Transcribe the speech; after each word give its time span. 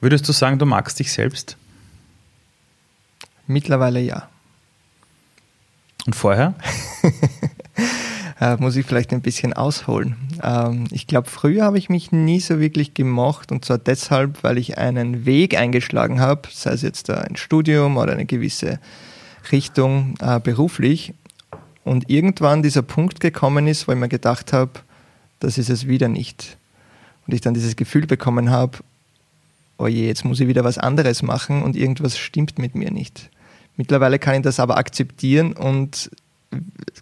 Würdest 0.00 0.28
du 0.28 0.32
sagen, 0.32 0.58
du 0.58 0.66
magst 0.66 0.98
dich 0.98 1.12
selbst? 1.12 1.56
Mittlerweile 3.46 4.00
ja. 4.00 4.28
Und 6.06 6.14
vorher? 6.14 6.54
äh, 8.40 8.56
muss 8.56 8.76
ich 8.76 8.86
vielleicht 8.86 9.12
ein 9.12 9.20
bisschen 9.20 9.52
ausholen. 9.52 10.16
Ähm, 10.42 10.84
ich 10.90 11.06
glaube, 11.06 11.28
früher 11.28 11.64
habe 11.64 11.78
ich 11.78 11.88
mich 11.88 12.12
nie 12.12 12.40
so 12.40 12.60
wirklich 12.60 12.94
gemocht 12.94 13.50
und 13.50 13.64
zwar 13.64 13.78
deshalb, 13.78 14.42
weil 14.44 14.58
ich 14.58 14.78
einen 14.78 15.26
Weg 15.26 15.56
eingeschlagen 15.56 16.20
habe, 16.20 16.48
sei 16.52 16.72
es 16.72 16.82
jetzt 16.82 17.10
ein 17.10 17.36
Studium 17.36 17.96
oder 17.96 18.12
eine 18.12 18.26
gewisse 18.26 18.78
Richtung 19.50 20.14
äh, 20.20 20.38
beruflich 20.40 21.14
und 21.84 22.10
irgendwann 22.10 22.62
dieser 22.62 22.82
Punkt 22.82 23.20
gekommen 23.20 23.66
ist, 23.66 23.88
wo 23.88 23.92
ich 23.92 23.98
mir 23.98 24.08
gedacht 24.08 24.52
habe, 24.52 24.72
das 25.40 25.58
ist 25.58 25.70
es 25.70 25.86
wieder 25.86 26.08
nicht. 26.08 26.56
Und 27.26 27.34
ich 27.34 27.40
dann 27.40 27.54
dieses 27.54 27.76
Gefühl 27.76 28.06
bekommen 28.06 28.50
habe, 28.50 28.78
oh 29.78 29.86
je, 29.86 30.06
jetzt 30.06 30.24
muss 30.24 30.40
ich 30.40 30.48
wieder 30.48 30.64
was 30.64 30.76
anderes 30.76 31.22
machen 31.22 31.62
und 31.62 31.76
irgendwas 31.76 32.18
stimmt 32.18 32.58
mit 32.58 32.74
mir 32.74 32.90
nicht. 32.90 33.30
Mittlerweile 33.76 34.18
kann 34.18 34.34
ich 34.34 34.42
das 34.42 34.60
aber 34.60 34.76
akzeptieren 34.76 35.52
und 35.52 36.10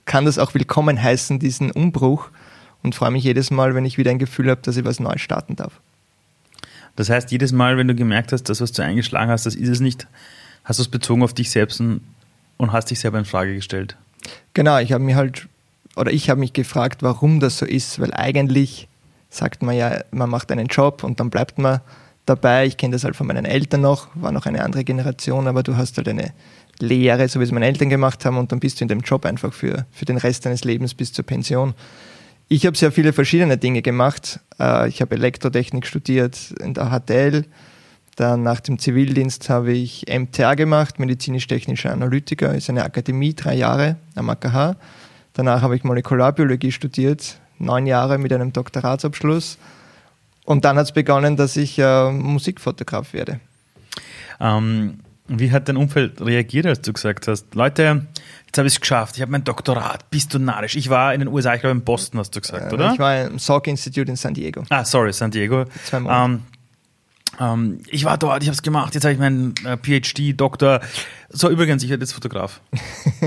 kann 0.04 0.26
das 0.26 0.38
auch 0.38 0.54
willkommen 0.54 1.02
heißen, 1.02 1.38
diesen 1.38 1.70
Umbruch 1.70 2.28
und 2.82 2.94
freue 2.94 3.10
mich 3.10 3.24
jedes 3.24 3.50
Mal, 3.50 3.74
wenn 3.74 3.84
ich 3.84 3.96
wieder 3.96 4.10
ein 4.10 4.18
Gefühl 4.18 4.50
habe, 4.50 4.60
dass 4.62 4.76
ich 4.76 4.84
was 4.84 5.00
Neues 5.00 5.22
starten 5.22 5.56
darf. 5.56 5.80
Das 6.96 7.10
heißt, 7.10 7.30
jedes 7.30 7.52
Mal, 7.52 7.76
wenn 7.76 7.88
du 7.88 7.94
gemerkt 7.94 8.32
hast, 8.32 8.44
dass 8.44 8.60
was 8.60 8.72
du 8.72 8.82
eingeschlagen 8.82 9.30
hast, 9.30 9.46
das 9.46 9.54
ist 9.54 9.68
es 9.68 9.80
nicht, 9.80 10.06
hast 10.64 10.78
du 10.78 10.82
es 10.82 10.88
bezogen 10.88 11.22
auf 11.22 11.32
dich 11.32 11.50
selbst 11.50 11.80
und, 11.80 12.00
und 12.58 12.72
hast 12.72 12.90
dich 12.90 13.00
selber 13.00 13.18
in 13.18 13.24
Frage 13.24 13.54
gestellt. 13.54 13.96
Genau, 14.54 14.78
ich 14.78 14.92
habe 14.92 15.04
mich 15.04 15.14
halt, 15.14 15.48
oder 15.94 16.12
ich 16.12 16.28
habe 16.28 16.40
mich 16.40 16.52
gefragt, 16.52 17.02
warum 17.02 17.40
das 17.40 17.58
so 17.58 17.66
ist, 17.66 18.00
weil 18.00 18.12
eigentlich 18.12 18.88
sagt 19.30 19.62
man 19.62 19.76
ja, 19.76 20.00
man 20.10 20.30
macht 20.30 20.50
einen 20.50 20.66
Job 20.66 21.04
und 21.04 21.20
dann 21.20 21.30
bleibt 21.30 21.58
man 21.58 21.80
dabei. 22.26 22.66
Ich 22.66 22.76
kenne 22.76 22.92
das 22.92 23.04
halt 23.04 23.16
von 23.16 23.26
meinen 23.26 23.44
Eltern 23.44 23.80
noch, 23.80 24.08
war 24.14 24.32
noch 24.32 24.46
eine 24.46 24.62
andere 24.62 24.84
Generation, 24.84 25.46
aber 25.48 25.62
du 25.62 25.76
hast 25.76 25.96
halt 25.96 26.08
eine 26.08 26.32
Lehre, 26.78 27.28
so 27.28 27.40
wie 27.40 27.44
es 27.44 27.52
meine 27.52 27.66
Eltern 27.66 27.88
gemacht 27.88 28.24
haben, 28.24 28.36
und 28.36 28.52
dann 28.52 28.60
bist 28.60 28.80
du 28.80 28.84
in 28.84 28.88
dem 28.88 29.00
Job 29.00 29.24
einfach 29.24 29.52
für, 29.52 29.86
für 29.90 30.04
den 30.04 30.18
Rest 30.18 30.44
deines 30.44 30.64
Lebens 30.64 30.94
bis 30.94 31.12
zur 31.12 31.24
Pension. 31.24 31.74
Ich 32.48 32.66
habe 32.66 32.76
sehr 32.76 32.92
viele 32.92 33.12
verschiedene 33.12 33.56
Dinge 33.56 33.82
gemacht. 33.82 34.40
Äh, 34.60 34.88
ich 34.88 35.00
habe 35.00 35.14
Elektrotechnik 35.16 35.86
studiert 35.86 36.52
in 36.60 36.74
der 36.74 36.90
HTL. 36.90 37.44
Dann 38.16 38.42
nach 38.42 38.60
dem 38.60 38.78
Zivildienst 38.78 39.50
habe 39.50 39.72
ich 39.72 40.06
MTA 40.08 40.54
gemacht, 40.54 40.98
medizinisch-technischer 40.98 41.92
Analytiker, 41.92 42.54
ist 42.54 42.70
eine 42.70 42.84
Akademie, 42.84 43.34
drei 43.34 43.54
Jahre 43.56 43.96
am 44.14 44.30
AKH. 44.30 44.76
Danach 45.34 45.60
habe 45.60 45.76
ich 45.76 45.84
Molekularbiologie 45.84 46.72
studiert, 46.72 47.38
neun 47.58 47.86
Jahre 47.86 48.16
mit 48.16 48.32
einem 48.32 48.54
Doktoratsabschluss. 48.54 49.58
Und 50.46 50.64
dann 50.64 50.78
hat 50.78 50.86
es 50.86 50.92
begonnen, 50.92 51.36
dass 51.36 51.56
ich 51.56 51.78
äh, 51.78 52.10
Musikfotograf 52.10 53.12
werde. 53.12 53.40
Ähm, 54.40 55.00
wie 55.26 55.50
hat 55.50 55.68
dein 55.68 55.76
Umfeld 55.76 56.20
reagiert, 56.20 56.66
als 56.66 56.80
du 56.82 56.92
gesagt 56.92 57.26
hast, 57.26 57.52
Leute, 57.56 58.06
jetzt 58.46 58.56
habe 58.56 58.68
ich 58.68 58.74
es 58.74 58.80
geschafft, 58.80 59.16
ich 59.16 59.22
habe 59.22 59.32
mein 59.32 59.42
Doktorat, 59.42 60.08
bist 60.08 60.32
du 60.32 60.38
narrisch? 60.38 60.76
Ich 60.76 60.88
war 60.88 61.12
in 61.12 61.20
den 61.20 61.28
USA, 61.28 61.54
ich 61.54 61.62
glaube 61.62 61.76
in 61.76 61.82
Boston, 61.82 62.20
hast 62.20 62.30
du 62.36 62.40
gesagt, 62.40 62.70
äh, 62.70 62.74
oder? 62.74 62.92
Ich 62.92 62.98
war 63.00 63.24
im 63.24 63.40
Salk 63.40 63.66
Institute 63.66 64.08
in 64.08 64.14
San 64.14 64.34
Diego. 64.34 64.62
Ah, 64.70 64.84
sorry, 64.84 65.12
San 65.12 65.32
Diego. 65.32 65.64
Zwei 65.84 66.00
Monate. 66.00 66.24
Ähm, 66.24 66.42
ähm, 67.40 67.80
ich 67.88 68.04
war 68.04 68.16
dort, 68.16 68.42
ich 68.44 68.48
habe 68.48 68.54
es 68.54 68.62
gemacht, 68.62 68.94
jetzt 68.94 69.02
habe 69.02 69.14
ich 69.14 69.18
meinen 69.18 69.52
äh, 69.64 69.76
PhD, 69.76 70.40
Doktor. 70.40 70.80
So, 71.28 71.50
übrigens, 71.50 71.82
ich 71.82 71.90
werde 71.90 72.04
jetzt 72.04 72.12
Fotograf. 72.12 72.60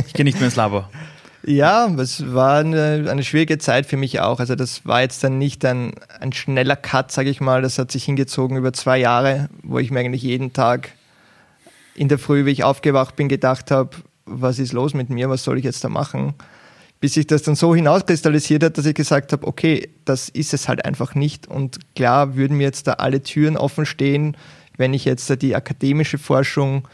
Ich 0.08 0.14
gehe 0.14 0.24
nicht 0.24 0.38
mehr 0.38 0.46
ins 0.46 0.56
Labor. 0.56 0.90
Ja, 1.46 1.88
es 1.98 2.34
war 2.34 2.60
eine, 2.60 3.06
eine, 3.10 3.24
schwierige 3.24 3.58
Zeit 3.60 3.86
für 3.86 3.96
mich 3.96 4.20
auch. 4.20 4.40
Also 4.40 4.56
das 4.56 4.86
war 4.86 5.02
jetzt 5.02 5.24
dann 5.24 5.38
nicht 5.38 5.64
ein, 5.64 5.94
ein 6.20 6.34
schneller 6.34 6.76
Cut, 6.76 7.12
sage 7.12 7.30
ich 7.30 7.40
mal. 7.40 7.62
Das 7.62 7.80
hat 7.80 7.92
sich 7.92 8.04
hingezogen 8.04 8.58
über 8.58 8.74
zwei 8.74 8.98
Jahre, 8.98 9.50
wo 9.64 9.80
ich 9.80 9.90
mir 9.90 10.00
eigentlich 10.00 10.24
jeden 10.24 10.52
Tag 10.52 10.92
in 11.96 12.10
der 12.10 12.20
Früh, 12.20 12.46
wie 12.46 12.52
ich 12.52 12.64
aufgewacht 12.64 13.16
bin, 13.16 13.30
gedacht 13.30 13.72
habe, 13.72 13.92
was 14.26 14.60
ist 14.60 14.74
los 14.74 14.94
mit 14.94 15.10
mir, 15.10 15.30
was 15.30 15.44
soll 15.44 15.58
ich 15.58 15.64
jetzt 15.64 15.84
da 15.84 15.90
machen? 15.90 16.34
Bis 17.00 17.14
sich 17.14 17.28
das 17.28 17.44
dann 17.44 17.56
so 17.56 17.74
hinauskristallisiert 17.74 18.64
hat, 18.64 18.78
dass 18.78 18.86
ich 18.86 18.96
gesagt 18.96 19.32
habe, 19.32 19.48
okay, 19.48 19.90
das 20.04 20.28
ist 20.28 20.54
es 20.54 20.68
halt 20.68 20.84
einfach 20.84 21.16
nicht. 21.16 21.48
Und 21.48 21.96
klar 21.96 22.36
würden 22.36 22.58
mir 22.58 22.64
jetzt 22.64 22.88
da 22.88 22.94
alle 22.94 23.24
Türen 23.24 23.56
offen 23.56 23.86
stehen, 23.86 24.36
wenn 24.76 24.94
ich 24.94 25.06
jetzt 25.06 25.30
da 25.30 25.38
die 25.38 25.56
akademische 25.56 26.18
Forschung 26.18 26.86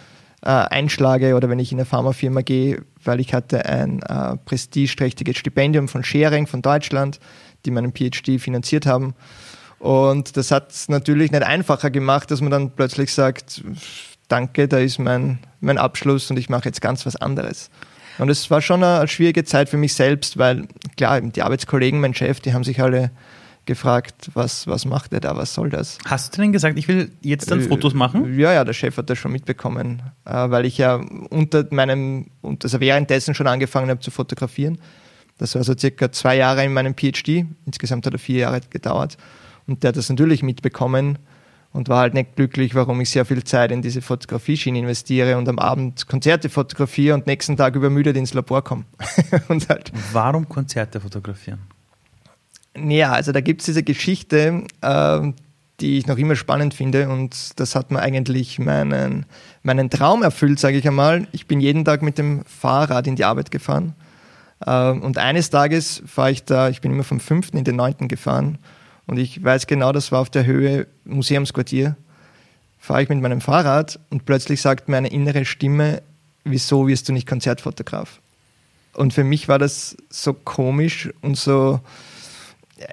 äh, 0.45 0.49
einschlage 0.49 1.35
oder 1.35 1.49
wenn 1.49 1.59
ich 1.59 1.71
in 1.71 1.79
eine 1.79 1.85
Pharmafirma 1.85 2.41
gehe, 2.41 2.83
weil 3.03 3.19
ich 3.19 3.33
hatte 3.33 3.65
ein 3.65 4.01
äh, 4.03 4.37
prestigeträchtiges 4.37 5.37
Stipendium 5.37 5.87
von 5.87 6.03
Schering 6.03 6.47
von 6.47 6.61
Deutschland, 6.61 7.19
die 7.65 7.71
meinen 7.71 7.93
PhD 7.93 8.39
finanziert 8.39 8.85
haben. 8.85 9.15
Und 9.79 10.37
das 10.37 10.51
hat 10.51 10.71
es 10.71 10.87
natürlich 10.87 11.31
nicht 11.31 11.43
einfacher 11.43 11.89
gemacht, 11.89 12.31
dass 12.31 12.41
man 12.41 12.51
dann 12.51 12.71
plötzlich 12.71 13.13
sagt, 13.13 13.63
danke, 14.27 14.67
da 14.67 14.77
ist 14.77 14.99
mein, 14.99 15.39
mein 15.59 15.77
Abschluss 15.77 16.29
und 16.31 16.37
ich 16.37 16.49
mache 16.49 16.65
jetzt 16.65 16.81
ganz 16.81 17.05
was 17.05 17.15
anderes. 17.15 17.69
Und 18.17 18.29
es 18.29 18.49
war 18.49 18.61
schon 18.61 18.83
eine, 18.83 18.99
eine, 18.99 19.07
schwierige 19.07 19.43
Zeit 19.43 19.67
für 19.67 19.77
mich 19.77 19.93
selbst, 19.93 20.37
weil 20.37 20.67
klar, 20.95 21.19
die 21.19 21.41
Arbeitskollegen, 21.41 21.99
mein 21.99 22.13
Chef, 22.13 22.39
die 22.39 22.53
haben 22.53 22.63
sich 22.63 22.81
alle 22.81 23.11
gefragt, 23.65 24.31
was, 24.33 24.67
was 24.67 24.85
macht 24.85 25.13
er 25.13 25.19
da, 25.19 25.35
was 25.35 25.53
soll 25.53 25.69
das? 25.69 25.97
Hast 26.05 26.35
du 26.35 26.41
denn 26.41 26.51
gesagt, 26.51 26.77
ich 26.77 26.87
will 26.87 27.11
jetzt 27.21 27.49
dann 27.51 27.59
äh, 27.59 27.63
Fotos 27.63 27.93
machen? 27.93 28.37
Ja, 28.37 28.53
ja, 28.53 28.63
der 28.63 28.73
Chef 28.73 28.97
hat 28.97 29.09
das 29.09 29.17
schon 29.17 29.31
mitbekommen, 29.31 30.01
äh, 30.25 30.49
weil 30.49 30.65
ich 30.65 30.77
ja 30.77 30.95
unter 31.29 31.65
meinem, 31.71 32.27
also 32.41 32.79
währenddessen 32.79 33.35
schon 33.35 33.47
angefangen 33.47 33.89
habe 33.89 33.99
zu 33.99 34.11
fotografieren. 34.11 34.77
Das 35.37 35.55
war 35.55 35.63
so 35.63 35.75
circa 35.77 36.11
zwei 36.11 36.37
Jahre 36.37 36.63
in 36.63 36.73
meinem 36.73 36.95
PhD, 36.95 37.45
insgesamt 37.65 38.05
hat 38.05 38.13
er 38.13 38.19
vier 38.19 38.39
Jahre 38.39 38.61
gedauert. 38.69 39.17
Und 39.67 39.83
der 39.83 39.89
hat 39.89 39.97
das 39.97 40.09
natürlich 40.09 40.43
mitbekommen 40.43 41.17
und 41.73 41.89
war 41.89 41.99
halt 41.99 42.13
nicht 42.13 42.37
glücklich, 42.37 42.73
warum 42.73 43.01
ich 43.01 43.09
sehr 43.09 43.25
viel 43.25 43.43
Zeit 43.43 43.71
in 43.71 43.81
diese 43.81 44.01
Fotografieschiene 44.01 44.79
investiere 44.79 45.37
und 45.37 45.49
am 45.49 45.59
Abend 45.59 46.07
Konzerte 46.07 46.49
fotografiere 46.49 47.15
und 47.15 47.27
nächsten 47.27 47.57
Tag 47.57 47.75
übermüdet 47.75 48.15
ins 48.15 48.33
Labor 48.33 48.63
komme. 48.63 48.85
halt 49.49 49.91
warum 50.13 50.47
Konzerte 50.47 51.01
fotografieren? 51.01 51.59
Ja, 52.77 53.13
also 53.13 53.31
da 53.31 53.41
gibt 53.41 53.61
es 53.61 53.65
diese 53.65 53.83
Geschichte, 53.83 54.63
äh, 54.81 55.31
die 55.79 55.97
ich 55.97 56.07
noch 56.07 56.17
immer 56.17 56.35
spannend 56.35 56.73
finde 56.73 57.09
und 57.09 57.59
das 57.59 57.75
hat 57.75 57.91
mir 57.91 57.99
eigentlich 57.99 58.59
meinen, 58.59 59.25
meinen 59.63 59.89
Traum 59.89 60.23
erfüllt, 60.23 60.59
sage 60.59 60.77
ich 60.77 60.87
einmal. 60.87 61.27
Ich 61.31 61.47
bin 61.47 61.59
jeden 61.59 61.85
Tag 61.85 62.01
mit 62.01 62.17
dem 62.17 62.43
Fahrrad 62.45 63.07
in 63.07 63.15
die 63.15 63.25
Arbeit 63.25 63.51
gefahren 63.51 63.93
äh, 64.65 64.89
und 64.89 65.17
eines 65.17 65.49
Tages 65.49 66.01
fahre 66.05 66.31
ich 66.31 66.43
da, 66.43 66.69
ich 66.69 66.81
bin 66.81 66.91
immer 66.91 67.03
vom 67.03 67.19
5. 67.19 67.53
in 67.53 67.63
den 67.63 67.75
9. 67.75 68.07
gefahren 68.07 68.57
und 69.05 69.17
ich 69.17 69.43
weiß 69.43 69.67
genau, 69.67 69.91
das 69.91 70.11
war 70.11 70.19
auf 70.19 70.29
der 70.29 70.45
Höhe 70.45 70.87
Museumsquartier. 71.05 71.95
Fahre 72.79 73.03
ich 73.03 73.09
mit 73.09 73.19
meinem 73.21 73.41
Fahrrad 73.41 73.99
und 74.09 74.25
plötzlich 74.25 74.61
sagt 74.61 74.89
mir 74.89 74.97
eine 74.97 75.09
innere 75.09 75.45
Stimme, 75.45 76.01
wieso 76.43 76.87
wirst 76.87 77.09
du 77.09 77.13
nicht 77.13 77.27
Konzertfotograf? 77.27 78.19
Und 78.93 79.13
für 79.13 79.23
mich 79.23 79.47
war 79.47 79.59
das 79.59 79.97
so 80.09 80.33
komisch 80.33 81.09
und 81.21 81.35
so, 81.35 81.81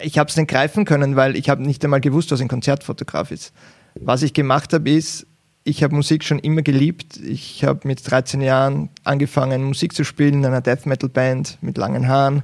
ich 0.02 0.18
habe 0.18 0.30
es 0.30 0.36
nicht 0.36 0.48
greifen 0.48 0.84
können, 0.84 1.16
weil 1.16 1.36
ich 1.36 1.48
habe 1.48 1.62
nicht 1.62 1.84
einmal 1.84 2.00
gewusst, 2.00 2.30
was 2.30 2.40
ein 2.40 2.48
Konzertfotograf 2.48 3.30
ist. 3.30 3.52
Was 4.00 4.22
ich 4.22 4.32
gemacht 4.32 4.72
habe, 4.72 4.90
ist, 4.90 5.26
ich 5.64 5.82
habe 5.82 5.94
Musik 5.94 6.24
schon 6.24 6.38
immer 6.38 6.62
geliebt. 6.62 7.16
Ich 7.18 7.64
habe 7.64 7.86
mit 7.86 8.08
13 8.08 8.40
Jahren 8.40 8.88
angefangen, 9.04 9.62
Musik 9.64 9.94
zu 9.94 10.04
spielen 10.04 10.34
in 10.34 10.46
einer 10.46 10.60
Death 10.60 10.86
Metal 10.86 11.08
Band 11.08 11.58
mit 11.60 11.78
langen 11.78 12.08
Haaren 12.08 12.42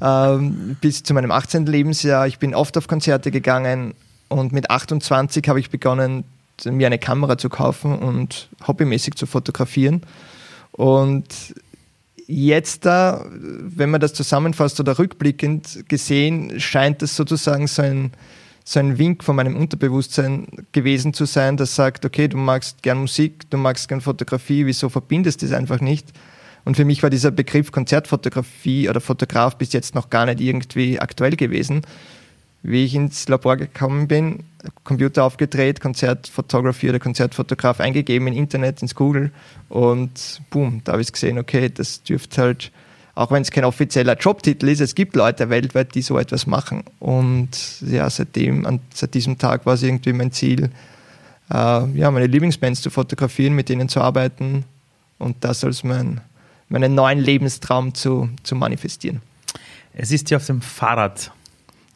ähm, 0.00 0.76
bis 0.80 1.02
zu 1.02 1.14
meinem 1.14 1.30
18. 1.30 1.66
Lebensjahr. 1.66 2.26
Ich 2.26 2.38
bin 2.38 2.54
oft 2.54 2.76
auf 2.76 2.88
Konzerte 2.88 3.30
gegangen 3.30 3.94
und 4.28 4.52
mit 4.52 4.70
28 4.70 5.48
habe 5.48 5.60
ich 5.60 5.70
begonnen, 5.70 6.24
mir 6.64 6.86
eine 6.86 6.98
Kamera 6.98 7.38
zu 7.38 7.48
kaufen 7.48 7.98
und 7.98 8.48
hobbymäßig 8.66 9.14
zu 9.14 9.26
fotografieren. 9.26 10.02
Und 10.72 11.54
jetzt 12.30 12.86
da, 12.86 13.26
wenn 13.30 13.90
man 13.90 14.00
das 14.00 14.14
zusammenfasst 14.14 14.78
oder 14.78 14.98
rückblickend 14.98 15.88
gesehen, 15.88 16.60
scheint 16.60 17.02
das 17.02 17.16
sozusagen 17.16 17.66
so 17.66 17.82
ein, 17.82 18.12
so 18.64 18.78
ein 18.78 18.98
Wink 18.98 19.24
von 19.24 19.34
meinem 19.34 19.56
Unterbewusstsein 19.56 20.46
gewesen 20.72 21.12
zu 21.12 21.24
sein, 21.24 21.56
das 21.56 21.74
sagt, 21.74 22.04
okay, 22.04 22.28
du 22.28 22.36
magst 22.36 22.82
gern 22.82 22.98
Musik, 22.98 23.50
du 23.50 23.56
magst 23.56 23.88
gern 23.88 24.00
Fotografie, 24.00 24.64
wieso 24.64 24.88
verbindest 24.88 25.42
du 25.42 25.46
das 25.46 25.54
einfach 25.56 25.80
nicht? 25.80 26.08
Und 26.64 26.76
für 26.76 26.84
mich 26.84 27.02
war 27.02 27.10
dieser 27.10 27.30
Begriff 27.30 27.72
Konzertfotografie 27.72 28.88
oder 28.88 29.00
Fotograf 29.00 29.56
bis 29.56 29.72
jetzt 29.72 29.94
noch 29.94 30.10
gar 30.10 30.26
nicht 30.26 30.40
irgendwie 30.40 31.00
aktuell 31.00 31.34
gewesen. 31.34 31.82
Wie 32.62 32.84
ich 32.84 32.94
ins 32.94 33.28
Labor 33.28 33.56
gekommen 33.56 34.06
bin, 34.06 34.44
Computer 34.84 35.24
aufgedreht, 35.24 35.80
Konzertfotografie 35.80 36.90
oder 36.90 36.98
Konzertfotograf 36.98 37.80
eingegeben 37.80 38.28
im 38.28 38.34
Internet, 38.34 38.82
ins 38.82 38.94
Google 38.94 39.32
und 39.68 40.42
boom, 40.50 40.82
da 40.84 40.92
habe 40.92 41.02
ich 41.02 41.10
gesehen, 41.10 41.38
okay, 41.38 41.70
das 41.70 42.02
dürfte 42.02 42.42
halt, 42.42 42.72
auch 43.14 43.30
wenn 43.30 43.42
es 43.42 43.50
kein 43.50 43.64
offizieller 43.64 44.16
Jobtitel 44.16 44.68
ist, 44.68 44.80
es 44.80 44.94
gibt 44.94 45.16
Leute 45.16 45.48
weltweit, 45.48 45.94
die 45.94 46.02
so 46.02 46.18
etwas 46.18 46.46
machen. 46.46 46.84
Und 46.98 47.80
ja, 47.80 48.08
seitdem, 48.10 48.66
an, 48.66 48.80
seit 48.92 49.14
diesem 49.14 49.38
Tag 49.38 49.64
war 49.64 49.74
es 49.74 49.82
irgendwie 49.82 50.12
mein 50.12 50.32
Ziel, 50.32 50.70
äh, 51.50 51.54
ja, 51.54 52.10
meine 52.10 52.26
Lieblingsbands 52.26 52.82
zu 52.82 52.90
fotografieren, 52.90 53.54
mit 53.54 53.70
denen 53.70 53.88
zu 53.88 54.00
arbeiten 54.02 54.64
und 55.18 55.36
das 55.40 55.64
als 55.64 55.82
mein 55.82 56.20
meinen 56.70 56.94
neuen 56.94 57.18
Lebenstraum 57.18 57.94
zu, 57.94 58.30
zu 58.42 58.54
manifestieren. 58.54 59.20
Es 59.92 60.12
ist 60.12 60.30
dir 60.30 60.38
auf 60.38 60.46
dem 60.46 60.62
Fahrrad 60.62 61.32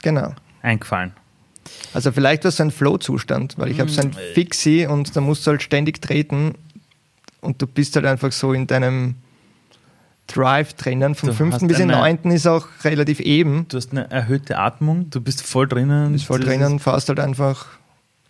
genau. 0.02 0.34
Eingefallen. 0.64 1.12
Also 1.92 2.12
vielleicht 2.12 2.44
war 2.44 2.48
es 2.48 2.60
ein 2.60 2.70
Flow-Zustand, 2.70 3.54
weil 3.58 3.70
ich 3.70 3.80
habe 3.80 3.90
so 3.90 4.02
ein 4.02 4.08
mm. 4.08 4.34
Fixie 4.34 4.86
und 4.86 5.14
da 5.16 5.20
musst 5.20 5.46
du 5.46 5.52
halt 5.52 5.62
ständig 5.62 6.02
treten 6.02 6.54
und 7.40 7.62
du 7.62 7.66
bist 7.66 7.96
halt 7.96 8.06
einfach 8.06 8.32
so 8.32 8.52
in 8.52 8.66
deinem 8.66 9.16
Drive 10.26 10.74
drinnen. 10.74 11.14
Vom 11.14 11.32
5. 11.32 11.58
bis 11.66 11.78
zum 11.78 11.88
9. 11.88 12.18
ist 12.30 12.46
auch 12.46 12.66
relativ 12.82 13.20
eben. 13.20 13.66
Du 13.68 13.76
hast 13.76 13.92
eine 13.92 14.10
erhöhte 14.10 14.58
Atmung, 14.58 15.10
du 15.10 15.20
bist 15.20 15.42
voll 15.42 15.68
drinnen. 15.68 16.06
Du 16.06 16.12
bist 16.12 16.26
voll 16.26 16.40
drinnen, 16.40 16.78
fährst 16.78 17.08
halt 17.08 17.20
einfach 17.20 17.66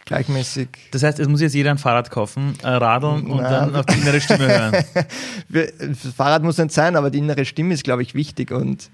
gleichmäßig. 0.04 0.68
Das 0.90 1.02
heißt, 1.02 1.18
es 1.18 1.28
muss 1.28 1.40
jetzt 1.40 1.54
jeder 1.54 1.70
ein 1.70 1.78
Fahrrad 1.78 2.10
kaufen, 2.10 2.54
äh, 2.62 2.68
radeln 2.68 3.26
und 3.26 3.42
dann 3.42 3.74
auf 3.74 3.86
die 3.86 4.00
innere 4.00 4.20
Stimme 4.20 4.46
hören. 4.48 5.94
Fahrrad 6.16 6.42
muss 6.42 6.58
nicht 6.58 6.72
sein, 6.72 6.96
aber 6.96 7.10
die 7.10 7.18
innere 7.18 7.44
Stimme 7.44 7.74
ist, 7.74 7.84
glaube 7.84 8.02
ich, 8.02 8.14
wichtig. 8.14 8.50
Und 8.50 8.90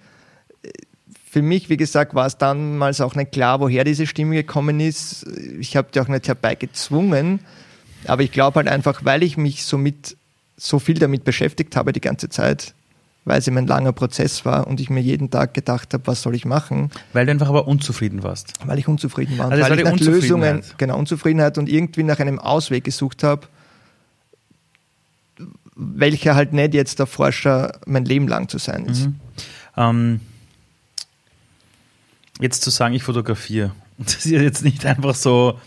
äh, 0.62 0.68
für 1.30 1.42
mich, 1.42 1.68
wie 1.68 1.76
gesagt, 1.76 2.12
war 2.16 2.26
es 2.26 2.38
damals 2.38 3.00
auch 3.00 3.14
nicht 3.14 3.30
klar, 3.30 3.60
woher 3.60 3.84
diese 3.84 4.04
Stimme 4.08 4.34
gekommen 4.34 4.80
ist. 4.80 5.24
Ich 5.60 5.76
habe 5.76 5.86
die 5.94 6.00
auch 6.00 6.08
nicht 6.08 6.26
herbeigezwungen. 6.26 7.38
Aber 8.06 8.24
ich 8.24 8.32
glaube 8.32 8.56
halt 8.56 8.66
einfach, 8.66 9.04
weil 9.04 9.22
ich 9.22 9.36
mich 9.36 9.64
so, 9.64 9.78
mit, 9.78 10.16
so 10.56 10.80
viel 10.80 10.98
damit 10.98 11.22
beschäftigt 11.22 11.76
habe 11.76 11.92
die 11.92 12.00
ganze 12.00 12.30
Zeit, 12.30 12.74
weil 13.24 13.38
es 13.38 13.46
eben 13.46 13.58
ein 13.58 13.68
langer 13.68 13.92
Prozess 13.92 14.44
war 14.44 14.66
und 14.66 14.80
ich 14.80 14.90
mir 14.90 15.02
jeden 15.02 15.30
Tag 15.30 15.54
gedacht 15.54 15.94
habe, 15.94 16.04
was 16.08 16.20
soll 16.20 16.34
ich 16.34 16.46
machen? 16.46 16.90
Weil 17.12 17.26
du 17.26 17.30
einfach 17.30 17.48
aber 17.48 17.68
unzufrieden 17.68 18.24
warst. 18.24 18.54
Weil 18.66 18.80
ich 18.80 18.88
unzufrieden 18.88 19.38
war. 19.38 19.52
Also 19.52 19.62
weil 19.62 19.78
ich 19.78 19.84
nach 19.84 20.00
Lösungen, 20.00 20.64
genau, 20.78 20.98
Unzufriedenheit 20.98 21.58
und 21.58 21.68
irgendwie 21.68 22.02
nach 22.02 22.18
einem 22.18 22.40
Ausweg 22.40 22.82
gesucht 22.82 23.22
habe, 23.22 23.46
welcher 25.76 26.34
halt 26.34 26.54
nicht 26.54 26.74
jetzt 26.74 26.98
der 26.98 27.06
Forscher 27.06 27.78
mein 27.86 28.04
Leben 28.04 28.26
lang 28.26 28.48
zu 28.48 28.58
sein 28.58 28.86
ist. 28.86 29.06
Mhm. 29.06 29.20
Ähm, 29.76 30.20
jetzt 32.40 32.62
zu 32.62 32.70
sagen, 32.70 32.94
ich 32.94 33.02
fotografiere, 33.02 33.72
das 33.98 34.26
ist 34.26 34.30
jetzt 34.30 34.64
nicht 34.64 34.84
einfach 34.86 35.14
so, 35.14 35.58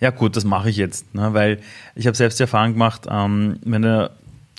ja 0.00 0.10
gut, 0.10 0.36
das 0.36 0.44
mache 0.44 0.70
ich 0.70 0.76
jetzt, 0.76 1.14
ne? 1.14 1.34
weil 1.34 1.60
ich 1.94 2.06
habe 2.06 2.16
selbst 2.16 2.38
die 2.38 2.44
Erfahrung 2.44 2.72
gemacht, 2.72 3.06
ähm, 3.08 3.58
wenn 3.64 3.82
du 3.82 4.10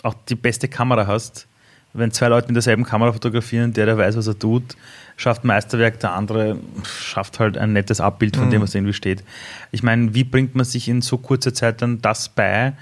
auch 0.04 0.16
die 0.28 0.36
beste 0.36 0.68
Kamera 0.68 1.07
hast, 1.07 1.48
wenn 1.94 2.12
zwei 2.12 2.28
Leute 2.28 2.48
mit 2.48 2.56
derselben 2.56 2.84
Kamera 2.84 3.12
fotografieren, 3.12 3.74
der, 3.74 3.86
der 3.88 3.98
weiß, 3.98 4.18
was 4.18 4.28
er 4.28 4.38
tut, 4.38 4.75
schafft 5.16 5.44
Meisterwerk, 5.44 6.00
der 6.00 6.13
andere 6.13 6.60
schafft 6.84 7.39
halt 7.39 7.57
ein 7.57 7.74
nettes 7.74 8.00
Abbild 8.00 8.36
von 8.36 8.48
mhm. 8.48 8.51
dem, 8.51 8.62
was 8.62 8.75
irgendwie 8.75 8.94
steht. 8.94 9.24
Ich 9.72 9.81
meine, 9.81 10.13
wie 10.13 10.24
bringt 10.24 10.54
man 10.56 10.66
sich 10.66 10.88
in 10.88 11.01
so 11.01 11.18
kurzer 11.18 11.54
Zeit 11.54 11.81
dann 11.81 12.01
das 12.01 12.30
bei, 12.30 12.74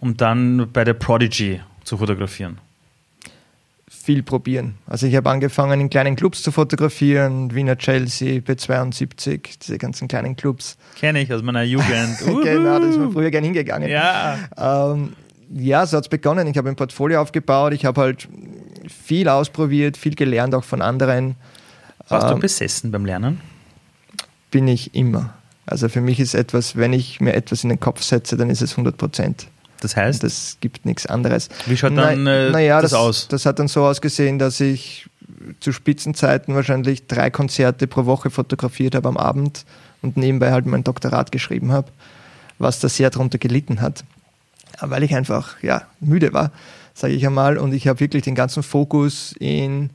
um 0.00 0.16
dann 0.16 0.70
bei 0.72 0.84
der 0.84 0.94
Prodigy 0.94 1.60
zu 1.84 1.98
fotografieren? 1.98 2.58
Viel 4.04 4.22
probieren. 4.22 4.74
Also 4.86 5.06
ich 5.06 5.16
habe 5.16 5.30
angefangen, 5.30 5.80
in 5.80 5.88
kleinen 5.88 6.14
Clubs 6.14 6.42
zu 6.42 6.52
fotografieren, 6.52 7.54
Wiener 7.54 7.78
Chelsea, 7.78 8.40
B72, 8.40 9.58
diese 9.62 9.78
ganzen 9.78 10.08
kleinen 10.08 10.36
Clubs. 10.36 10.76
Kenne 11.00 11.22
ich 11.22 11.32
aus 11.32 11.42
meiner 11.42 11.62
Jugend. 11.62 12.18
genau, 12.42 12.80
da 12.80 12.86
ist 12.86 12.98
man 12.98 13.12
früher 13.12 13.30
gern 13.30 13.44
hingegangen. 13.44 13.88
Ja. 13.88 14.38
Ähm, 14.58 15.14
ja, 15.54 15.86
so 15.86 15.96
hat 15.96 16.04
es 16.04 16.10
begonnen. 16.10 16.46
Ich 16.48 16.58
habe 16.58 16.68
ein 16.68 16.76
Portfolio 16.76 17.22
aufgebaut, 17.22 17.72
ich 17.72 17.86
habe 17.86 17.98
halt 17.98 18.28
viel 18.88 19.26
ausprobiert, 19.26 19.96
viel 19.96 20.14
gelernt, 20.14 20.54
auch 20.54 20.64
von 20.64 20.82
anderen. 20.82 21.36
Warst 22.08 22.26
ähm, 22.26 22.34
du 22.34 22.40
besessen 22.40 22.90
beim 22.90 23.06
Lernen? 23.06 23.40
Bin 24.50 24.68
ich 24.68 24.94
immer. 24.94 25.32
Also 25.64 25.88
für 25.88 26.02
mich 26.02 26.20
ist 26.20 26.34
etwas, 26.34 26.76
wenn 26.76 26.92
ich 26.92 27.22
mir 27.22 27.32
etwas 27.32 27.64
in 27.64 27.70
den 27.70 27.80
Kopf 27.80 28.02
setze, 28.02 28.36
dann 28.36 28.50
ist 28.50 28.60
es 28.60 28.72
100 28.72 28.98
Prozent. 28.98 29.46
Das 29.84 29.96
heißt? 29.96 30.22
Das 30.22 30.56
gibt 30.60 30.84
nichts 30.84 31.06
anderes. 31.06 31.48
Wie 31.66 31.76
schaut 31.76 31.96
dann 31.96 32.26
äh, 32.26 32.50
naja, 32.50 32.80
das, 32.80 32.92
das 32.92 33.00
aus? 33.00 33.28
Das 33.28 33.46
hat 33.46 33.58
dann 33.58 33.68
so 33.68 33.84
ausgesehen, 33.84 34.38
dass 34.38 34.60
ich 34.60 35.06
zu 35.60 35.72
Spitzenzeiten 35.72 36.54
wahrscheinlich 36.54 37.06
drei 37.06 37.30
Konzerte 37.30 37.86
pro 37.86 38.06
Woche 38.06 38.30
fotografiert 38.30 38.94
habe 38.94 39.08
am 39.08 39.16
Abend 39.16 39.64
und 40.02 40.16
nebenbei 40.16 40.52
halt 40.52 40.66
mein 40.66 40.84
Doktorat 40.84 41.32
geschrieben 41.32 41.72
habe, 41.72 41.88
was 42.58 42.80
da 42.80 42.88
sehr 42.88 43.10
darunter 43.10 43.38
gelitten 43.38 43.80
hat 43.80 44.04
weil 44.80 45.02
ich 45.02 45.14
einfach 45.14 45.62
ja, 45.62 45.82
müde 46.00 46.32
war, 46.32 46.50
sage 46.94 47.14
ich 47.14 47.26
einmal. 47.26 47.58
Und 47.58 47.72
ich 47.72 47.88
habe 47.88 48.00
wirklich 48.00 48.22
den 48.22 48.34
ganzen 48.34 48.62
Fokus 48.62 49.34
in 49.38 49.90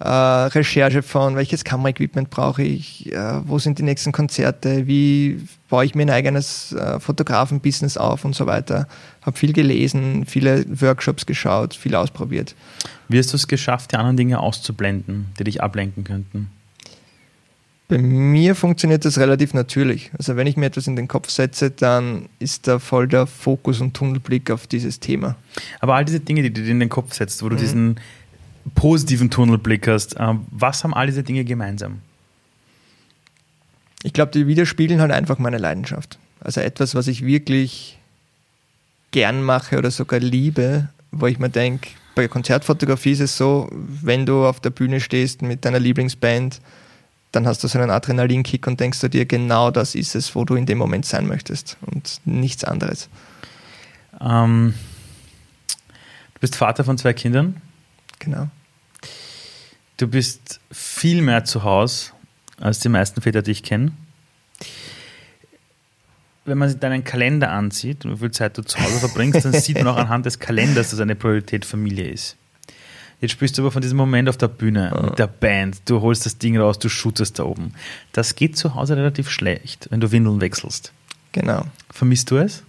äh, 0.00 0.08
Recherche 0.08 1.02
von, 1.02 1.36
welches 1.36 1.62
Kameraequipment 1.62 2.30
brauche 2.30 2.62
ich, 2.62 3.12
äh, 3.12 3.46
wo 3.46 3.58
sind 3.58 3.78
die 3.78 3.82
nächsten 3.82 4.12
Konzerte, 4.12 4.86
wie 4.86 5.46
baue 5.68 5.84
ich 5.84 5.94
mir 5.94 6.02
ein 6.02 6.10
eigenes 6.10 6.72
äh, 6.72 6.98
Fotografen-Business 6.98 7.98
auf 7.98 8.24
und 8.24 8.34
so 8.34 8.46
weiter. 8.46 8.88
Habe 9.22 9.36
viel 9.36 9.52
gelesen, 9.52 10.24
viele 10.24 10.64
Workshops 10.80 11.26
geschaut, 11.26 11.74
viel 11.74 11.94
ausprobiert. 11.94 12.54
Wie 13.08 13.18
hast 13.18 13.32
du 13.32 13.36
es 13.36 13.46
geschafft, 13.46 13.92
die 13.92 13.96
anderen 13.96 14.16
Dinge 14.16 14.40
auszublenden, 14.40 15.26
die 15.38 15.44
dich 15.44 15.62
ablenken 15.62 16.02
könnten? 16.02 16.50
Bei 17.90 17.98
mir 17.98 18.54
funktioniert 18.54 19.04
das 19.04 19.18
relativ 19.18 19.52
natürlich. 19.52 20.12
Also 20.16 20.36
wenn 20.36 20.46
ich 20.46 20.56
mir 20.56 20.66
etwas 20.66 20.86
in 20.86 20.94
den 20.94 21.08
Kopf 21.08 21.28
setze, 21.28 21.72
dann 21.72 22.28
ist 22.38 22.68
da 22.68 22.78
voll 22.78 23.08
der 23.08 23.26
Fokus 23.26 23.80
und 23.80 23.94
Tunnelblick 23.94 24.52
auf 24.52 24.68
dieses 24.68 25.00
Thema. 25.00 25.34
Aber 25.80 25.96
all 25.96 26.04
diese 26.04 26.20
Dinge, 26.20 26.42
die 26.42 26.52
du 26.52 26.62
dir 26.62 26.70
in 26.70 26.78
den 26.78 26.88
Kopf 26.88 27.14
setzt, 27.14 27.42
wo 27.42 27.48
du 27.48 27.56
mhm. 27.56 27.60
diesen 27.60 28.00
positiven 28.74 29.30
Tunnelblick 29.30 29.88
hast, 29.88 30.16
äh, 30.16 30.34
was 30.50 30.84
haben 30.84 30.94
all 30.94 31.06
diese 31.06 31.22
Dinge 31.22 31.44
gemeinsam? 31.44 32.00
Ich 34.02 34.12
glaube, 34.12 34.32
die 34.32 34.46
widerspiegeln 34.46 35.00
halt 35.00 35.12
einfach 35.12 35.38
meine 35.38 35.58
Leidenschaft. 35.58 36.18
Also 36.40 36.60
etwas, 36.60 36.94
was 36.94 37.06
ich 37.06 37.24
wirklich 37.24 37.98
gern 39.10 39.42
mache 39.42 39.76
oder 39.76 39.90
sogar 39.90 40.20
liebe, 40.20 40.88
wo 41.10 41.26
ich 41.26 41.38
mir 41.38 41.50
denke, 41.50 41.90
bei 42.14 42.28
Konzertfotografie 42.28 43.12
ist 43.12 43.20
es 43.20 43.36
so, 43.36 43.68
wenn 43.72 44.26
du 44.26 44.46
auf 44.46 44.60
der 44.60 44.70
Bühne 44.70 45.00
stehst 45.00 45.42
mit 45.42 45.64
deiner 45.64 45.78
Lieblingsband, 45.78 46.60
dann 47.32 47.46
hast 47.46 47.62
du 47.62 47.68
so 47.68 47.78
einen 47.78 47.90
Adrenalinkick 47.90 48.66
und 48.66 48.80
denkst 48.80 49.00
du 49.00 49.08
dir, 49.08 49.24
genau 49.24 49.70
das 49.70 49.94
ist 49.94 50.14
es, 50.14 50.34
wo 50.34 50.44
du 50.44 50.56
in 50.56 50.66
dem 50.66 50.78
Moment 50.78 51.06
sein 51.06 51.26
möchtest 51.26 51.76
und 51.82 52.20
nichts 52.24 52.64
anderes. 52.64 53.08
Ähm, 54.20 54.74
du 56.34 56.40
bist 56.40 56.56
Vater 56.56 56.84
von 56.84 56.98
zwei 56.98 57.12
Kindern. 57.12 57.60
Genau. 58.20 58.48
Du 59.96 60.06
bist 60.06 60.60
viel 60.70 61.20
mehr 61.20 61.44
zu 61.44 61.64
Hause, 61.64 62.12
als 62.58 62.78
die 62.78 62.88
meisten 62.88 63.20
Väter 63.20 63.42
dich 63.42 63.62
kennen. 63.62 63.96
Wenn 66.44 66.56
man 66.56 66.70
sich 66.70 66.78
deinen 66.78 67.04
Kalender 67.04 67.50
ansieht 67.50 68.04
und 68.04 68.14
wie 68.14 68.18
viel 68.18 68.30
Zeit 68.30 68.56
du 68.56 68.62
zu 68.62 68.78
Hause 68.78 68.98
verbringst, 69.00 69.44
dann 69.44 69.52
sieht 69.52 69.76
man 69.76 69.88
auch 69.88 69.96
anhand 69.96 70.24
des 70.24 70.38
Kalenders, 70.38 70.90
dass 70.90 71.00
eine 71.00 71.16
Priorität 71.16 71.64
Familie 71.64 72.08
ist. 72.08 72.36
Jetzt 73.20 73.32
spielst 73.32 73.58
du 73.58 73.62
aber 73.62 73.70
von 73.70 73.82
diesem 73.82 73.98
Moment 73.98 74.28
auf 74.28 74.38
der 74.38 74.48
Bühne 74.48 74.90
mit 75.08 75.18
der 75.18 75.26
Band. 75.26 75.82
Du 75.84 76.00
holst 76.00 76.24
das 76.24 76.38
Ding 76.38 76.56
raus, 76.56 76.78
du 76.78 76.88
shootest 76.88 77.38
da 77.38 77.44
oben. 77.44 77.74
Das 78.12 78.34
geht 78.34 78.56
zu 78.56 78.74
Hause 78.74 78.96
relativ 78.96 79.28
schlecht, 79.28 79.88
wenn 79.90 80.00
du 80.00 80.10
Windeln 80.10 80.40
wechselst. 80.40 80.92
Genau. 81.32 81.66
Vermisst 81.90 82.30
du 82.30 82.38
es? 82.38 82.62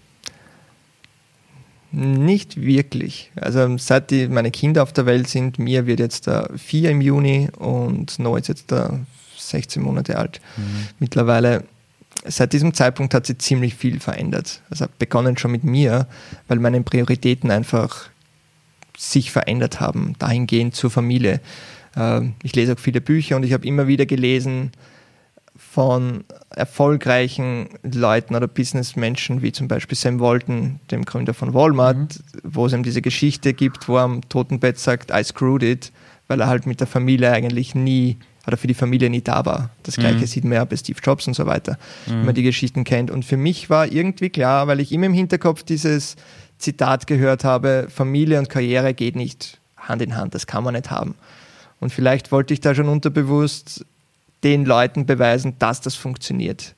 Nicht 1.92 2.62
wirklich. 2.62 3.32
Also 3.36 3.78
seit 3.78 4.12
die, 4.12 4.28
meine 4.28 4.52
Kinder 4.52 4.84
auf 4.84 4.94
der 4.94 5.06
Welt 5.06 5.28
sind, 5.28 5.60
mir 5.60 5.86
wird 5.86 6.00
jetzt 6.00 6.28
da 6.28 6.50
vier 6.56 6.90
im 6.90 7.02
Juni 7.02 7.50
und 7.58 8.18
Noah 8.18 8.40
ist 8.40 8.48
jetzt 8.48 8.72
da 8.72 9.00
16 9.38 9.84
Monate 9.84 10.18
alt. 10.18 10.40
Mhm. 10.56 10.88
Mittlerweile, 11.00 11.66
seit 12.26 12.54
diesem 12.54 12.74
Zeitpunkt 12.74 13.14
hat 13.14 13.26
sich 13.26 13.40
ziemlich 13.40 13.76
viel 13.76 14.00
verändert. 14.00 14.62
Also 14.70 14.86
begonnen 15.00 15.38
schon 15.38 15.52
mit 15.52 15.66
mir, 15.66 16.08
weil 16.48 16.60
meine 16.60 16.82
Prioritäten 16.82 17.52
einfach 17.52 18.10
sich 18.98 19.32
verändert 19.32 19.82
haben, 19.82 20.16
dahingehend 20.18 20.76
zur 20.76 20.92
Familie. 20.92 21.42
Ähm, 21.98 22.36
ich 22.44 22.56
lese 22.56 22.74
auch 22.74 22.80
viele 22.80 23.02
Bücher 23.02 23.36
und 23.36 23.44
ich 23.44 23.52
habe 23.52 23.68
immer 23.68 23.88
wieder 23.88 24.06
gelesen 24.06 24.72
von 25.70 26.26
erfolgreichen 26.50 27.70
Leuten 27.84 28.36
oder 28.36 28.48
Businessmenschen, 28.48 29.42
wie 29.42 29.54
zum 29.54 29.70
Beispiel 29.70 29.98
Sam 29.98 30.20
Walton, 30.20 30.80
dem 30.90 31.06
Gründer 31.06 31.34
von 31.34 31.54
Walmart, 31.54 31.98
mhm. 31.98 32.40
wo 32.44 32.66
es 32.66 32.74
eben 32.74 32.84
diese 32.84 33.02
Geschichte 33.02 33.54
gibt, 33.54 33.88
wo 33.88 33.98
er 33.98 34.04
am 34.04 34.28
Totenbett 34.28 34.80
sagt, 34.80 35.12
I 35.12 35.24
screwed 35.24 35.64
it, 35.64 35.94
weil 36.28 36.42
er 36.42 36.48
halt 36.48 36.66
mit 36.66 36.82
der 36.82 36.88
Familie 36.88 37.32
eigentlich 37.32 37.74
nie 37.74 38.18
oder 38.48 38.58
für 38.58 38.68
die 38.68 38.74
Familie 38.74 39.10
nie 39.10 39.22
da 39.22 39.46
war. 39.46 39.70
Das 39.84 39.96
gleiche 39.96 40.18
mhm. 40.18 40.26
sieht 40.26 40.44
man 40.44 40.54
ja 40.54 40.66
bei 40.66 40.76
Steve 40.76 41.00
Jobs 41.02 41.28
und 41.28 41.36
so 41.36 41.46
weiter, 41.46 41.78
mhm. 42.06 42.12
wenn 42.12 42.26
man 42.26 42.36
die 42.36 42.44
Geschichten 42.44 42.84
kennt. 42.84 43.12
Und 43.12 43.24
für 43.24 43.38
mich 43.38 43.70
war 43.70 43.90
irgendwie 43.90 44.30
klar, 44.30 44.68
weil 44.68 44.80
ich 44.80 44.92
immer 44.92 45.06
im 45.06 45.14
Hinterkopf 45.14 45.64
dieses 45.64 46.16
Zitat 46.58 47.08
gehört 47.08 47.44
habe, 47.44 47.88
Familie 47.90 48.40
und 48.40 48.50
Karriere 48.50 48.94
geht 48.94 49.16
nicht 49.16 49.60
Hand 49.78 50.02
in 50.02 50.16
Hand, 50.18 50.36
das 50.36 50.48
kann 50.48 50.64
man 50.64 50.74
nicht 50.74 50.92
haben. 50.92 51.16
Und 51.80 51.94
vielleicht 51.94 52.32
wollte 52.32 52.54
ich 52.54 52.60
da 52.60 52.76
schon 52.76 52.90
unterbewusst 52.90 53.86
den 54.44 54.66
Leuten 54.66 55.06
beweisen, 55.06 55.56
dass 55.60 55.82
das 55.82 55.96
funktioniert. 55.96 56.76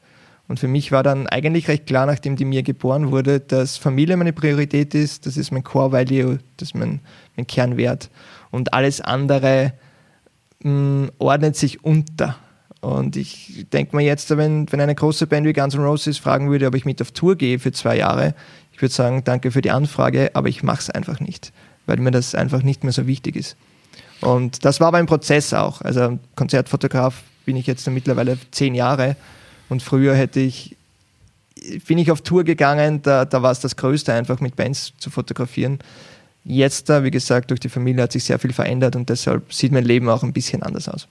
Und 0.48 0.60
für 0.60 0.67
mich 0.67 0.91
war 0.91 1.03
dann 1.03 1.27
eigentlich 1.27 1.67
recht 1.67 1.86
klar, 1.86 2.05
nachdem 2.05 2.36
die 2.36 2.46
mir 2.46 2.63
geboren 2.63 3.12
wurde, 3.12 3.39
dass 3.39 3.77
Familie 3.77 4.17
meine 4.17 4.34
Priorität 4.34 4.93
ist, 4.93 5.25
das 5.25 5.38
ist 5.38 5.51
mein 5.51 5.63
Core 5.63 5.91
Value, 5.91 6.39
das 6.58 6.70
ist 6.70 6.75
mein, 6.75 7.00
mein 7.38 7.48
Kernwert. 7.48 8.10
Und 8.51 8.74
alles 8.74 9.00
andere 9.00 9.74
mh, 10.62 10.72
mm, 10.72 11.12
ordnet 11.17 11.55
sich 11.55 11.84
unter. 11.84 12.36
Und 12.82 13.15
ich 13.15 13.65
denke 13.72 13.96
mir 13.96 14.03
jetzt, 14.03 14.29
wenn, 14.36 14.70
wenn 14.72 14.82
eine 14.82 14.93
große 14.93 15.25
Band 15.27 15.48
wie 15.48 15.53
Guns 15.53 15.74
N' 15.74 15.86
Roses 15.86 16.17
fragen 16.17 16.51
würde, 16.51 16.67
ob 16.67 16.75
ich 16.75 16.84
mit 16.84 17.01
auf 17.01 17.12
Tour 17.12 17.38
gehe 17.38 17.58
für 17.58 17.72
zwei 17.72 17.98
Jahre, 17.98 18.36
ich 18.74 18.82
würde 18.82 18.93
sagen, 18.93 19.24
danke 19.24 19.51
für 19.51 19.62
die 19.62 19.72
Anfrage, 19.72 20.32
aber 20.34 20.50
ich 20.50 20.63
mache 20.63 20.79
es 20.79 20.89
einfach 20.89 21.22
nicht, 21.22 21.53
weil 21.86 21.98
mir 21.98 22.12
das 22.12 22.36
einfach 22.36 22.62
nicht 22.62 22.84
mehr 22.84 22.91
so 22.91 23.08
wichtig 23.08 23.38
ist. 23.38 23.55
Und 24.20 24.65
das 24.65 24.82
war 24.82 24.89
aber 24.89 24.98
ein 24.98 25.05
Prozess 25.05 25.53
auch. 25.53 25.82
Also 25.82 26.20
Konzertfotograf 26.36 27.24
bin 27.45 27.55
ich 27.55 27.67
jetzt 27.67 27.88
mittlerweile 27.89 28.38
zehn 28.51 28.75
Jahre 28.75 29.15
Und 29.69 29.83
früher 29.83 30.15
hätte 30.15 30.39
ich, 30.39 30.75
bin 31.88 31.97
ich 31.97 32.12
auf 32.12 32.21
Tour 32.21 32.43
gegangen, 32.43 33.01
da, 33.01 33.25
da 33.25 33.41
war 33.41 33.51
es 33.51 33.59
das 33.59 33.75
Größte, 33.75 34.13
einfach 34.13 34.39
mit 34.39 34.55
Bands 34.55 34.93
zu 34.97 35.09
fotografieren. 35.09 35.79
Jetzt 36.45 36.89
da, 36.89 37.03
wie 37.05 37.12
gesagt, 37.12 37.51
durch 37.51 37.62
die 37.62 37.69
Familie 37.69 38.03
hat 38.03 38.12
sich 38.12 38.25
sehr 38.25 38.38
viel 38.38 38.51
verändert 38.51 38.97
und 38.97 39.07
deshalb 39.07 39.53
sieht 39.53 39.71
mein 39.71 39.85
Leben 39.85 40.09
auch 40.09 40.23
ein 40.23 40.33
bisschen 40.33 40.62
anders 40.62 40.89
aus. 40.89 41.07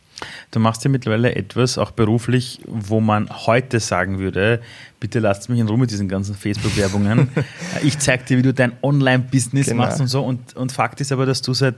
Du 0.51 0.61
machst 0.61 0.85
ja 0.85 0.91
mittlerweile 0.91 1.35
etwas, 1.35 1.79
auch 1.79 1.91
beruflich, 1.91 2.61
wo 2.67 3.01
man 3.01 3.31
heute 3.47 3.81
sagen 3.81 4.19
würde, 4.19 4.61
bitte 5.01 5.21
lasst 5.21 5.49
mich 5.49 5.59
in 5.59 5.69
Ruhe 5.69 5.79
mit 5.79 5.91
diesen 5.91 6.07
ganzen 6.07 6.35
Facebook-Werbungen. 6.35 7.29
ich 7.83 7.99
zeige 7.99 8.25
dir, 8.25 8.39
wie 8.39 8.43
du 8.43 8.53
dein 8.53 8.73
Online-Business 8.83 9.69
genau. 9.69 9.85
machst 9.85 10.01
und 10.01 10.09
so. 10.09 10.23
Und, 10.23 10.55
und 10.55 10.71
Fakt 10.71 11.01
ist 11.01 11.13
aber, 11.13 11.25
dass 11.25 11.41
du 11.41 11.55
seit 11.55 11.77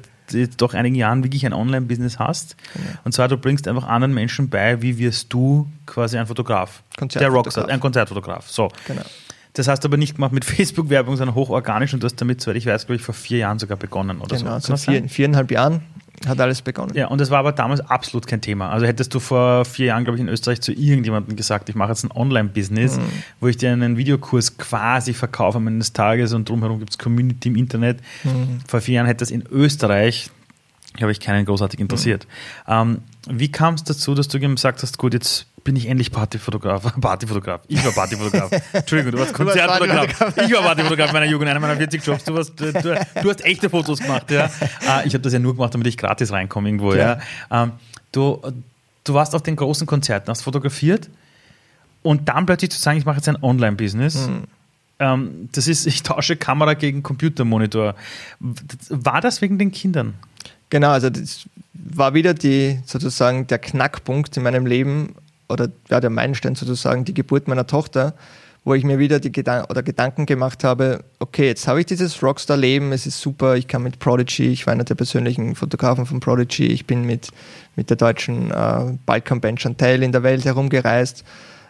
doch 0.57 0.75
einigen 0.75 0.97
Jahren 0.97 1.23
wirklich 1.23 1.47
ein 1.47 1.53
Online-Business 1.53 2.19
hast. 2.19 2.57
Genau. 2.73 2.87
Und 3.05 3.13
zwar, 3.13 3.29
du 3.29 3.37
bringst 3.37 3.69
einfach 3.69 3.87
anderen 3.87 4.15
Menschen 4.15 4.49
bei, 4.49 4.83
wie 4.83 4.99
wirst 4.99 5.33
du 5.33 5.71
quasi 5.87 6.19
ein 6.19 6.27
Fotograf. 6.27 6.83
Der 7.15 7.29
Rockstar, 7.29 7.69
ein 7.69 7.79
Konzertfotograf. 7.79 8.51
So. 8.51 8.69
Genau. 8.87 9.03
Das 9.55 9.69
hast 9.69 9.85
du 9.85 9.89
aber 9.89 9.97
nicht 9.97 10.17
gemacht 10.17 10.33
mit 10.33 10.45
Facebook-Werbung, 10.45 11.17
sondern 11.17 11.35
hochorganisch 11.35 11.95
und 11.95 12.03
du 12.03 12.07
hast 12.07 12.21
damit, 12.21 12.41
soweit 12.41 12.57
ich 12.57 12.67
weiß, 12.67 12.87
glaube 12.87 12.97
ich, 12.97 13.03
vor 13.03 13.15
vier 13.15 13.39
Jahren 13.39 13.59
sogar 13.59 13.77
begonnen 13.77 14.21
oder 14.21 14.37
genau, 14.37 14.59
so. 14.59 14.67
Genau, 14.67 14.77
so 14.77 14.91
vier, 14.91 15.09
viereinhalb 15.09 15.51
Jahren 15.51 15.83
hat 16.27 16.41
alles 16.41 16.63
begonnen. 16.63 16.93
Ja, 16.95 17.09
und 17.09 17.21
das 17.21 17.31
war 17.31 17.39
aber 17.39 17.53
damals 17.53 17.81
absolut 17.81 18.27
kein 18.27 18.41
Thema. 18.41 18.71
Also 18.71 18.87
hättest 18.87 19.15
du 19.15 19.21
vor 19.21 19.65
vier 19.65 19.87
Jahren, 19.87 20.05
glaube 20.05 20.17
ich, 20.17 20.23
in 20.23 20.29
Österreich 20.29 20.61
zu 20.61 20.73
irgendjemandem 20.73 21.37
gesagt, 21.37 21.69
ich 21.69 21.75
mache 21.75 21.91
jetzt 21.91 22.05
ein 22.05 22.13
Online-Business, 22.13 22.97
mhm. 22.97 23.03
wo 23.41 23.49
ich 23.49 23.57
dir 23.57 23.73
einen 23.73 23.97
Videokurs 23.97 24.57
quasi 24.57 25.13
verkaufe 25.13 25.59
am 25.59 25.67
Ende 25.67 25.81
des 25.81 25.93
Tages 25.93 26.33
und 26.33 26.49
drumherum 26.49 26.79
gibt 26.79 26.91
es 26.91 26.99
Community 26.99 27.49
im 27.49 27.57
Internet. 27.57 28.01
Mhm. 28.23 28.61
Vor 28.67 28.81
vier 28.81 28.97
Jahren 28.97 29.07
hätte 29.07 29.19
das 29.19 29.31
in 29.31 29.45
Österreich, 29.51 30.31
glaube 30.95 31.13
ich, 31.13 31.21
keinen 31.21 31.45
großartig 31.45 31.81
interessiert. 31.81 32.27
Mhm. 32.67 32.73
Ähm, 32.73 33.03
wie 33.29 33.51
kam 33.51 33.75
es 33.75 33.85
dazu, 33.85 34.15
dass 34.15 34.29
du 34.29 34.39
gesagt 34.39 34.83
hast, 34.83 34.99
gut, 34.99 35.13
jetzt 35.13 35.47
bin 35.65 35.77
ich 35.77 35.89
endlich 35.89 36.13
Partyfotograf. 36.13 36.83
Partyfotograf. 37.01 37.63
Ich 37.69 37.85
war 37.85 37.93
Partyfotograf. 37.93 38.51
Entschuldigung, 38.73 39.13
du 39.13 39.19
warst 39.19 39.35
Konzertfotograf. 39.35 40.37
Ich 40.47 40.53
war 40.53 40.63
Partyfotograf 40.63 41.13
meiner 41.13 41.27
Jugend, 41.27 41.51
einer 41.51 41.61
meiner 41.61 41.77
40 41.77 42.05
Jobs. 42.05 42.25
Du, 42.25 42.35
warst, 42.35 42.59
du, 42.61 42.73
du 42.73 43.31
hast 43.31 43.45
echte 43.45 43.69
Fotos 43.71 44.01
gemacht. 44.01 44.31
Ja. 44.31 44.51
Äh, 44.85 45.07
ich 45.07 45.15
habe 45.15 45.21
das 45.21 45.33
ja 45.33 45.39
nur 45.39 45.55
gemacht, 45.55 45.73
damit 45.73 45.87
ich 45.87 45.97
gratis 45.97 46.31
reinkomme 46.31 46.69
irgendwo. 46.69 46.95
Ja. 46.95 47.19
ja. 47.51 47.63
Ähm, 47.63 47.73
du, 48.13 48.41
du 49.05 49.15
warst 49.15 49.35
auf 49.35 49.43
den 49.43 49.57
großen 49.57 49.87
Konzerten, 49.87 50.29
hast 50.31 50.43
fotografiert 50.43 51.09
und 52.03 52.29
dann 52.29 52.45
plötzlich 52.45 52.71
zu 52.71 52.79
sagen, 52.79 52.99
ich 52.99 53.07
mache 53.07 53.17
jetzt 53.17 53.29
ein 53.29 53.43
Online-Business. 53.43 54.29
Mhm. 54.29 55.49
Das 55.53 55.69
ist, 55.69 55.87
ich 55.87 56.03
tausche 56.03 56.37
Kamera 56.37 56.75
gegen 56.75 57.03
Computermonitor. 57.03 57.95
War 58.41 59.21
das 59.21 59.41
wegen 59.41 59.59
den 59.59 59.73
Kindern? 59.73 60.15
Genau, 60.75 60.91
also 60.91 61.09
das 61.09 61.45
war 61.73 62.15
wieder 62.15 62.35
die 62.35 62.81
sozusagen 62.85 63.47
der 63.47 63.61
Knackpunkt 63.61 64.37
in 64.37 64.43
meinem 64.43 64.67
Leben, 64.67 65.15
oder 65.49 65.69
ja, 65.89 66.01
der 66.01 66.11
Meilenstein 66.11 66.57
sozusagen, 66.57 67.05
die 67.05 67.15
Geburt 67.15 67.47
meiner 67.47 67.69
Tochter, 67.69 68.13
wo 68.65 68.75
ich 68.75 68.83
mir 68.83 68.99
wieder 68.99 69.21
die 69.21 69.31
Gedan 69.31 69.67
oder 69.67 69.85
Gedanken 69.85 70.27
gemacht 70.27 70.65
habe, 70.65 71.05
okay, 71.21 71.47
jetzt 71.47 71.69
habe 71.69 71.79
ich 71.79 71.87
dieses 71.87 72.21
Rockstar-Leben, 72.25 72.91
es 72.91 73.07
ist 73.07 73.21
super, 73.21 73.55
ich 73.55 73.69
kann 73.69 73.85
mit 73.85 74.01
Prodigy, 74.01 74.49
ich 74.49 74.67
war 74.67 74.73
einer 74.73 74.83
der 74.83 74.97
persönlichen 74.97 75.55
Fotografen 75.55 76.07
von 76.07 76.19
Prodigy, 76.19 76.67
ich 76.67 76.87
bin 76.87 77.05
mit, 77.05 77.29
mit 77.77 77.89
der 77.89 77.97
deutschen 77.97 78.51
äh, 78.51 78.99
Balkan-Band 79.07 79.61
Chantel 79.61 80.03
in 80.03 80.11
der 80.11 80.25
Welt 80.25 80.45
herumgereist 80.45 81.23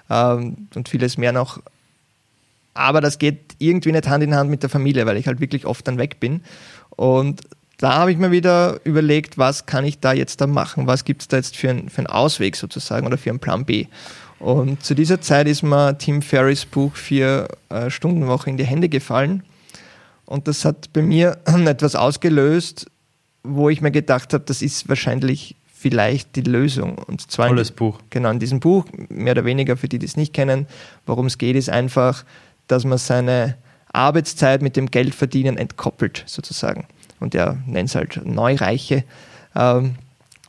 ähm, 0.08 0.68
und 0.74 0.88
vieles 0.88 1.18
mehr 1.18 1.32
noch. 1.32 1.60
Aber 2.72 3.02
das 3.02 3.18
geht 3.18 3.54
irgendwie 3.58 3.92
nicht 3.92 4.08
Hand 4.08 4.24
in 4.24 4.34
Hand 4.34 4.48
mit 4.48 4.62
der 4.62 4.70
Familie, 4.70 5.04
weil 5.04 5.18
ich 5.18 5.26
halt 5.26 5.40
wirklich 5.40 5.66
oft 5.66 5.86
dann 5.86 5.98
weg 5.98 6.20
bin. 6.20 6.40
Und 6.96 7.42
da 7.78 7.94
habe 7.94 8.12
ich 8.12 8.18
mir 8.18 8.30
wieder 8.30 8.80
überlegt, 8.84 9.36
was 9.38 9.66
kann 9.66 9.84
ich 9.84 9.98
da 9.98 10.12
jetzt 10.12 10.40
da 10.40 10.46
machen? 10.46 10.86
Was 10.86 11.04
gibt 11.04 11.22
es 11.22 11.28
da 11.28 11.36
jetzt 11.36 11.56
für, 11.56 11.70
ein, 11.70 11.88
für 11.88 11.98
einen 11.98 12.06
Ausweg 12.06 12.56
sozusagen 12.56 13.06
oder 13.06 13.18
für 13.18 13.30
einen 13.30 13.40
Plan 13.40 13.64
B? 13.64 13.86
Und 14.38 14.84
zu 14.84 14.94
dieser 14.94 15.20
Zeit 15.20 15.48
ist 15.48 15.62
mir 15.62 15.96
Tim 15.98 16.22
Ferris 16.22 16.66
Buch 16.66 16.94
Vier 16.96 17.48
äh, 17.70 17.90
Stunden 17.90 18.26
Woche 18.26 18.50
in 18.50 18.56
die 18.56 18.64
Hände 18.64 18.88
gefallen. 18.88 19.42
Und 20.26 20.48
das 20.48 20.64
hat 20.64 20.92
bei 20.92 21.02
mir 21.02 21.38
etwas 21.66 21.94
ausgelöst, 21.94 22.86
wo 23.42 23.68
ich 23.68 23.80
mir 23.80 23.90
gedacht 23.90 24.32
habe, 24.32 24.44
das 24.44 24.62
ist 24.62 24.88
wahrscheinlich 24.88 25.56
vielleicht 25.72 26.36
die 26.36 26.42
Lösung. 26.42 26.96
Und 26.98 27.30
zwar 27.30 27.48
Tolles 27.48 27.70
in, 27.70 27.76
Buch. 27.76 27.98
Genau, 28.10 28.30
in 28.30 28.38
diesem 28.38 28.60
Buch, 28.60 28.86
mehr 29.08 29.32
oder 29.32 29.44
weniger 29.44 29.76
für 29.76 29.88
die, 29.88 29.98
die 29.98 30.06
es 30.06 30.16
nicht 30.16 30.32
kennen, 30.32 30.66
worum 31.06 31.26
es 31.26 31.38
geht, 31.38 31.56
ist 31.56 31.68
einfach, 31.68 32.24
dass 32.68 32.84
man 32.84 32.98
seine 32.98 33.56
Arbeitszeit 33.92 34.62
mit 34.62 34.76
dem 34.76 34.90
Geldverdienen 34.90 35.56
entkoppelt, 35.56 36.24
sozusagen 36.26 36.86
und 37.20 37.34
er 37.34 37.58
nennt 37.66 37.88
es 37.88 37.94
halt 37.94 38.24
Neureiche, 38.24 39.04
ähm, 39.54 39.96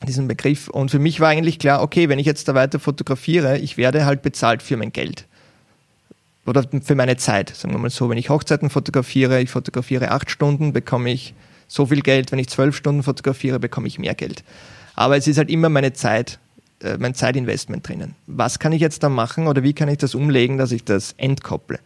diesen 0.06 0.28
Begriff. 0.28 0.68
Und 0.68 0.92
für 0.92 1.00
mich 1.00 1.20
war 1.20 1.30
eigentlich 1.30 1.60
klar, 1.60 1.82
okay, 1.82 2.10
wenn 2.10 2.20
ich 2.20 2.26
jetzt 2.26 2.48
da 2.48 2.56
weiter 2.56 2.80
fotografiere, 2.80 3.58
ich 3.58 3.78
werde 3.78 4.06
halt 4.06 4.22
bezahlt 4.22 4.62
für 4.62 4.78
mein 4.78 4.92
Geld. 4.92 5.26
Oder 6.46 6.64
für 6.84 6.96
meine 6.96 7.18
Zeit, 7.18 7.50
sagen 7.50 7.74
wir 7.74 7.80
mal 7.80 7.90
so. 7.90 8.10
Wenn 8.10 8.18
ich 8.18 8.30
Hochzeiten 8.30 8.70
fotografiere, 8.70 9.42
ich 9.42 9.50
fotografiere 9.50 10.12
acht 10.12 10.30
Stunden, 10.30 10.74
bekomme 10.74 11.10
ich 11.10 11.34
so 11.68 11.88
viel 11.88 12.02
Geld. 12.02 12.32
Wenn 12.32 12.40
ich 12.40 12.50
zwölf 12.50 12.76
Stunden 12.76 13.02
fotografiere, 13.02 13.60
bekomme 13.60 13.88
ich 13.88 13.98
mehr 13.98 14.14
Geld. 14.14 14.44
Aber 14.96 15.18
es 15.18 15.28
ist 15.28 15.38
halt 15.38 15.50
immer 15.50 15.70
meine 15.70 15.94
Zeit, 15.94 16.40
äh, 16.82 16.98
mein 17.00 17.16
Zeitinvestment 17.16 17.88
drinnen. 17.88 18.16
Was 18.28 18.60
kann 18.60 18.74
ich 18.74 18.82
jetzt 18.82 19.02
da 19.02 19.10
machen 19.10 19.48
oder 19.48 19.64
wie 19.64 19.74
kann 19.74 19.90
ich 19.90 19.98
das 19.98 20.14
umlegen, 20.14 20.58
dass 20.58 20.72
ich 20.72 20.84
das 20.84 21.14
entkopple? 21.18 21.80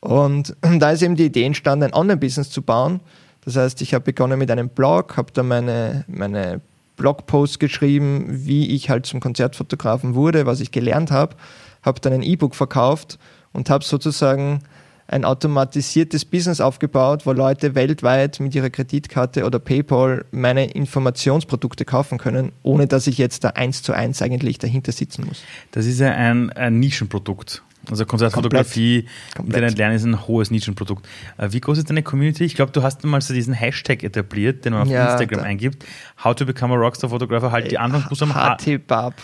Und 0.00 0.56
da 0.78 0.90
ist 0.90 1.02
eben 1.02 1.16
die 1.16 1.26
Idee 1.26 1.44
entstanden, 1.44 1.84
ein 1.84 1.94
Online-Business 1.94 2.50
zu 2.50 2.62
bauen, 2.62 3.00
das 3.48 3.56
heißt, 3.56 3.80
ich 3.80 3.94
habe 3.94 4.04
begonnen 4.04 4.38
mit 4.38 4.50
einem 4.50 4.68
Blog, 4.68 5.16
habe 5.16 5.32
da 5.32 5.42
meine, 5.42 6.04
meine 6.06 6.60
Blogposts 6.96 7.58
geschrieben, 7.58 8.26
wie 8.28 8.74
ich 8.74 8.90
halt 8.90 9.06
zum 9.06 9.20
Konzertfotografen 9.20 10.14
wurde, 10.14 10.44
was 10.44 10.60
ich 10.60 10.70
gelernt 10.70 11.10
habe, 11.10 11.34
habe 11.82 11.98
dann 12.00 12.12
ein 12.12 12.22
E-Book 12.22 12.54
verkauft 12.54 13.18
und 13.54 13.70
habe 13.70 13.84
sozusagen 13.84 14.60
ein 15.06 15.24
automatisiertes 15.24 16.26
Business 16.26 16.60
aufgebaut, 16.60 17.24
wo 17.24 17.32
Leute 17.32 17.74
weltweit 17.74 18.38
mit 18.40 18.54
ihrer 18.54 18.68
Kreditkarte 18.68 19.46
oder 19.46 19.58
PayPal 19.58 20.26
meine 20.30 20.70
Informationsprodukte 20.70 21.86
kaufen 21.86 22.18
können, 22.18 22.52
ohne 22.62 22.86
dass 22.86 23.06
ich 23.06 23.16
jetzt 23.16 23.44
da 23.44 23.50
eins 23.50 23.82
zu 23.82 23.94
eins 23.94 24.20
eigentlich 24.20 24.58
dahinter 24.58 24.92
sitzen 24.92 25.24
muss. 25.26 25.42
Das 25.70 25.86
ist 25.86 26.00
ja 26.00 26.10
ein, 26.10 26.50
ein 26.50 26.78
Nischenprodukt. 26.78 27.62
Also 27.90 28.04
Konzertfotografie, 28.04 29.06
Internet 29.38 29.78
lernen 29.78 29.96
ist 29.96 30.04
ein 30.04 30.26
hohes 30.26 30.50
Nischenprodukt. 30.50 31.06
Äh, 31.36 31.48
wie 31.52 31.60
groß 31.60 31.78
ist 31.78 31.90
deine 31.90 32.02
Community? 32.02 32.44
Ich 32.44 32.54
glaube, 32.54 32.72
du 32.72 32.82
hast 32.82 33.04
mal 33.04 33.20
so 33.20 33.34
diesen 33.34 33.54
Hashtag 33.54 34.02
etabliert, 34.02 34.64
den 34.64 34.72
man 34.74 34.82
auf 34.82 34.88
ja, 34.88 35.12
Instagram 35.12 35.44
eingibt. 35.44 35.84
How 36.22 36.34
to 36.34 36.44
become 36.44 36.74
a 36.74 36.76
Rockstar 36.76 37.10
Photographer. 37.10 37.50
Halt 37.50 37.70
die 37.70 37.76
äh, 37.76 37.78
anderen 37.78 38.04
Buchstaben. 38.08 38.34
HT-Bab. 38.34 39.14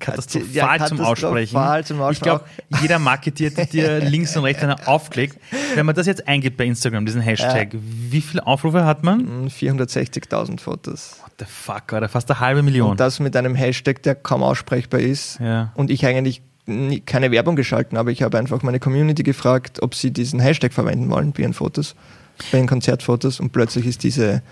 Katastrophal, 0.00 0.50
ja, 0.52 0.86
zum 0.86 1.00
Aussprechen. 1.00 1.84
Zum 1.84 2.00
Aussprechen. 2.00 2.12
Ich 2.12 2.20
glaube, 2.20 2.44
jeder 2.82 2.98
marketiert 2.98 3.72
dir 3.72 4.00
links 4.00 4.36
und 4.36 4.44
rechts 4.44 4.62
einen 4.62 4.76
aufklickt. 4.84 5.38
Wenn 5.74 5.86
man 5.86 5.94
das 5.94 6.06
jetzt 6.06 6.26
eingibt 6.26 6.56
bei 6.56 6.64
Instagram, 6.64 7.06
diesen 7.06 7.20
Hashtag, 7.20 7.74
ja. 7.74 7.80
wie 7.82 8.20
viele 8.20 8.46
Aufrufe 8.46 8.84
hat 8.84 9.04
man? 9.04 9.48
460.000 9.48 10.48
hm, 10.48 10.58
Fotos. 10.58 11.20
What 11.22 11.32
the 11.38 11.44
fuck, 11.44 11.92
oder 11.92 12.08
fast 12.08 12.30
eine 12.30 12.40
halbe 12.40 12.62
Million. 12.62 12.90
Und 12.90 13.00
das 13.00 13.20
mit 13.20 13.36
einem 13.36 13.54
Hashtag, 13.54 14.02
der 14.02 14.14
kaum 14.14 14.42
aussprechbar 14.42 15.00
ist. 15.00 15.38
Ja. 15.40 15.72
Und 15.74 15.90
ich 15.90 16.04
eigentlich 16.06 16.42
keine 17.06 17.30
Werbung 17.30 17.54
geschalten, 17.54 17.96
aber 17.96 18.10
ich 18.10 18.22
habe 18.22 18.38
einfach 18.38 18.62
meine 18.62 18.80
Community 18.80 19.22
gefragt, 19.22 19.82
ob 19.82 19.94
sie 19.94 20.10
diesen 20.10 20.40
Hashtag 20.40 20.72
verwenden 20.72 21.08
wollen 21.10 21.32
bei 21.32 21.42
ihren 21.42 21.54
Fotos, 21.54 21.94
bei 22.50 22.58
ihren 22.58 22.66
Konzertfotos 22.66 23.38
und 23.38 23.52
plötzlich 23.52 23.86
ist 23.86 24.02
diese, 24.02 24.42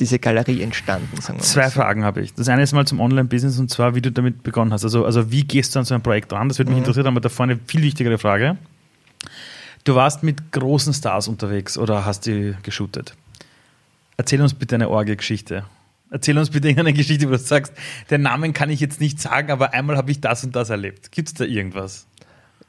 diese 0.00 0.18
Galerie 0.18 0.62
entstanden. 0.62 1.20
Zwei. 1.20 1.68
Fragen 1.68 2.04
habe 2.04 2.22
ich. 2.22 2.32
Das 2.34 2.48
eine 2.48 2.62
ist 2.62 2.72
mal 2.72 2.86
zum 2.86 3.00
Online-Business 3.00 3.58
und 3.58 3.70
zwar, 3.70 3.94
wie 3.94 4.00
du 4.00 4.10
damit 4.10 4.42
begonnen 4.42 4.72
hast. 4.72 4.84
Also, 4.84 5.04
also 5.04 5.30
wie 5.30 5.44
gehst 5.44 5.74
du 5.74 5.78
an 5.78 5.84
so 5.84 5.94
ein 5.94 6.02
Projekt 6.02 6.32
ran? 6.32 6.48
Das 6.48 6.58
würde 6.58 6.70
mich 6.70 6.76
mhm. 6.76 6.84
interessieren, 6.84 7.06
aber 7.06 7.20
davor 7.20 7.44
eine 7.44 7.58
viel 7.66 7.82
wichtigere 7.82 8.16
Frage. 8.16 8.56
Du 9.84 9.94
warst 9.94 10.22
mit 10.22 10.52
großen 10.52 10.94
Stars 10.94 11.28
unterwegs 11.28 11.76
oder 11.76 12.04
hast 12.06 12.26
die 12.26 12.54
geshootet. 12.62 13.14
Erzähl 14.16 14.40
uns 14.40 14.54
bitte 14.54 14.74
eine 14.74 14.88
Orgelgeschichte. 14.88 15.64
Erzähl 16.10 16.38
uns 16.38 16.50
bitte 16.50 16.68
eine 16.68 16.92
Geschichte, 16.92 17.26
wo 17.26 17.32
du 17.32 17.38
sagst, 17.38 17.72
den 18.10 18.22
Namen 18.22 18.52
kann 18.52 18.70
ich 18.70 18.80
jetzt 18.80 19.00
nicht 19.00 19.20
sagen, 19.20 19.50
aber 19.50 19.74
einmal 19.74 19.96
habe 19.96 20.10
ich 20.10 20.20
das 20.20 20.44
und 20.44 20.54
das 20.54 20.70
erlebt. 20.70 21.10
Gibt 21.10 21.28
es 21.28 21.34
da 21.34 21.44
irgendwas? 21.44 22.06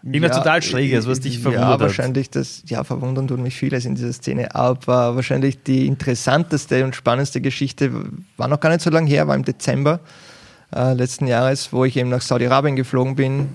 Irgendwas 0.04 0.38
ja, 0.38 0.38
total 0.38 0.62
Schräges, 0.62 1.08
was 1.08 1.20
dich 1.20 1.40
verwundert. 1.40 1.70
Ja, 1.70 1.80
wahrscheinlich 1.80 2.30
das, 2.30 2.64
ja, 2.68 2.84
verwundern 2.84 3.28
tut 3.28 3.40
mich 3.40 3.56
vieles 3.56 3.86
in 3.86 3.96
dieser 3.96 4.14
Szene, 4.14 4.56
aber 4.56 5.16
wahrscheinlich 5.16 5.62
die 5.64 5.86
interessanteste 5.88 6.84
und 6.84 6.96
spannendste 6.96 7.42
Geschichte 7.42 7.92
war 8.38 8.48
noch 8.48 8.60
gar 8.60 8.70
nicht 8.70 8.82
so 8.82 8.90
lange 8.90 9.10
her, 9.10 9.28
war 9.28 9.36
im 9.36 9.44
Dezember 9.44 10.00
äh, 10.76 10.94
letzten 10.94 11.28
Jahres, 11.28 11.74
wo 11.74 11.84
ich 11.84 11.98
eben 11.98 12.10
nach 12.10 12.22
Saudi-Arabien 12.22 12.76
geflogen 12.76 13.16
bin. 13.16 13.50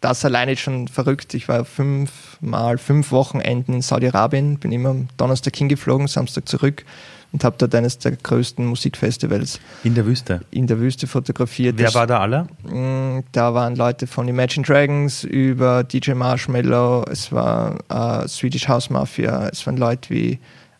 Das 0.00 0.24
alleine 0.24 0.52
ist 0.52 0.60
schon 0.60 0.88
verrückt. 0.88 1.34
Ich 1.34 1.48
war 1.48 1.64
fünf 1.64 2.38
mal 2.40 2.78
fünf 2.78 3.10
Wochenenden 3.10 3.74
in 3.74 3.82
Saudi-Arabien, 3.82 4.58
bin 4.58 4.72
immer 4.72 4.90
am 4.90 5.08
Donnerstag 5.16 5.56
hingeflogen, 5.56 6.06
Samstag 6.06 6.48
zurück 6.48 6.84
und 7.32 7.44
habe 7.44 7.56
dort 7.58 7.74
eines 7.74 7.98
der 7.98 8.12
größten 8.12 8.64
Musikfestivals 8.64 9.60
in 9.84 9.94
der 9.94 10.06
Wüste 10.06 10.40
in 10.50 10.66
der 10.66 10.78
Wüste 10.78 11.06
fotografiert. 11.06 11.76
Wer 11.78 11.94
war 11.94 12.06
da 12.06 12.20
alle? 12.20 12.46
Mm, 12.64 13.24
da 13.32 13.54
waren 13.54 13.76
Leute 13.76 14.06
von 14.06 14.28
Imagine 14.28 14.64
Dragons 14.64 15.24
über 15.24 15.84
DJ 15.84 16.12
Marshmallow, 16.12 17.04
es 17.10 17.32
war 17.32 17.78
äh, 17.88 18.28
Swedish 18.28 18.68
House 18.68 18.90
Mafia, 18.90 19.48
es 19.48 19.66
waren 19.66 19.76
Leute 19.76 20.10
wie 20.10 20.38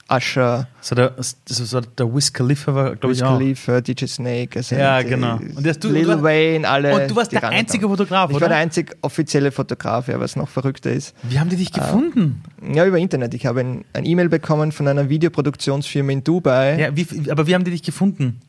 Usher, 0.09 0.69
So 0.81 0.95
der, 0.95 1.17
war 1.17 1.81
der 1.99 2.15
Wiz 2.15 2.33
Khalifa, 2.33 2.73
war, 2.75 2.95
glaube 2.95 3.13
ich, 3.13 3.23
auch. 3.25 3.39
Khalifa, 3.39 3.81
DJ 3.81 4.07
Snake, 4.07 4.59
also 4.61 4.77
Ja, 4.77 5.03
genau. 5.03 5.37
Und 5.39 5.67
das- 5.67 5.81
du- 5.81 5.91
Lil 5.91 6.05
du- 6.05 6.23
Wayne, 6.23 6.69
alle. 6.69 6.95
Und 6.95 7.11
du 7.11 7.17
warst 7.17 7.33
der 7.33 7.43
einzige 7.49 7.85
haben. 7.87 7.91
Fotograf, 7.97 8.31
Ich 8.31 8.37
oder? 8.37 8.43
war 8.43 8.49
der 8.51 8.59
einzig 8.59 8.97
offizielle 9.03 9.51
Fotograf, 9.51 10.07
ja, 10.07 10.21
was 10.21 10.37
noch 10.37 10.49
verrückter 10.49 10.93
ist. 10.93 11.13
Wie 11.25 11.41
haben 11.41 11.49
die 11.51 11.57
dich 11.57 11.73
gefunden? 11.73 12.41
Ja, 12.73 12.87
über 12.87 12.99
Internet. 12.99 13.35
Ich 13.35 13.47
habe 13.47 13.61
ein, 13.61 13.85
ein 13.95 14.05
E-Mail 14.05 14.29
bekommen 14.29 14.71
von 14.71 14.87
einer 14.87 15.09
Videoproduktionsfirma 15.09 16.13
in 16.13 16.23
Dubai, 16.23 16.79
Ja, 16.79 16.97
wie, 16.97 17.07
aber 17.31 17.47
wie 17.49 17.55
haben 17.55 17.65
die 17.65 17.73
dich 17.73 17.83
gefunden? 17.83 18.41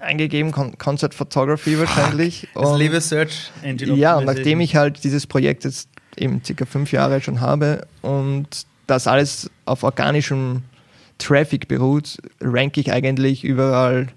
eingegeben, 0.00 0.52
Con 0.52 0.76
Concert 0.76 1.14
Photography 1.14 1.78
wahrscheinlich. 1.78 2.48
Das 2.54 2.70
Und- 2.70 2.78
liebe 2.78 3.00
Search 3.00 3.50
Engine 3.62 3.94
Ja, 3.94 4.16
und 4.16 4.24
nachdem 4.24 4.60
ich 4.60 4.74
halt 4.76 5.02
dieses 5.04 5.26
Projekt 5.26 5.64
jetzt 5.64 5.88
eben 6.16 6.42
circa 6.44 6.64
fünf 6.66 6.92
Jahre 6.92 7.20
schon 7.20 7.40
habe 7.40 7.86
und 8.02 8.46
das 8.86 9.06
alles 9.06 9.50
auf 9.64 9.82
organischem 9.82 10.62
Traffic 11.18 11.68
beruht, 11.68 12.18
ranke 12.40 12.80
ich 12.80 12.92
eigentlich 12.92 13.44
überall 13.44 14.08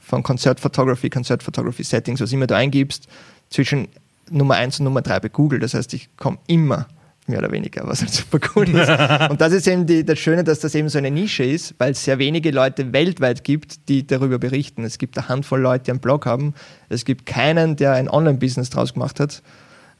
von 0.00 0.22
Konzertphotography, 0.22 1.10
Konzertphotography 1.10 1.84
Settings, 1.84 2.20
was 2.20 2.32
immer 2.32 2.46
du 2.46 2.56
eingibst, 2.56 3.08
zwischen 3.50 3.88
Nummer 4.30 4.54
1 4.54 4.80
und 4.80 4.84
Nummer 4.84 5.02
3 5.02 5.20
bei 5.20 5.28
Google. 5.28 5.58
Das 5.58 5.74
heißt, 5.74 5.92
ich 5.94 6.08
komme 6.16 6.38
immer 6.46 6.86
mehr 7.26 7.40
oder 7.40 7.50
weniger, 7.50 7.86
was 7.86 8.00
halt 8.00 8.12
super 8.12 8.38
cool 8.54 8.68
ist. 8.68 8.88
und 9.30 9.40
das 9.40 9.52
ist 9.52 9.66
eben 9.66 9.86
die, 9.86 10.04
das 10.04 10.18
Schöne, 10.18 10.44
dass 10.44 10.60
das 10.60 10.74
eben 10.74 10.88
so 10.88 10.98
eine 10.98 11.10
Nische 11.10 11.44
ist, 11.44 11.74
weil 11.78 11.92
es 11.92 12.04
sehr 12.04 12.18
wenige 12.18 12.50
Leute 12.52 12.92
weltweit 12.92 13.42
gibt, 13.42 13.88
die 13.88 14.06
darüber 14.06 14.38
berichten. 14.38 14.84
Es 14.84 14.98
gibt 14.98 15.18
eine 15.18 15.28
Handvoll 15.28 15.60
Leute, 15.60 15.84
die 15.84 15.90
einen 15.90 16.00
Blog 16.00 16.26
haben. 16.26 16.54
Es 16.88 17.04
gibt 17.04 17.26
keinen, 17.26 17.76
der 17.76 17.94
ein 17.94 18.08
Online-Business 18.08 18.70
draus 18.70 18.94
gemacht 18.94 19.18
hat 19.18 19.42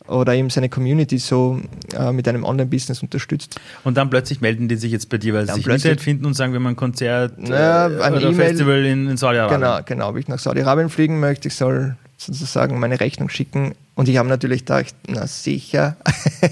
oder 0.08 0.34
eben 0.34 0.50
seine 0.50 0.68
Community 0.68 1.18
so 1.18 1.60
äh, 1.94 2.12
mit 2.12 2.28
einem 2.28 2.44
Online-Business 2.44 3.02
unterstützt. 3.02 3.60
Und 3.84 3.96
dann 3.96 4.10
plötzlich 4.10 4.40
melden 4.40 4.68
die 4.68 4.76
sich 4.76 4.92
jetzt 4.92 5.08
bei 5.08 5.18
dir, 5.18 5.34
weil 5.34 5.46
sie 5.46 5.54
sich 5.54 5.66
Internet 5.66 6.00
finden 6.00 6.26
und 6.26 6.34
sagen, 6.34 6.52
wir 6.52 6.60
haben 6.60 6.66
ein 6.66 6.76
Konzert 6.76 7.38
äh, 7.38 7.52
ein 7.52 8.14
oder 8.14 8.22
E-Mail. 8.22 8.34
Festival 8.34 8.84
in, 8.84 9.08
in 9.08 9.16
Saudi-Arabien. 9.16 9.60
Genau, 9.60 9.80
genau. 9.84 10.08
Ob 10.10 10.16
ich 10.16 10.28
nach 10.28 10.38
Saudi-Arabien 10.38 10.90
fliegen 10.90 11.20
möchte, 11.20 11.48
ich 11.48 11.54
soll 11.54 11.96
sozusagen 12.16 12.78
meine 12.78 12.98
Rechnung 13.00 13.28
schicken. 13.28 13.74
Und 13.94 14.08
ich 14.08 14.16
habe 14.18 14.28
natürlich 14.28 14.60
gedacht, 14.60 14.94
na 15.08 15.26
sicher, 15.26 15.96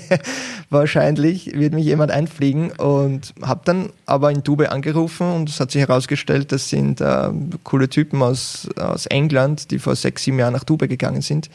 wahrscheinlich 0.71 1.55
wird 1.59 1.75
mich 1.75 1.85
jemand 1.85 2.11
einfliegen. 2.11 2.71
Und 2.73 3.35
habe 3.43 3.63
dann 3.65 3.91
aber 4.07 4.31
in 4.31 4.43
Dubai 4.43 4.71
angerufen 4.71 5.31
und 5.31 5.49
es 5.49 5.61
hat 5.61 5.71
sich 5.71 5.83
herausgestellt, 5.83 6.53
das 6.53 6.69
sind 6.69 7.01
äh, 7.01 7.31
coole 7.63 7.89
Typen 7.89 8.23
aus, 8.23 8.69
aus 8.77 9.07
England, 9.07 9.71
die 9.71 9.79
vor 9.79 9.97
sechs, 9.97 10.25
sieben 10.25 10.39
Jahren 10.39 10.55
nach 10.55 10.65
Dubai 10.65 10.87
gegangen 10.87 11.23
sind, 11.23 11.51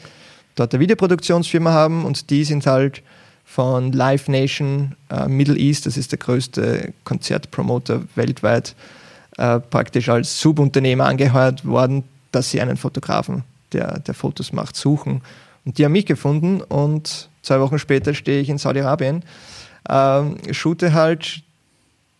dort 0.60 0.74
eine 0.74 0.80
Videoproduktionsfirma 0.80 1.72
haben 1.72 2.04
und 2.04 2.30
die 2.30 2.44
sind 2.44 2.66
halt 2.66 3.02
von 3.44 3.92
Live 3.92 4.28
Nation 4.28 4.94
äh, 5.10 5.26
Middle 5.26 5.56
East, 5.56 5.86
das 5.86 5.96
ist 5.96 6.12
der 6.12 6.18
größte 6.18 6.92
Konzertpromoter 7.04 8.02
weltweit, 8.14 8.76
äh, 9.38 9.58
praktisch 9.58 10.08
als 10.08 10.40
Subunternehmer 10.40 11.06
angeheuert 11.06 11.64
worden, 11.64 12.04
dass 12.30 12.50
sie 12.50 12.60
einen 12.60 12.76
Fotografen, 12.76 13.42
der, 13.72 13.98
der 14.00 14.14
Fotos 14.14 14.52
macht, 14.52 14.76
suchen. 14.76 15.22
Und 15.64 15.78
die 15.78 15.84
haben 15.84 15.92
mich 15.92 16.06
gefunden 16.06 16.60
und 16.60 17.28
zwei 17.42 17.58
Wochen 17.60 17.78
später 17.78 18.14
stehe 18.14 18.40
ich 18.40 18.50
in 18.50 18.58
Saudi-Arabien, 18.58 19.24
ähm, 19.88 20.36
shoote 20.52 20.92
halt 20.92 21.42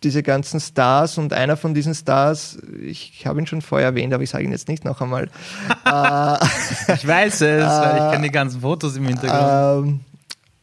diese 0.03 0.23
ganzen 0.23 0.59
Stars 0.59 1.17
und 1.17 1.31
einer 1.31 1.57
von 1.57 1.73
diesen 1.73 1.93
Stars, 1.93 2.57
ich 2.83 3.25
habe 3.25 3.39
ihn 3.39 3.47
schon 3.47 3.61
vorher 3.61 3.89
erwähnt, 3.89 4.13
aber 4.13 4.23
ich 4.23 4.31
sage 4.31 4.43
ihn 4.43 4.51
jetzt 4.51 4.67
nicht 4.67 4.83
noch 4.83 4.99
einmal, 5.01 5.25
äh, 5.85 6.93
Ich 6.95 7.07
weiß 7.07 7.41
es, 7.41 7.65
weil 7.65 7.97
ich 7.97 8.11
kenne 8.11 8.23
die 8.23 8.31
ganzen 8.31 8.61
Fotos 8.61 8.95
im 8.95 9.07
Hintergrund. 9.07 10.01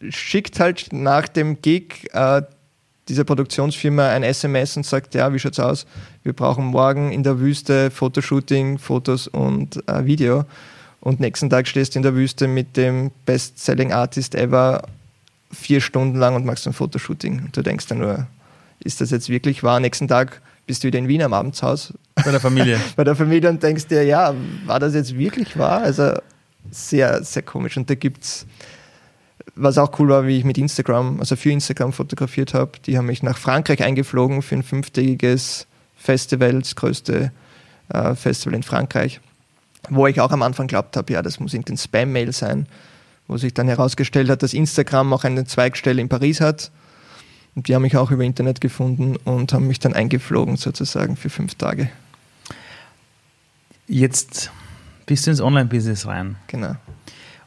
ähm, 0.00 0.10
schickt 0.10 0.58
halt 0.58 0.92
nach 0.92 1.28
dem 1.28 1.62
Gig 1.62 2.08
äh, 2.12 2.42
dieser 3.08 3.24
Produktionsfirma 3.24 4.08
ein 4.08 4.22
SMS 4.22 4.76
und 4.76 4.84
sagt, 4.84 5.14
ja, 5.14 5.32
wie 5.32 5.38
schaut's 5.38 5.60
aus? 5.60 5.86
Wir 6.24 6.32
brauchen 6.32 6.66
morgen 6.66 7.10
in 7.10 7.22
der 7.22 7.40
Wüste 7.40 7.90
Fotoshooting, 7.90 8.78
Fotos 8.78 9.28
und 9.28 9.82
äh, 9.88 10.04
Video. 10.04 10.44
Und 11.00 11.20
nächsten 11.20 11.48
Tag 11.48 11.68
stehst 11.68 11.94
du 11.94 12.00
in 12.00 12.02
der 12.02 12.14
Wüste 12.14 12.48
mit 12.48 12.76
dem 12.76 13.12
Best-Selling 13.24 13.92
Artist 13.92 14.34
ever 14.34 14.82
vier 15.50 15.80
Stunden 15.80 16.18
lang 16.18 16.34
und 16.34 16.44
machst 16.44 16.66
ein 16.66 16.72
Fotoshooting. 16.72 17.44
Und 17.46 17.56
du 17.56 17.62
denkst 17.62 17.86
dann 17.86 17.98
nur, 17.98 18.26
ist 18.82 19.00
das 19.00 19.10
jetzt 19.10 19.28
wirklich 19.28 19.62
wahr? 19.62 19.80
Nächsten 19.80 20.08
Tag 20.08 20.40
bist 20.66 20.84
du 20.84 20.88
wieder 20.88 20.98
in 20.98 21.08
Wien 21.08 21.22
am 21.22 21.32
Abendshaus 21.32 21.94
bei 22.14 22.30
der 22.30 22.40
Familie. 22.40 22.78
bei 22.96 23.04
der 23.04 23.16
Familie 23.16 23.48
und 23.50 23.62
denkst 23.62 23.86
dir, 23.86 24.04
ja, 24.04 24.34
war 24.66 24.78
das 24.78 24.94
jetzt 24.94 25.16
wirklich 25.16 25.58
wahr? 25.58 25.80
Also 25.80 26.12
sehr, 26.70 27.22
sehr 27.24 27.42
komisch. 27.42 27.76
Und 27.76 27.88
da 27.88 27.94
gibt's, 27.94 28.46
was 29.54 29.78
auch 29.78 29.98
cool 29.98 30.08
war, 30.08 30.26
wie 30.26 30.38
ich 30.38 30.44
mit 30.44 30.58
Instagram, 30.58 31.20
also 31.20 31.36
für 31.36 31.50
Instagram 31.50 31.92
fotografiert 31.92 32.54
habe, 32.54 32.72
die 32.84 32.98
haben 32.98 33.06
mich 33.06 33.22
nach 33.22 33.38
Frankreich 33.38 33.82
eingeflogen 33.82 34.42
für 34.42 34.56
ein 34.56 34.62
fünftägiges 34.62 35.66
Festival, 35.96 36.60
das 36.60 36.76
größte 36.76 37.32
äh, 37.88 38.14
Festival 38.14 38.54
in 38.54 38.62
Frankreich, 38.62 39.20
wo 39.88 40.06
ich 40.06 40.20
auch 40.20 40.30
am 40.30 40.42
Anfang 40.42 40.66
glaubt 40.66 40.96
habe, 40.96 41.12
ja, 41.12 41.22
das 41.22 41.40
muss 41.40 41.54
irgendein 41.54 41.78
Spam-Mail 41.78 42.32
sein, 42.32 42.66
wo 43.26 43.36
sich 43.36 43.54
dann 43.54 43.68
herausgestellt 43.68 44.28
hat, 44.30 44.42
dass 44.42 44.54
Instagram 44.54 45.12
auch 45.12 45.24
eine 45.24 45.44
Zweigstelle 45.44 46.00
in 46.00 46.08
Paris 46.08 46.40
hat. 46.40 46.70
Und 47.58 47.66
die 47.66 47.74
haben 47.74 47.82
mich 47.82 47.96
auch 47.96 48.12
über 48.12 48.22
Internet 48.22 48.60
gefunden 48.60 49.16
und 49.16 49.52
haben 49.52 49.66
mich 49.66 49.80
dann 49.80 49.92
eingeflogen 49.92 50.56
sozusagen 50.56 51.16
für 51.16 51.28
fünf 51.28 51.56
Tage. 51.56 51.90
Jetzt 53.88 54.52
bist 55.06 55.26
du 55.26 55.32
ins 55.32 55.40
Online-Business 55.40 56.06
rein. 56.06 56.36
Genau. 56.46 56.76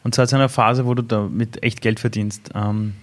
Und 0.04 0.14
zwar 0.14 0.28
zu 0.28 0.36
einer 0.36 0.50
Phase, 0.50 0.86
wo 0.86 0.96
du 0.96 1.02
damit 1.02 1.64
echt 1.64 1.80
Geld 1.80 2.02
verdienst. 2.02 2.50
Ähm, 2.54 2.96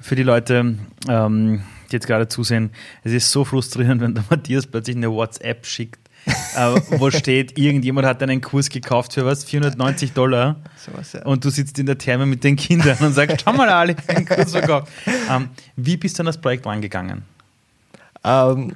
für 0.00 0.16
die 0.16 0.24
Leute, 0.24 0.78
ähm, 1.08 1.62
die 1.88 1.92
jetzt 1.92 2.08
gerade 2.08 2.26
zusehen, 2.26 2.70
es 3.04 3.12
ist 3.12 3.30
so 3.30 3.44
frustrierend, 3.44 4.00
wenn 4.00 4.16
der 4.16 4.24
Matthias 4.28 4.66
plötzlich 4.66 4.96
eine 4.96 5.12
WhatsApp 5.12 5.66
schickt, 5.66 6.07
äh, 6.56 6.80
wo 6.98 7.10
steht, 7.10 7.58
irgendjemand 7.58 8.06
hat 8.06 8.22
einen 8.22 8.40
Kurs 8.40 8.68
gekauft 8.68 9.14
für 9.14 9.24
was? 9.24 9.44
490 9.44 10.12
Dollar. 10.12 10.56
Sowas, 10.76 11.12
ja. 11.12 11.24
Und 11.24 11.44
du 11.44 11.50
sitzt 11.50 11.78
in 11.78 11.86
der 11.86 11.98
Therme 11.98 12.26
mit 12.26 12.44
den 12.44 12.56
Kindern 12.56 12.96
und 13.00 13.12
sagst, 13.12 13.42
schau 13.44 13.52
mal, 13.52 13.68
Ali, 13.68 13.96
einen 14.08 14.26
Kurs 14.26 14.52
verkauft. 14.52 14.92
Ähm, 15.30 15.48
wie 15.76 15.96
bist 15.96 16.18
du 16.18 16.22
an 16.22 16.26
das 16.26 16.40
Projekt 16.40 16.66
rangegangen? 16.66 17.22
Ähm, 18.24 18.74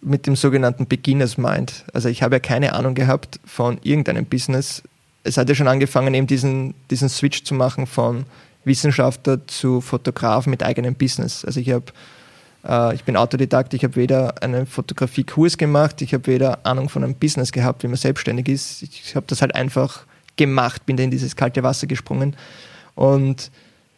mit 0.00 0.26
dem 0.26 0.36
sogenannten 0.36 0.86
Beginners 0.86 1.38
Mind. 1.38 1.84
Also 1.92 2.08
ich 2.08 2.22
habe 2.22 2.36
ja 2.36 2.40
keine 2.40 2.74
Ahnung 2.74 2.94
gehabt 2.94 3.40
von 3.44 3.78
irgendeinem 3.82 4.26
Business. 4.26 4.82
Es 5.24 5.36
hat 5.36 5.48
ja 5.48 5.54
schon 5.54 5.68
angefangen, 5.68 6.12
eben 6.14 6.26
diesen, 6.26 6.74
diesen 6.90 7.08
Switch 7.08 7.44
zu 7.44 7.54
machen 7.54 7.86
von 7.86 8.26
Wissenschaftler 8.64 9.46
zu 9.46 9.80
Fotograf 9.80 10.46
mit 10.46 10.62
eigenem 10.62 10.94
Business. 10.94 11.44
Also 11.44 11.60
ich 11.60 11.70
habe 11.70 11.86
ich 12.94 13.02
bin 13.02 13.16
Autodidakt, 13.16 13.74
ich 13.74 13.82
habe 13.82 13.96
weder 13.96 14.40
einen 14.40 14.66
Fotografiekurs 14.66 15.58
gemacht, 15.58 16.00
ich 16.00 16.14
habe 16.14 16.28
weder 16.28 16.64
Ahnung 16.64 16.88
von 16.88 17.02
einem 17.02 17.16
Business 17.16 17.50
gehabt, 17.50 17.82
wie 17.82 17.88
man 17.88 17.96
selbstständig 17.96 18.48
ist. 18.48 18.82
Ich 18.82 19.16
habe 19.16 19.26
das 19.26 19.42
halt 19.42 19.56
einfach 19.56 20.04
gemacht, 20.36 20.86
bin 20.86 20.96
da 20.96 21.02
in 21.02 21.10
dieses 21.10 21.34
kalte 21.34 21.62
Wasser 21.64 21.88
gesprungen. 21.88 22.36
Und 22.94 23.50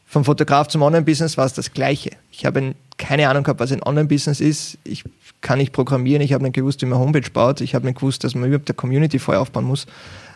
vom 0.06 0.24
Fotograf 0.24 0.68
zum 0.68 0.82
Online-Business 0.82 1.36
war 1.36 1.46
es 1.46 1.52
das 1.52 1.72
Gleiche. 1.72 2.10
Ich 2.30 2.46
habe 2.46 2.74
keine 2.96 3.28
Ahnung 3.28 3.42
gehabt, 3.42 3.60
was 3.60 3.72
ein 3.72 3.82
Online-Business 3.82 4.40
ist. 4.40 4.78
Ich 4.84 5.04
kann 5.40 5.58
nicht 5.58 5.72
programmieren, 5.72 6.22
ich 6.22 6.32
habe 6.32 6.44
nicht 6.44 6.54
gewusst, 6.54 6.80
wie 6.82 6.86
man 6.86 6.98
Homepage 6.98 7.30
baut. 7.32 7.60
Ich 7.60 7.74
habe 7.74 7.86
nicht 7.86 7.98
gewusst, 7.98 8.24
dass 8.24 8.34
man 8.34 8.48
überhaupt 8.48 8.68
eine 8.68 8.76
Community 8.76 9.18
vorher 9.18 9.40
aufbauen 9.40 9.64
muss, 9.64 9.86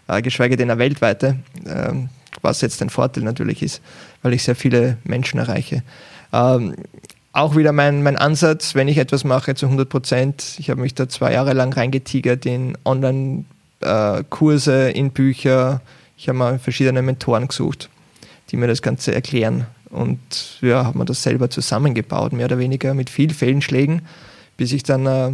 äh, 0.08 0.20
geschweige 0.20 0.56
denn 0.56 0.70
eine 0.70 0.78
weltweite, 0.78 1.38
ähm, 1.66 2.08
was 2.42 2.60
jetzt 2.60 2.82
ein 2.82 2.90
Vorteil 2.90 3.24
natürlich 3.24 3.62
ist, 3.62 3.80
weil 4.22 4.32
ich 4.32 4.42
sehr 4.42 4.56
viele 4.56 4.98
Menschen 5.04 5.38
erreiche. 5.38 5.82
Ähm, 6.32 6.74
auch 7.38 7.56
wieder 7.56 7.72
mein, 7.72 8.02
mein 8.02 8.16
Ansatz, 8.16 8.74
wenn 8.74 8.88
ich 8.88 8.98
etwas 8.98 9.22
mache 9.22 9.54
zu 9.54 9.66
100 9.66 9.88
Prozent. 9.88 10.56
Ich 10.58 10.70
habe 10.70 10.80
mich 10.80 10.94
da 10.94 11.08
zwei 11.08 11.32
Jahre 11.32 11.52
lang 11.52 11.72
reingetigert 11.72 12.44
in 12.46 12.76
Online-Kurse, 12.84 14.90
in 14.90 15.12
Bücher. 15.12 15.80
Ich 16.16 16.28
habe 16.28 16.38
mal 16.38 16.58
verschiedene 16.58 17.00
Mentoren 17.00 17.46
gesucht, 17.46 17.90
die 18.50 18.56
mir 18.56 18.66
das 18.66 18.82
Ganze 18.82 19.14
erklären. 19.14 19.66
Und 19.90 20.18
ja, 20.60 20.84
habe 20.84 20.98
mir 20.98 21.04
das 21.04 21.22
selber 21.22 21.48
zusammengebaut, 21.48 22.32
mehr 22.32 22.46
oder 22.46 22.58
weniger 22.58 22.92
mit 22.92 23.08
viel 23.08 23.32
Fehlschlägen, 23.32 24.02
bis 24.56 24.72
ich 24.72 24.82
dann 24.82 25.06
äh, 25.06 25.30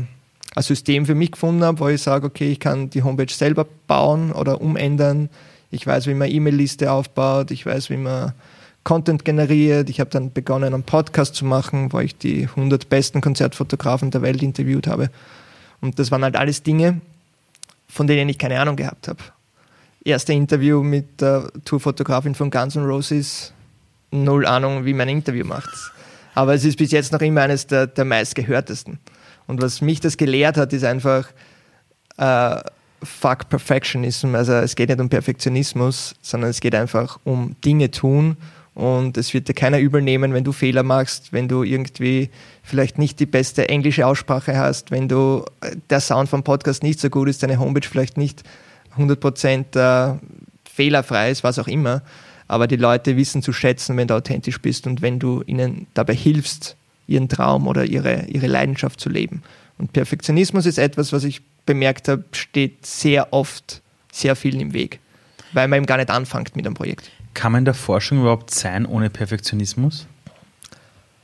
ein 0.54 0.62
System 0.62 1.06
für 1.06 1.14
mich 1.14 1.32
gefunden 1.32 1.64
habe, 1.64 1.80
wo 1.80 1.88
ich 1.88 2.02
sage, 2.02 2.26
okay, 2.26 2.52
ich 2.52 2.60
kann 2.60 2.90
die 2.90 3.02
Homepage 3.02 3.32
selber 3.32 3.66
bauen 3.86 4.30
oder 4.30 4.60
umändern. 4.60 5.30
Ich 5.70 5.86
weiß, 5.86 6.06
wie 6.06 6.14
man 6.14 6.30
E-Mail-Liste 6.30 6.92
aufbaut, 6.92 7.50
ich 7.50 7.64
weiß, 7.64 7.88
wie 7.88 7.96
man 7.96 8.34
Content 8.84 9.24
generiert. 9.24 9.88
Ich 9.88 9.98
habe 9.98 10.10
dann 10.10 10.32
begonnen, 10.32 10.74
einen 10.74 10.82
Podcast 10.82 11.34
zu 11.34 11.46
machen, 11.46 11.92
wo 11.92 12.00
ich 12.00 12.16
die 12.16 12.44
100 12.44 12.88
besten 12.88 13.20
Konzertfotografen 13.20 14.10
der 14.10 14.22
Welt 14.22 14.42
interviewt 14.42 14.86
habe. 14.86 15.10
Und 15.80 15.98
das 15.98 16.10
waren 16.10 16.22
halt 16.22 16.36
alles 16.36 16.62
Dinge, 16.62 17.00
von 17.88 18.06
denen 18.06 18.28
ich 18.28 18.38
keine 18.38 18.60
Ahnung 18.60 18.76
gehabt 18.76 19.08
habe. 19.08 19.18
Erste 20.04 20.34
Interview 20.34 20.82
mit 20.82 21.20
der 21.22 21.50
Tourfotografin 21.64 22.34
von 22.34 22.50
Guns 22.50 22.76
N' 22.76 22.84
Roses, 22.84 23.54
null 24.10 24.46
Ahnung, 24.46 24.84
wie 24.84 24.92
man 24.92 25.08
ein 25.08 25.16
Interview 25.16 25.46
macht. 25.46 25.70
Aber 26.34 26.54
es 26.54 26.64
ist 26.64 26.76
bis 26.76 26.90
jetzt 26.90 27.12
noch 27.12 27.20
immer 27.20 27.42
eines 27.42 27.66
der, 27.66 27.86
der 27.86 28.04
meistgehörtesten. 28.04 28.98
Und 29.46 29.62
was 29.62 29.80
mich 29.80 30.00
das 30.00 30.16
gelehrt 30.16 30.58
hat, 30.58 30.72
ist 30.74 30.84
einfach 30.84 31.28
äh, 32.18 32.56
fuck 33.02 33.48
Perfectionism. 33.48 34.34
Also 34.34 34.52
es 34.54 34.74
geht 34.74 34.90
nicht 34.90 35.00
um 35.00 35.08
Perfektionismus, 35.08 36.14
sondern 36.20 36.50
es 36.50 36.60
geht 36.60 36.74
einfach 36.74 37.18
um 37.24 37.56
Dinge 37.64 37.90
tun 37.90 38.36
und 38.74 39.16
es 39.16 39.32
wird 39.32 39.48
dir 39.48 39.54
keiner 39.54 39.78
übel 39.78 40.02
nehmen, 40.02 40.34
wenn 40.34 40.42
du 40.44 40.52
Fehler 40.52 40.82
machst, 40.82 41.32
wenn 41.32 41.46
du 41.46 41.62
irgendwie 41.62 42.30
vielleicht 42.62 42.98
nicht 42.98 43.20
die 43.20 43.26
beste 43.26 43.68
englische 43.68 44.06
Aussprache 44.06 44.56
hast, 44.56 44.90
wenn 44.90 45.08
du 45.08 45.44
äh, 45.60 45.76
der 45.90 46.00
Sound 46.00 46.28
vom 46.28 46.42
Podcast 46.42 46.82
nicht 46.82 46.98
so 46.98 47.08
gut 47.08 47.28
ist, 47.28 47.42
deine 47.42 47.58
Homepage 47.58 47.88
vielleicht 47.88 48.16
nicht 48.16 48.42
100% 48.98 49.76
äh, 49.76 50.18
fehlerfrei 50.64 51.30
ist, 51.30 51.44
was 51.44 51.58
auch 51.58 51.68
immer. 51.68 52.02
Aber 52.48 52.66
die 52.66 52.76
Leute 52.76 53.16
wissen 53.16 53.42
zu 53.42 53.52
schätzen, 53.52 53.96
wenn 53.96 54.08
du 54.08 54.14
authentisch 54.14 54.60
bist 54.60 54.86
und 54.86 55.02
wenn 55.02 55.18
du 55.18 55.42
ihnen 55.46 55.86
dabei 55.94 56.14
hilfst, 56.14 56.76
ihren 57.06 57.28
Traum 57.28 57.68
oder 57.68 57.84
ihre, 57.84 58.26
ihre 58.26 58.48
Leidenschaft 58.48 59.00
zu 59.00 59.08
leben. 59.08 59.42
Und 59.78 59.92
Perfektionismus 59.92 60.66
ist 60.66 60.78
etwas, 60.78 61.12
was 61.12 61.24
ich 61.24 61.42
bemerkt 61.64 62.08
habe, 62.08 62.24
steht 62.32 62.84
sehr 62.84 63.32
oft 63.32 63.82
sehr 64.12 64.36
vielen 64.36 64.60
im 64.60 64.72
Weg, 64.72 65.00
weil 65.52 65.68
man 65.68 65.78
eben 65.78 65.86
gar 65.86 65.96
nicht 65.96 66.10
anfängt 66.10 66.54
mit 66.54 66.66
einem 66.66 66.74
Projekt. 66.74 67.10
Kann 67.34 67.52
man 67.52 67.60
in 67.60 67.64
der 67.64 67.74
Forschung 67.74 68.20
überhaupt 68.20 68.50
sein 68.50 68.86
ohne 68.86 69.10
Perfektionismus? 69.10 70.06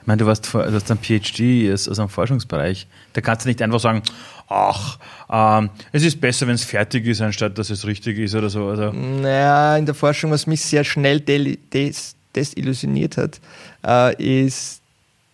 Ich 0.01 0.07
meine, 0.07 0.19
du, 0.19 0.27
warst, 0.27 0.53
du 0.53 0.59
hast 0.59 0.91
ein 0.91 0.99
PhD 0.99 1.73
aus 1.73 1.99
einem 1.99 2.09
Forschungsbereich. 2.09 2.87
Da 3.13 3.21
kannst 3.21 3.45
du 3.45 3.49
nicht 3.49 3.63
einfach 3.63 3.81
sagen, 3.81 4.03
ach, 4.49 4.99
ähm, 5.31 5.71
es 5.93 6.03
ist 6.03 6.21
besser, 6.21 6.47
wenn 6.47 6.55
es 6.55 6.65
fertig 6.65 7.07
ist, 7.07 7.21
anstatt 7.21 7.57
dass 7.59 7.71
es 7.71 7.87
richtig 7.87 8.19
ist 8.19 8.35
oder 8.35 8.51
so. 8.51 8.69
Also. 8.69 8.93
Naja, 8.93 9.77
in 9.77 9.87
der 9.87 9.95
Forschung, 9.95 10.31
was 10.31 10.47
mich 10.47 10.63
sehr 10.63 10.85
schnell 10.85 11.21
des 11.21 12.17
desillusioniert 12.35 13.17
hat, 13.17 13.41
äh, 13.85 14.45
ist 14.45 14.81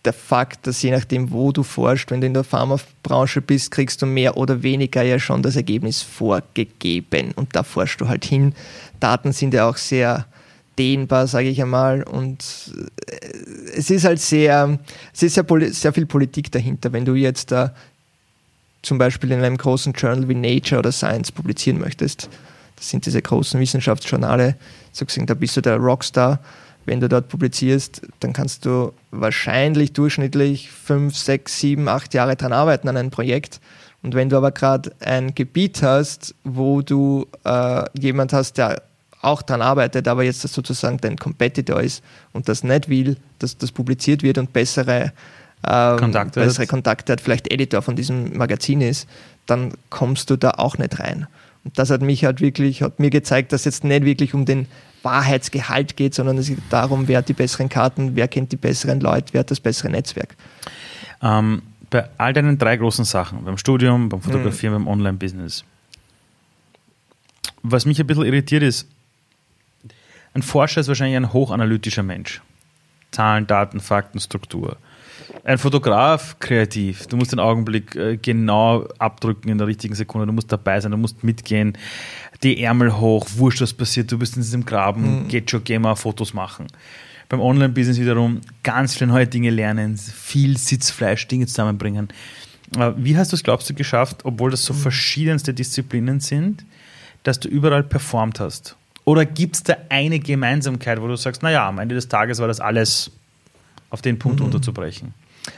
der 0.03 0.13
Fakt, 0.13 0.65
dass 0.67 0.81
je 0.81 0.91
nachdem, 0.91 1.31
wo 1.31 1.51
du 1.51 1.63
forschst, 1.63 2.09
wenn 2.11 2.21
du 2.21 2.27
in 2.27 2.33
der 2.33 2.43
Pharmabranche 2.43 3.41
bist, 3.41 3.71
kriegst 3.71 4.01
du 4.01 4.05
mehr 4.05 4.37
oder 4.37 4.63
weniger 4.63 5.03
ja 5.03 5.19
schon 5.19 5.43
das 5.43 5.55
Ergebnis 5.55 6.01
vorgegeben. 6.01 7.33
Und 7.35 7.55
da 7.55 7.63
forschst 7.63 8.01
du 8.01 8.07
halt 8.07 8.25
hin. 8.25 8.53
Daten 8.99 9.31
sind 9.31 9.53
ja 9.53 9.69
auch 9.69 9.77
sehr 9.77 10.25
dehnbar, 10.77 11.27
sage 11.27 11.49
ich 11.49 11.61
einmal. 11.61 12.03
Und 12.03 12.73
äh, 13.07 13.75
es 13.75 13.89
ist 13.89 14.05
halt 14.05 14.19
sehr, 14.19 14.79
es 15.13 15.23
ist 15.23 15.35
sehr, 15.35 15.45
sehr 15.73 15.93
viel 15.93 16.05
Politik 16.05 16.51
dahinter. 16.51 16.93
Wenn 16.93 17.05
du 17.05 17.15
jetzt 17.15 17.51
da 17.51 17.73
zum 18.81 18.97
Beispiel 18.97 19.31
in 19.31 19.39
einem 19.39 19.57
großen 19.57 19.93
Journal 19.93 20.29
wie 20.29 20.35
Nature 20.35 20.79
oder 20.79 20.91
Science 20.91 21.31
publizieren 21.31 21.79
möchtest, 21.79 22.29
das 22.75 22.89
sind 22.89 23.05
diese 23.05 23.21
großen 23.21 23.59
Wissenschaftsjournale, 23.59 24.55
sozusagen, 24.91 25.27
da 25.27 25.33
bist 25.33 25.57
du 25.57 25.61
der 25.61 25.77
Rockstar. 25.77 26.39
Wenn 26.85 27.01
du 27.01 27.09
dort 27.09 27.27
publizierst, 27.27 28.01
dann 28.21 28.31
kannst 28.31 28.65
du 28.65 28.93
wahrscheinlich 29.11 29.91
durchschnittlich 29.91 30.71
fünf, 30.71 31.17
sechs, 31.17 31.59
sieben, 31.59 31.89
acht 31.89 32.13
Jahre 32.13 32.37
dran 32.37 32.53
arbeiten 32.53 32.87
an 32.87 32.95
einem 32.95 33.09
Projekt. 33.09 33.59
Und 34.03 34.15
wenn 34.15 34.29
du 34.29 34.37
aber 34.37 34.51
gerade 34.51 34.93
ein 35.01 35.35
Gebiet 35.35 35.81
hast, 35.83 36.33
wo 36.45 36.81
du 36.81 37.27
äh, 37.43 37.83
jemand 37.99 38.31
hast, 38.31 38.57
der 38.57 38.83
auch 39.21 39.41
daran 39.41 39.61
arbeitet, 39.61 40.07
aber 40.07 40.23
jetzt 40.23 40.43
das 40.43 40.53
sozusagen 40.53 40.97
dein 40.97 41.17
Competitor 41.17 41.81
ist 41.81 42.03
und 42.33 42.47
das 42.47 42.63
nicht 42.63 42.89
will, 42.89 43.17
dass 43.39 43.57
das 43.57 43.71
publiziert 43.71 44.23
wird 44.23 44.37
und 44.37 44.53
bessere, 44.53 45.11
ähm, 45.67 45.97
Kontakte, 45.97 46.39
bessere 46.39 46.63
hat. 46.63 46.69
Kontakte 46.69 47.13
hat, 47.13 47.21
vielleicht 47.21 47.51
Editor 47.51 47.81
von 47.81 47.95
diesem 47.95 48.37
Magazin 48.37 48.81
ist, 48.81 49.07
dann 49.45 49.73
kommst 49.89 50.29
du 50.29 50.35
da 50.35 50.51
auch 50.51 50.77
nicht 50.77 50.99
rein. 50.99 51.27
Und 51.63 51.77
das 51.79 51.89
hat 51.89 52.01
mich 52.01 52.23
halt 52.25 52.41
wirklich, 52.41 52.81
hat 52.81 52.99
mir 52.99 53.09
gezeigt, 53.09 53.51
dass 53.51 53.61
es 53.61 53.65
jetzt 53.65 53.83
nicht 53.83 54.05
wirklich 54.05 54.33
um 54.33 54.45
den 54.45 54.67
Wahrheitsgehalt 55.03 55.97
geht, 55.97 56.13
sondern 56.13 56.37
es 56.37 56.47
geht 56.47 56.59
darum, 56.69 57.07
wer 57.07 57.19
hat 57.19 57.29
die 57.29 57.33
besseren 57.33 57.69
Karten, 57.69 58.15
wer 58.15 58.27
kennt 58.27 58.51
die 58.51 58.57
besseren 58.57 58.99
Leute, 58.99 59.33
wer 59.33 59.39
hat 59.39 59.51
das 59.51 59.59
bessere 59.59 59.89
Netzwerk. 59.89 60.35
Ähm, 61.21 61.61
bei 61.89 62.07
all 62.17 62.33
deinen 62.33 62.57
drei 62.57 62.77
großen 62.77 63.05
Sachen, 63.05 63.43
beim 63.45 63.57
Studium, 63.57 64.09
beim 64.09 64.21
Fotografieren, 64.21 64.73
mhm. 64.75 64.85
beim 64.85 64.93
Online-Business, 64.93 65.63
was 67.63 67.85
mich 67.85 67.99
ein 67.99 68.07
bisschen 68.07 68.25
irritiert 68.25 68.63
ist, 68.63 68.87
ein 70.37 70.43
Forscher 70.43 70.81
ist 70.81 70.87
wahrscheinlich 70.87 71.17
ein 71.17 71.33
hochanalytischer 71.33 72.03
Mensch. 72.03 72.41
Zahlen, 73.11 73.47
Daten, 73.47 73.79
Fakten, 73.79 74.19
Struktur. 74.19 74.77
Ein 75.43 75.57
Fotograf, 75.57 76.37
kreativ. 76.39 77.07
Du 77.07 77.17
musst 77.17 77.31
den 77.31 77.39
Augenblick 77.39 77.95
äh, 77.95 78.17
genau 78.17 78.87
abdrücken 78.99 79.49
in 79.49 79.57
der 79.57 79.65
richtigen 79.65 79.95
Sekunde. 79.95 80.27
Du 80.27 80.33
musst 80.33 80.51
dabei 80.51 80.79
sein, 80.79 80.91
du 80.91 80.97
musst 80.97 81.23
mitgehen. 81.23 81.75
Die 82.43 82.61
Ärmel 82.61 82.97
hoch, 82.97 83.25
wurscht, 83.35 83.61
was 83.61 83.73
passiert. 83.73 84.11
Du 84.11 84.19
bist 84.19 84.35
in 84.35 84.43
diesem 84.43 84.63
Graben, 84.63 85.23
mhm. 85.23 85.27
geht 85.27 85.49
schon, 85.49 85.63
geh 85.63 85.79
mal 85.79 85.95
Fotos 85.95 86.35
machen. 86.35 86.67
Beim 87.29 87.41
Online-Business 87.41 87.99
wiederum 87.99 88.41
ganz 88.61 88.95
schnell 88.95 89.09
neue 89.09 89.27
Dinge 89.27 89.49
lernen, 89.49 89.97
viel 89.97 90.57
Sitzfleisch, 90.57 91.27
Dinge 91.27 91.47
zusammenbringen. 91.47 92.09
Äh, 92.77 92.91
wie 92.95 93.17
hast 93.17 93.31
du 93.31 93.35
es, 93.35 93.43
glaubst 93.43 93.69
du, 93.69 93.73
geschafft, 93.73 94.23
obwohl 94.23 94.51
das 94.51 94.63
so 94.63 94.73
mhm. 94.73 94.77
verschiedenste 94.77 95.53
Disziplinen 95.53 96.19
sind, 96.19 96.63
dass 97.23 97.39
du 97.39 97.49
überall 97.49 97.83
performt 97.83 98.39
hast? 98.39 98.77
Oder 99.07 99.25
gibt 99.25 99.55
es 99.55 99.63
da 99.63 99.77
eine 99.87 100.19
Gemeinsamkeit, 100.19 101.01
wo 101.01 101.07
du 101.07 101.15
sagst, 101.15 101.41
naja, 101.41 101.65
am 101.65 101.79
Ende 101.79 101.95
des 101.95 102.09
Tages 102.09 102.39
war 102.39 102.49
das 102.49 102.59
alles 102.59 103.09
auf 103.89 104.01
den 104.01 104.19
Punkt 104.19 104.41
mhm. 104.41 104.47
unterzubrechen? 104.47 105.13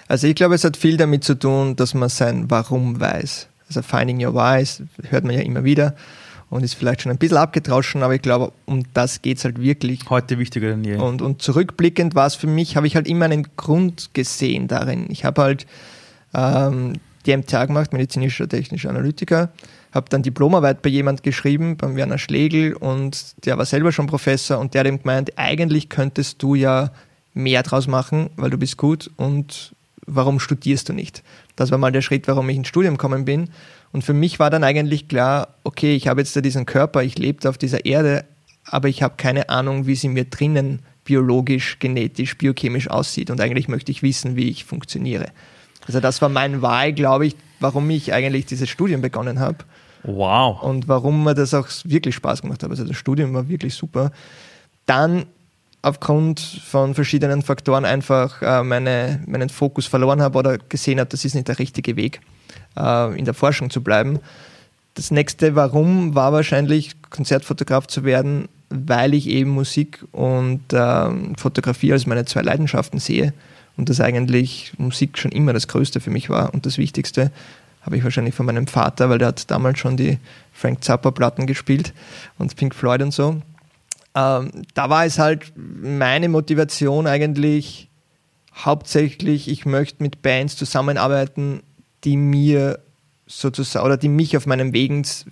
Also 0.07 0.27
ich 0.27 0.35
glaube, 0.35 0.53
es 0.53 0.63
hat 0.63 0.77
viel 0.77 0.97
damit 0.97 1.23
zu 1.23 1.33
tun, 1.33 1.75
dass 1.75 1.95
man 1.95 2.09
sein 2.09 2.51
Warum 2.51 2.99
weiß. 2.99 3.47
Also 3.67 3.81
Finding 3.81 4.23
Your 4.23 4.35
Whys 4.35 4.83
hört 5.09 5.23
man 5.23 5.33
ja 5.33 5.41
immer 5.41 5.63
wieder 5.63 5.95
und 6.51 6.63
ist 6.63 6.75
vielleicht 6.75 7.01
schon 7.01 7.11
ein 7.11 7.17
bisschen 7.17 7.37
abgetrauschen, 7.37 8.03
aber 8.03 8.13
ich 8.13 8.21
glaube, 8.21 8.51
um 8.67 8.83
das 8.93 9.23
geht 9.23 9.39
es 9.39 9.45
halt 9.45 9.59
wirklich. 9.59 10.01
Heute 10.11 10.37
wichtiger 10.37 10.69
denn 10.69 10.83
je. 10.83 10.97
Und, 10.97 11.23
und 11.23 11.41
zurückblickend 11.41 12.13
war 12.13 12.27
es 12.27 12.35
für 12.35 12.45
mich, 12.45 12.75
habe 12.75 12.85
ich 12.85 12.95
halt 12.95 13.07
immer 13.07 13.25
einen 13.25 13.47
Grund 13.57 14.11
gesehen 14.13 14.67
darin. 14.67 15.07
Ich 15.09 15.25
habe 15.25 15.41
halt 15.41 15.65
ähm, 16.35 16.99
die 17.25 17.35
MTA 17.35 17.65
gemacht, 17.65 17.93
medizinischer 17.93 18.47
technischer 18.47 18.91
Analytiker, 18.91 19.49
habe 19.91 20.09
dann 20.09 20.21
Diplomarbeit 20.21 20.81
bei 20.81 20.89
jemand 20.89 21.23
geschrieben, 21.23 21.77
beim 21.77 21.95
Werner 21.95 22.17
Schlegel 22.17 22.73
und 22.73 23.35
der 23.45 23.57
war 23.57 23.65
selber 23.65 23.91
schon 23.91 24.07
Professor 24.07 24.59
und 24.59 24.73
der 24.73 24.81
hat 24.81 24.87
ihm 24.87 24.99
gemeint, 24.99 25.37
eigentlich 25.37 25.89
könntest 25.89 26.41
du 26.43 26.55
ja 26.55 26.91
mehr 27.33 27.63
draus 27.63 27.87
machen, 27.87 28.29
weil 28.35 28.49
du 28.49 28.57
bist 28.57 28.77
gut 28.77 29.09
und 29.17 29.73
warum 30.05 30.39
studierst 30.39 30.89
du 30.89 30.93
nicht? 30.93 31.23
Das 31.55 31.71
war 31.71 31.77
mal 31.77 31.91
der 31.91 32.01
Schritt, 32.01 32.27
warum 32.27 32.49
ich 32.49 32.57
ins 32.57 32.67
Studium 32.67 32.95
gekommen 32.95 33.25
bin. 33.25 33.49
Und 33.91 34.03
für 34.03 34.13
mich 34.13 34.39
war 34.39 34.49
dann 34.49 34.63
eigentlich 34.63 35.07
klar, 35.07 35.55
okay, 35.63 35.95
ich 35.95 36.07
habe 36.07 36.21
jetzt 36.21 36.35
da 36.35 36.41
diesen 36.41 36.65
Körper, 36.65 37.03
ich 37.03 37.17
lebe 37.17 37.47
auf 37.49 37.57
dieser 37.57 37.85
Erde, 37.85 38.25
aber 38.65 38.87
ich 38.87 39.01
habe 39.01 39.15
keine 39.17 39.49
Ahnung, 39.49 39.87
wie 39.87 39.95
sie 39.95 40.09
mir 40.09 40.25
drinnen 40.25 40.79
biologisch, 41.03 41.79
genetisch, 41.79 42.37
biochemisch 42.37 42.87
aussieht. 42.87 43.31
Und 43.31 43.41
eigentlich 43.41 43.67
möchte 43.67 43.91
ich 43.91 44.03
wissen, 44.03 44.35
wie 44.35 44.49
ich 44.49 44.65
funktioniere. 44.65 45.31
Also 45.87 45.99
das 45.99 46.21
war 46.21 46.29
mein 46.29 46.61
Wahl, 46.61 46.93
glaube 46.93 47.25
ich, 47.25 47.35
warum 47.59 47.89
ich 47.89 48.13
eigentlich 48.13 48.45
dieses 48.45 48.69
Studium 48.69 49.01
begonnen 49.01 49.39
habe. 49.39 49.57
Wow. 50.03 50.61
Und 50.61 50.87
warum 50.87 51.23
mir 51.23 51.33
das 51.33 51.53
auch 51.53 51.67
wirklich 51.83 52.15
Spaß 52.15 52.41
gemacht 52.41 52.63
hat. 52.63 52.69
Also 52.69 52.85
das 52.85 52.95
Studium 52.95 53.33
war 53.33 53.49
wirklich 53.49 53.75
super. 53.75 54.11
Dann 54.85 55.25
aufgrund 55.81 56.39
von 56.39 56.93
verschiedenen 56.93 57.41
Faktoren 57.41 57.85
einfach 57.85 58.41
äh, 58.41 58.63
meine, 58.63 59.21
meinen 59.27 59.49
Fokus 59.49 59.85
verloren 59.85 60.21
habe 60.21 60.37
oder 60.37 60.57
gesehen 60.57 60.99
habe, 60.99 61.09
das 61.09 61.25
ist 61.25 61.35
nicht 61.35 61.47
der 61.47 61.59
richtige 61.59 61.95
Weg, 61.95 62.21
äh, 62.77 63.17
in 63.17 63.25
der 63.25 63.33
Forschung 63.33 63.69
zu 63.69 63.81
bleiben. 63.81 64.19
Das 64.95 65.11
nächste 65.11 65.55
Warum 65.55 66.15
war 66.15 66.33
wahrscheinlich, 66.33 66.95
Konzertfotograf 67.09 67.87
zu 67.87 68.03
werden, 68.03 68.49
weil 68.69 69.13
ich 69.13 69.27
eben 69.27 69.51
Musik 69.51 70.03
und 70.11 70.61
ähm, 70.73 71.35
Fotografie 71.37 71.93
als 71.93 72.05
meine 72.05 72.25
zwei 72.25 72.41
Leidenschaften 72.41 72.99
sehe 72.99 73.33
und 73.77 73.89
dass 73.89 74.01
eigentlich 74.01 74.73
Musik 74.77 75.17
schon 75.17 75.31
immer 75.31 75.53
das 75.53 75.67
Größte 75.67 76.01
für 76.01 76.11
mich 76.11 76.29
war 76.29 76.53
und 76.53 76.65
das 76.65 76.77
Wichtigste 76.77 77.31
habe 77.89 77.97
ich 77.97 78.03
wahrscheinlich 78.03 78.35
von 78.35 78.45
meinem 78.45 78.67
Vater, 78.67 79.09
weil 79.09 79.17
der 79.17 79.29
hat 79.29 79.49
damals 79.49 79.79
schon 79.79 79.97
die 79.97 80.19
Frank 80.53 80.83
Zappa 80.83 81.09
Platten 81.09 81.47
gespielt 81.47 81.91
und 82.37 82.55
Pink 82.55 82.75
Floyd 82.75 83.01
und 83.01 83.11
so. 83.11 83.41
Ähm, 84.13 84.51
da 84.75 84.91
war 84.91 85.05
es 85.05 85.17
halt 85.17 85.51
meine 85.55 86.29
Motivation 86.29 87.07
eigentlich 87.07 87.89
hauptsächlich, 88.55 89.47
ich 89.47 89.65
möchte 89.65 90.03
mit 90.03 90.21
Bands 90.21 90.55
zusammenarbeiten, 90.55 91.63
die 92.03 92.15
mir 92.15 92.77
sozusagen 93.25 93.87
oder 93.87 93.97
die 93.97 94.07
mich 94.07 94.37
auf 94.37 94.45
meinem 94.45 94.71
Wegens, 94.71 95.25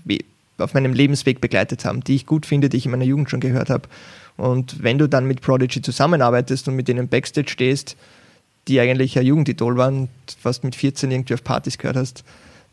auf 0.58 0.74
meinem 0.74 0.94
Lebensweg 0.94 1.42
begleitet 1.42 1.86
haben, 1.86 2.04
die 2.04 2.16
ich 2.16 2.26
gut 2.26 2.48
finde, 2.48 2.70
die 2.70 2.78
ich 2.78 2.86
in 2.86 2.92
meiner 2.92 3.06
Jugend 3.06 3.30
schon 3.30 3.40
gehört 3.40 3.70
habe. 3.70 3.88
Und 4.36 4.82
wenn 4.82 4.98
du 4.98 5.08
dann 5.08 5.26
mit 5.26 5.42
Prodigy 5.42 5.84
zusammenarbeitest 5.84 6.68
und 6.68 6.76
mit 6.76 6.88
denen 6.88 7.08
Backstage 7.08 7.50
stehst, 7.50 7.98
die 8.68 8.80
eigentlich 8.80 9.20
ein 9.20 9.26
Jugendidol 9.28 9.78
waren, 9.78 10.10
was 10.42 10.64
mit 10.64 10.76
14 10.76 11.12
irgendwie 11.12 11.36
auf 11.36 11.44
Partys 11.44 11.78
gehört 11.78 11.98
hast, 11.98 12.24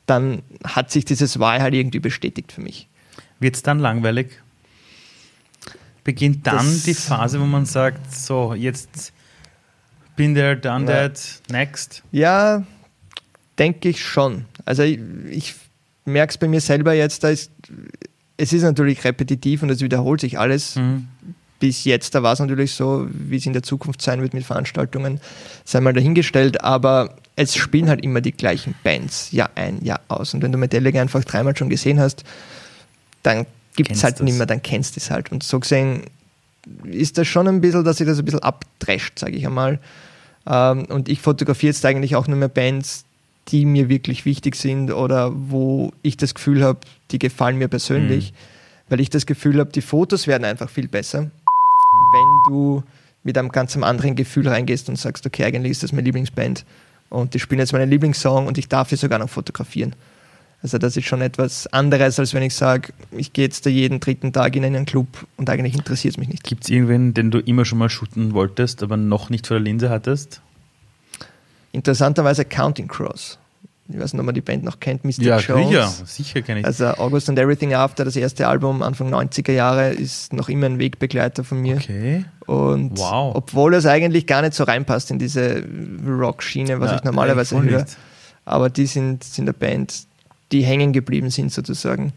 dann 0.06 0.42
hat 0.64 0.90
sich 0.90 1.04
dieses 1.04 1.38
Wahl 1.38 1.62
halt 1.62 1.74
irgendwie 1.74 2.00
bestätigt 2.00 2.52
für 2.52 2.60
mich. 2.60 2.88
Wird 3.40 3.56
es 3.56 3.62
dann 3.62 3.78
langweilig? 3.78 4.28
Beginnt 6.02 6.46
dann 6.46 6.56
das, 6.56 6.82
die 6.82 6.94
Phase, 6.94 7.40
wo 7.40 7.46
man 7.46 7.64
sagt, 7.64 8.14
so, 8.14 8.54
jetzt 8.54 9.12
bin 10.16 10.34
there, 10.34 10.56
done 10.56 10.90
ja. 10.90 11.08
that, 11.08 11.20
next? 11.48 12.02
Ja, 12.12 12.64
denke 13.58 13.88
ich 13.88 14.04
schon. 14.04 14.44
Also 14.64 14.82
ich, 14.82 15.00
ich 15.30 15.54
merke 16.04 16.30
es 16.30 16.38
bei 16.38 16.48
mir 16.48 16.60
selber 16.60 16.92
jetzt, 16.92 17.24
da 17.24 17.30
ist, 17.30 17.50
es 18.36 18.52
ist 18.52 18.62
natürlich 18.62 19.04
repetitiv 19.04 19.62
und 19.62 19.70
es 19.70 19.80
wiederholt 19.80 20.20
sich 20.20 20.38
alles. 20.38 20.76
Mhm 20.76 21.08
bis 21.64 21.84
jetzt, 21.84 22.14
da 22.14 22.22
war 22.22 22.34
es 22.34 22.40
natürlich 22.40 22.72
so, 22.72 23.08
wie 23.10 23.36
es 23.36 23.46
in 23.46 23.54
der 23.54 23.62
Zukunft 23.62 24.02
sein 24.02 24.20
wird 24.20 24.34
mit 24.34 24.44
Veranstaltungen, 24.44 25.18
sei 25.64 25.80
mal 25.80 25.94
dahingestellt, 25.94 26.62
aber 26.62 27.16
es 27.36 27.56
spielen 27.56 27.88
halt 27.88 28.02
immer 28.02 28.20
die 28.20 28.32
gleichen 28.32 28.74
Bands, 28.84 29.32
Jahr 29.32 29.50
ein, 29.54 29.84
Jahr 29.84 30.00
aus. 30.08 30.34
Und 30.34 30.42
wenn 30.42 30.52
du 30.52 30.58
Metallica 30.58 31.00
einfach 31.00 31.24
dreimal 31.24 31.56
schon 31.56 31.68
gesehen 31.68 31.98
hast, 31.98 32.24
dann 33.22 33.46
gibt 33.76 33.90
es 33.90 34.04
halt 34.04 34.16
das. 34.16 34.22
nicht 34.22 34.36
mehr, 34.36 34.46
dann 34.46 34.62
kennst 34.62 34.96
du 34.96 35.00
es 35.00 35.10
halt. 35.10 35.32
Und 35.32 35.42
so 35.42 35.58
gesehen 35.58 36.02
ist 36.84 37.18
das 37.18 37.26
schon 37.26 37.48
ein 37.48 37.60
bisschen, 37.60 37.84
dass 37.84 37.98
sich 37.98 38.06
das 38.06 38.18
ein 38.18 38.24
bisschen 38.24 38.42
abdrescht, 38.42 39.18
sage 39.18 39.36
ich 39.36 39.46
einmal. 39.46 39.80
Ähm, 40.46 40.84
und 40.86 41.08
ich 41.08 41.20
fotografiere 41.20 41.72
jetzt 41.72 41.84
eigentlich 41.84 42.16
auch 42.16 42.28
nur 42.28 42.36
mehr 42.36 42.48
Bands, 42.48 43.04
die 43.48 43.66
mir 43.66 43.88
wirklich 43.88 44.24
wichtig 44.24 44.54
sind 44.54 44.90
oder 44.90 45.32
wo 45.34 45.92
ich 46.02 46.16
das 46.16 46.34
Gefühl 46.34 46.62
habe, 46.62 46.78
die 47.10 47.18
gefallen 47.18 47.58
mir 47.58 47.68
persönlich, 47.68 48.32
mhm. 48.32 48.36
weil 48.90 49.00
ich 49.00 49.10
das 49.10 49.26
Gefühl 49.26 49.58
habe, 49.58 49.70
die 49.70 49.82
Fotos 49.82 50.26
werden 50.26 50.44
einfach 50.44 50.70
viel 50.70 50.88
besser, 50.88 51.30
wenn 52.12 52.42
du 52.48 52.82
mit 53.22 53.36
einem 53.36 53.50
ganz 53.50 53.76
anderen 53.76 54.16
Gefühl 54.16 54.48
reingehst 54.48 54.88
und 54.88 54.96
sagst, 54.96 55.26
okay, 55.26 55.44
eigentlich 55.44 55.72
ist 55.72 55.82
das 55.82 55.92
meine 55.92 56.04
Lieblingsband 56.04 56.64
und 57.10 57.34
die 57.34 57.38
spielen 57.38 57.60
jetzt 57.60 57.72
meinen 57.72 57.90
Lieblingssong 57.90 58.46
und 58.46 58.58
ich 58.58 58.68
darf 58.68 58.90
sie 58.90 58.96
sogar 58.96 59.18
noch 59.18 59.30
fotografieren. 59.30 59.94
Also 60.62 60.78
das 60.78 60.96
ist 60.96 61.04
schon 61.04 61.20
etwas 61.20 61.66
anderes, 61.68 62.18
als 62.18 62.32
wenn 62.32 62.42
ich 62.42 62.54
sage, 62.54 62.94
ich 63.10 63.34
gehe 63.34 63.44
jetzt 63.44 63.66
da 63.66 63.70
jeden 63.70 64.00
dritten 64.00 64.32
Tag 64.32 64.56
in 64.56 64.64
einen 64.64 64.86
Club 64.86 65.06
und 65.36 65.50
eigentlich 65.50 65.74
interessiert 65.74 66.14
es 66.14 66.18
mich 66.18 66.28
nicht. 66.28 66.42
Gibt 66.42 66.64
es 66.64 66.70
irgendwen, 66.70 67.12
den 67.12 67.30
du 67.30 67.38
immer 67.38 67.66
schon 67.66 67.78
mal 67.78 67.90
shooten 67.90 68.32
wolltest, 68.32 68.82
aber 68.82 68.96
noch 68.96 69.28
nicht 69.28 69.46
vor 69.46 69.58
der 69.58 69.64
Linse 69.64 69.90
hattest? 69.90 70.40
Interessanterweise 71.72 72.46
Counting 72.46 72.88
Cross. 72.88 73.38
Ich 73.86 73.98
weiß 73.98 74.14
nicht, 74.14 74.20
ob 74.20 74.24
man 74.26 74.34
die 74.34 74.40
Band 74.40 74.64
noch 74.64 74.80
kennt, 74.80 75.04
Mr. 75.04 75.20
Ja, 75.20 75.38
Jones. 75.38 75.70
Ja, 75.70 75.88
sicher 76.06 76.40
kenne 76.40 76.60
ich. 76.60 76.66
Also 76.66 76.86
August 76.86 77.28
and 77.28 77.38
Everything 77.38 77.74
After, 77.74 78.04
das 78.04 78.16
erste 78.16 78.48
Album 78.48 78.82
Anfang 78.82 79.12
90er 79.12 79.52
Jahre, 79.52 79.90
ist 79.90 80.32
noch 80.32 80.48
immer 80.48 80.66
ein 80.66 80.78
Wegbegleiter 80.78 81.44
von 81.44 81.60
mir. 81.60 81.76
Okay. 81.76 82.24
Und 82.46 82.98
wow. 82.98 83.34
obwohl 83.34 83.74
es 83.74 83.84
eigentlich 83.84 84.26
gar 84.26 84.40
nicht 84.40 84.54
so 84.54 84.64
reinpasst 84.64 85.10
in 85.10 85.18
diese 85.18 85.62
Rock-Schiene, 86.06 86.80
was 86.80 86.92
Ja, 86.92 86.96
ich 86.96 87.04
normalerweise 87.04 87.60
höre. 87.62 87.80
nicht. 87.80 87.96
Aber 88.46 88.70
die 88.70 88.86
sind, 88.86 89.22
sind 89.22 89.44
eine 89.44 89.52
Band, 89.52 90.04
die 90.50 90.62
hängen 90.62 90.92
geblieben 90.94 91.28
sind 91.28 91.52
sozusagen. 91.52 92.14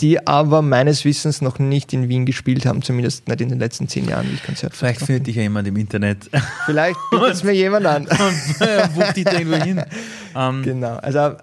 Die 0.00 0.24
aber 0.28 0.62
meines 0.62 1.04
Wissens 1.04 1.42
noch 1.42 1.58
nicht 1.58 1.92
in 1.92 2.08
Wien 2.08 2.24
gespielt 2.24 2.66
haben, 2.66 2.82
zumindest 2.82 3.26
nicht 3.26 3.40
in 3.40 3.48
den 3.48 3.58
letzten 3.58 3.88
zehn 3.88 4.08
Jahren, 4.08 4.30
wie 4.30 4.34
ich 4.34 4.44
Konzert 4.44 4.76
Vielleicht 4.76 5.00
findet 5.00 5.26
dich 5.26 5.34
ja 5.34 5.42
jemand 5.42 5.66
im 5.66 5.76
Internet 5.76 6.30
Vielleicht 6.66 6.98
bietet 7.10 7.28
es 7.30 7.42
mir 7.42 7.52
jemand 7.52 7.86
an. 7.86 8.02
und 8.06 8.94
bucht 8.94 9.16
dich 9.16 9.24
da 9.24 9.32
irgendwo 9.32 9.56
hin. 9.56 9.82
Ähm, 10.34 10.62
Genau. 10.62 10.96
Also, 10.96 11.36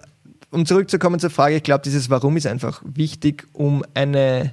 um 0.49 0.65
zurückzukommen 0.65 1.19
zur 1.19 1.29
Frage, 1.29 1.57
ich 1.57 1.61
glaube, 1.61 1.83
dieses 1.83 2.09
Warum 2.09 2.37
ist 2.37 2.47
einfach 2.47 2.81
wichtig, 2.83 3.47
um 3.53 3.85
eine 3.93 4.51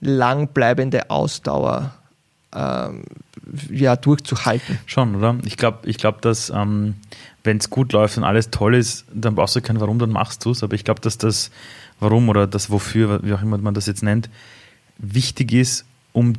langbleibende 0.00 1.10
Ausdauer 1.10 1.94
ähm, 2.52 3.04
ja, 3.70 3.96
durchzuhalten. 3.96 4.78
Schon, 4.86 5.14
oder? 5.14 5.36
Ich 5.44 5.56
glaube, 5.56 5.88
ich 5.88 5.96
glaub, 5.96 6.22
dass 6.22 6.50
ähm, 6.50 6.94
wenn 7.44 7.58
es 7.58 7.70
gut 7.70 7.92
läuft 7.92 8.16
und 8.18 8.24
alles 8.24 8.50
toll 8.50 8.74
ist, 8.74 9.04
dann 9.12 9.34
brauchst 9.34 9.56
du 9.56 9.60
kein 9.60 9.80
Warum, 9.80 9.98
dann 9.98 10.10
machst 10.10 10.44
du 10.44 10.50
es. 10.50 10.62
Aber 10.62 10.74
ich 10.74 10.84
glaube, 10.84 11.00
dass 11.00 11.18
das 11.18 11.50
Warum 12.02 12.28
oder 12.28 12.48
das 12.48 12.68
Wofür, 12.68 13.22
wie 13.22 13.32
auch 13.32 13.42
immer 13.42 13.58
man 13.58 13.74
das 13.74 13.86
jetzt 13.86 14.02
nennt, 14.02 14.28
wichtig 14.98 15.52
ist, 15.52 15.84
um 16.12 16.34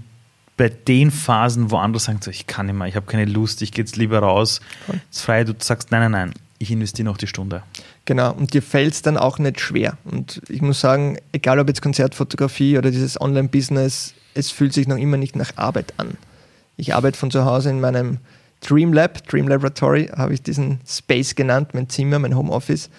bei 0.57 0.67
den 0.67 1.09
Phasen, 1.09 1.71
wo 1.71 1.77
andere 1.77 2.01
sagen, 2.01 2.19
so, 2.21 2.29
ich 2.29 2.47
kann 2.47 2.65
nicht 2.65 2.75
mehr, 2.75 2.87
ich 2.87 2.97
habe 2.97 3.05
keine 3.05 3.25
Lust, 3.25 3.61
ich 3.61 3.71
gehe 3.71 3.85
jetzt 3.85 3.95
lieber 3.95 4.19
raus, 4.19 4.59
Voll. 4.85 4.99
ist 5.09 5.21
frei, 5.21 5.43
du 5.45 5.53
sagst, 5.57 5.89
nein, 5.91 6.01
nein, 6.01 6.11
nein, 6.11 6.33
ich 6.59 6.69
investiere 6.69 7.05
noch 7.05 7.15
die 7.15 7.27
Stunde. 7.27 7.63
Genau, 8.03 8.33
und 8.33 8.53
dir 8.53 8.61
fällt 8.61 8.93
es 8.93 9.01
dann 9.01 9.15
auch 9.15 9.39
nicht 9.39 9.61
schwer. 9.61 9.97
Und 10.03 10.41
ich 10.49 10.61
muss 10.61 10.81
sagen, 10.81 11.17
egal 11.31 11.59
ob 11.59 11.69
jetzt 11.69 11.81
Konzertfotografie 11.81 12.77
oder 12.77 12.91
dieses 12.91 13.19
Online-Business, 13.19 14.13
es 14.33 14.51
fühlt 14.51 14.73
sich 14.73 14.87
noch 14.87 14.97
immer 14.97 15.15
nicht 15.15 15.37
nach 15.37 15.55
Arbeit 15.55 15.93
an. 15.95 16.17
Ich 16.75 16.93
arbeite 16.93 17.17
von 17.17 17.31
zu 17.31 17.45
Hause 17.45 17.69
in 17.69 17.79
meinem 17.79 18.17
Dream 18.59 18.91
Lab, 18.91 19.25
Dream 19.27 19.47
Laboratory, 19.47 20.07
habe 20.07 20.33
ich 20.33 20.41
diesen 20.41 20.81
Space 20.85 21.35
genannt, 21.35 21.69
mein 21.73 21.87
Zimmer, 21.87 22.19
mein 22.19 22.35
Homeoffice, 22.35 22.89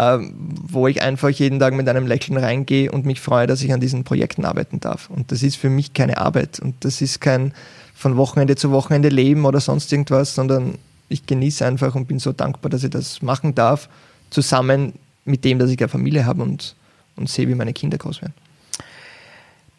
wo 0.00 0.86
ich 0.88 1.02
einfach 1.02 1.28
jeden 1.28 1.58
Tag 1.58 1.74
mit 1.74 1.88
einem 1.88 2.06
Lächeln 2.06 2.38
reingehe 2.38 2.90
und 2.90 3.06
mich 3.06 3.20
freue, 3.20 3.46
dass 3.46 3.62
ich 3.62 3.72
an 3.72 3.80
diesen 3.80 4.04
Projekten 4.04 4.44
arbeiten 4.44 4.80
darf. 4.80 5.10
Und 5.10 5.32
das 5.32 5.42
ist 5.42 5.56
für 5.56 5.70
mich 5.70 5.92
keine 5.92 6.18
Arbeit 6.18 6.60
und 6.60 6.84
das 6.84 7.00
ist 7.00 7.20
kein 7.20 7.52
von 7.94 8.16
Wochenende 8.16 8.54
zu 8.54 8.70
Wochenende 8.70 9.08
leben 9.08 9.44
oder 9.44 9.60
sonst 9.60 9.92
irgendwas, 9.92 10.34
sondern 10.34 10.74
ich 11.08 11.26
genieße 11.26 11.64
einfach 11.66 11.94
und 11.94 12.06
bin 12.06 12.18
so 12.18 12.32
dankbar, 12.32 12.70
dass 12.70 12.84
ich 12.84 12.90
das 12.90 13.22
machen 13.22 13.54
darf, 13.54 13.88
zusammen 14.30 14.92
mit 15.24 15.44
dem, 15.44 15.58
dass 15.58 15.70
ich 15.70 15.78
eine 15.80 15.88
Familie 15.88 16.24
habe 16.24 16.42
und, 16.42 16.76
und 17.16 17.28
sehe, 17.28 17.48
wie 17.48 17.54
meine 17.54 17.72
Kinder 17.72 17.98
groß 17.98 18.22
werden. 18.22 18.34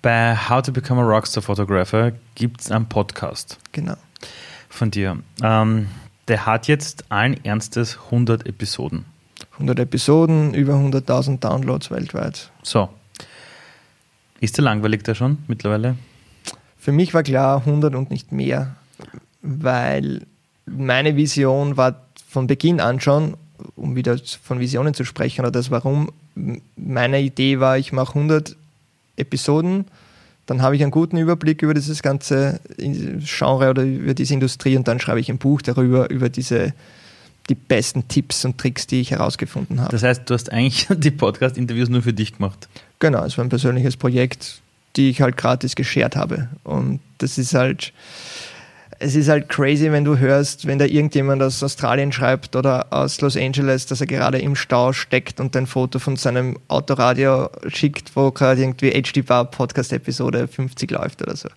Bei 0.02 0.36
How 0.36 0.62
to 0.62 0.72
Become 0.72 1.02
a 1.02 1.06
Rockstar 1.06 1.44
Photographer 1.44 2.14
gibt 2.36 2.62
es 2.62 2.72
einen 2.72 2.88
Podcast 2.88 3.58
Genau. 3.72 3.96
von 4.70 4.92
dir. 4.92 5.20
Ähm, 5.44 5.88
der 6.28 6.46
hat 6.46 6.68
jetzt 6.68 7.06
allen 7.10 7.44
Ernstes 7.44 7.98
100 8.06 8.46
Episoden. 8.46 9.06
100 9.60 9.80
Episoden, 9.80 10.54
über 10.54 10.74
100.000 10.76 11.40
Downloads 11.40 11.92
weltweit. 11.92 12.50
So. 12.64 12.90
Ist 14.40 14.58
der 14.58 14.64
langweilig 14.64 15.04
da 15.04 15.14
schon 15.14 15.40
mittlerweile? 15.48 15.96
Für 16.78 16.94
mich 16.94 17.14
war 17.14 17.24
klar 17.24 17.58
100 17.58 17.94
und 17.94 18.10
nicht 18.10 18.32
mehr, 18.32 18.76
weil 19.42 20.26
meine 20.66 21.18
Vision 21.18 21.76
war 21.76 22.02
von 22.28 22.48
Beginn 22.48 22.80
an 22.80 23.02
schon, 23.02 23.36
um 23.76 23.98
wieder 23.98 24.18
von 24.42 24.60
Visionen 24.62 24.94
zu 24.94 25.04
sprechen 25.04 25.42
oder 25.42 25.52
das 25.52 25.72
Warum, 25.72 26.12
meine 26.78 27.20
Idee 27.20 27.60
war, 27.60 27.78
ich 27.78 27.92
mache 27.92 28.16
100 28.16 28.56
Episoden, 29.18 29.86
dann 30.46 30.62
habe 30.62 30.78
ich 30.78 30.82
einen 30.82 30.92
guten 30.92 31.18
Überblick 31.18 31.62
über 31.62 31.74
dieses 31.74 32.02
ganze 32.02 32.62
Genre 32.78 33.70
oder 33.70 33.84
über 33.84 34.14
diese 34.14 34.34
Industrie 34.34 34.78
und 34.78 34.88
dann 34.88 35.02
schreibe 35.02 35.20
ich 35.20 35.30
ein 35.30 35.38
Buch 35.38 35.62
darüber, 35.62 36.10
über 36.10 36.30
diese 36.30 36.74
die 37.50 37.56
besten 37.56 38.08
Tipps 38.08 38.46
und 38.46 38.58
Tricks, 38.58 38.88
die 38.88 39.02
ich 39.02 39.12
herausgefunden 39.12 39.82
habe. 39.82 39.92
Das 39.92 40.04
heißt, 40.04 40.30
du 40.30 40.34
hast 40.34 40.52
eigentlich 40.52 40.88
die 40.96 41.12
Podcast-Interviews 41.12 41.90
nur 41.90 42.02
für 42.02 42.14
dich 42.14 42.38
gemacht. 42.38 42.70
Genau, 43.00 43.24
es 43.26 43.38
war 43.38 43.46
ein 43.46 43.50
persönliches 43.50 43.98
Projekt, 43.98 44.62
die 44.96 45.10
ich 45.10 45.22
halt 45.22 45.38
gratis 45.38 45.76
geshared 45.76 46.16
habe. 46.16 46.50
Und 46.64 47.00
das 47.18 47.38
ist 47.38 47.54
halt, 47.54 47.94
es 49.00 49.16
ist 49.16 49.30
halt 49.30 49.50
crazy, 49.50 49.92
wenn 49.92 50.04
du 50.04 50.18
hörst, 50.18 50.68
wenn 50.68 50.78
da 50.78 50.86
irgendjemand 50.86 51.42
aus 51.42 51.64
Australien 51.64 52.12
schreibt 52.12 52.56
oder 52.56 52.92
aus 52.92 53.20
Los 53.22 53.36
Angeles, 53.36 53.86
dass 53.86 54.02
er 54.02 54.08
gerade 54.08 54.40
im 54.40 54.56
Stau 54.56 54.94
steckt 54.94 55.40
und 55.40 55.56
ein 55.56 55.68
Foto 55.68 56.00
von 56.00 56.18
seinem 56.18 56.58
Autoradio 56.68 57.50
schickt, 57.68 58.16
wo 58.16 58.32
gerade 58.32 58.62
irgendwie 58.62 58.92
HD 58.92 59.26
Bar 59.26 59.46
Podcast 59.46 59.94
Episode 59.94 60.48
50 60.48 60.92
läuft 60.92 61.22
oder 61.22 61.36
so. 61.36 61.50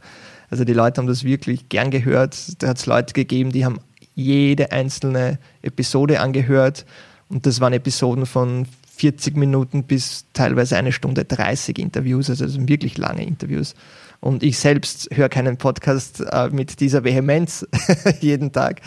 Also 0.50 0.64
die 0.64 0.74
Leute 0.74 1.00
haben 1.00 1.06
das 1.06 1.24
wirklich 1.24 1.68
gern 1.68 1.90
gehört. 1.90 2.62
Da 2.62 2.68
hat 2.68 2.76
es 2.76 2.86
Leute 2.86 3.14
gegeben, 3.14 3.52
die 3.52 3.64
haben 3.64 3.80
jede 4.14 4.72
einzelne 4.72 5.38
Episode 5.62 6.20
angehört 6.20 6.84
und 7.28 7.46
das 7.46 7.60
waren 7.60 7.72
Episoden 7.72 8.26
von 8.26 8.66
40 8.96 9.36
Minuten 9.36 9.84
bis 9.84 10.26
teilweise 10.34 10.76
eine 10.76 10.92
Stunde 10.92 11.24
30 11.24 11.78
Interviews, 11.78 12.28
also 12.28 12.68
wirklich 12.68 12.98
lange 12.98 13.24
Interviews. 13.24 13.74
Und 14.20 14.42
ich 14.42 14.58
selbst 14.58 15.08
höre 15.12 15.28
keinen 15.28 15.56
Podcast 15.56 16.20
äh, 16.30 16.50
mit 16.50 16.78
dieser 16.78 17.02
Vehemenz 17.02 17.66
jeden 18.20 18.52
Tag. 18.52 18.80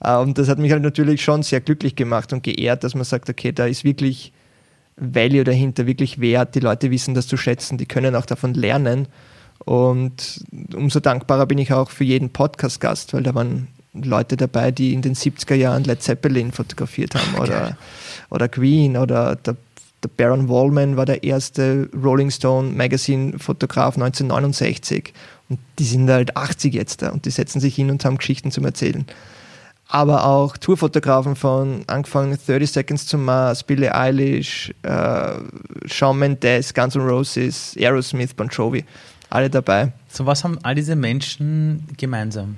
Äh, 0.00 0.16
und 0.16 0.36
das 0.36 0.48
hat 0.48 0.58
mich 0.58 0.72
halt 0.72 0.82
natürlich 0.82 1.22
schon 1.22 1.42
sehr 1.42 1.60
glücklich 1.60 1.96
gemacht 1.96 2.32
und 2.32 2.42
geehrt, 2.42 2.84
dass 2.84 2.94
man 2.94 3.04
sagt, 3.04 3.30
okay, 3.30 3.52
da 3.52 3.66
ist 3.66 3.84
wirklich 3.84 4.32
Value 4.96 5.44
dahinter, 5.44 5.86
wirklich 5.86 6.20
Wert. 6.20 6.54
Die 6.54 6.60
Leute 6.60 6.90
wissen 6.90 7.14
das 7.14 7.26
zu 7.26 7.36
schätzen, 7.36 7.78
die 7.78 7.86
können 7.86 8.14
auch 8.16 8.26
davon 8.26 8.54
lernen. 8.54 9.08
Und 9.64 10.44
umso 10.74 11.00
dankbarer 11.00 11.46
bin 11.46 11.58
ich 11.58 11.72
auch 11.72 11.90
für 11.90 12.04
jeden 12.04 12.30
Podcast-Gast, 12.30 13.14
weil 13.14 13.22
da 13.22 13.34
waren 13.34 13.68
Leute 13.94 14.36
dabei, 14.36 14.70
die 14.70 14.92
in 14.92 15.02
den 15.02 15.14
70er 15.14 15.54
Jahren 15.54 15.84
Led 15.84 16.02
Zeppelin 16.02 16.52
fotografiert 16.52 17.14
haben 17.14 17.40
oder, 17.40 17.76
oder 18.30 18.48
Queen 18.48 18.96
oder 18.96 19.36
der, 19.36 19.56
der 20.02 20.10
Baron 20.16 20.48
Wallman 20.48 20.96
war 20.96 21.06
der 21.06 21.22
erste 21.22 21.88
Rolling 21.94 22.30
Stone 22.30 22.72
Magazine 22.72 23.38
Fotograf 23.38 23.94
1969 23.94 25.12
und 25.48 25.60
die 25.78 25.84
sind 25.84 26.10
halt 26.10 26.36
80 26.36 26.74
jetzt 26.74 27.02
da 27.02 27.10
und 27.10 27.24
die 27.24 27.30
setzen 27.30 27.60
sich 27.60 27.74
hin 27.74 27.90
und 27.90 28.04
haben 28.04 28.18
Geschichten 28.18 28.50
zum 28.50 28.64
Erzählen. 28.64 29.06
Aber 29.86 30.24
auch 30.24 30.56
Tourfotografen 30.56 31.36
von 31.36 31.84
angefangen 31.86 32.36
30 32.46 32.70
Seconds 32.70 33.06
to 33.06 33.18
Mars, 33.18 33.62
Billie 33.62 33.94
Eilish, 33.94 34.72
äh, 34.82 35.34
Shawn 35.86 36.18
Mendes, 36.18 36.72
Guns 36.72 36.96
N' 36.96 37.02
Roses, 37.02 37.76
Aerosmith, 37.78 38.34
Bon 38.34 38.48
Jovi, 38.48 38.84
alle 39.28 39.50
dabei. 39.50 39.92
So, 40.08 40.24
was 40.24 40.42
haben 40.42 40.58
all 40.62 40.74
diese 40.74 40.96
Menschen 40.96 41.86
gemeinsam? 41.98 42.56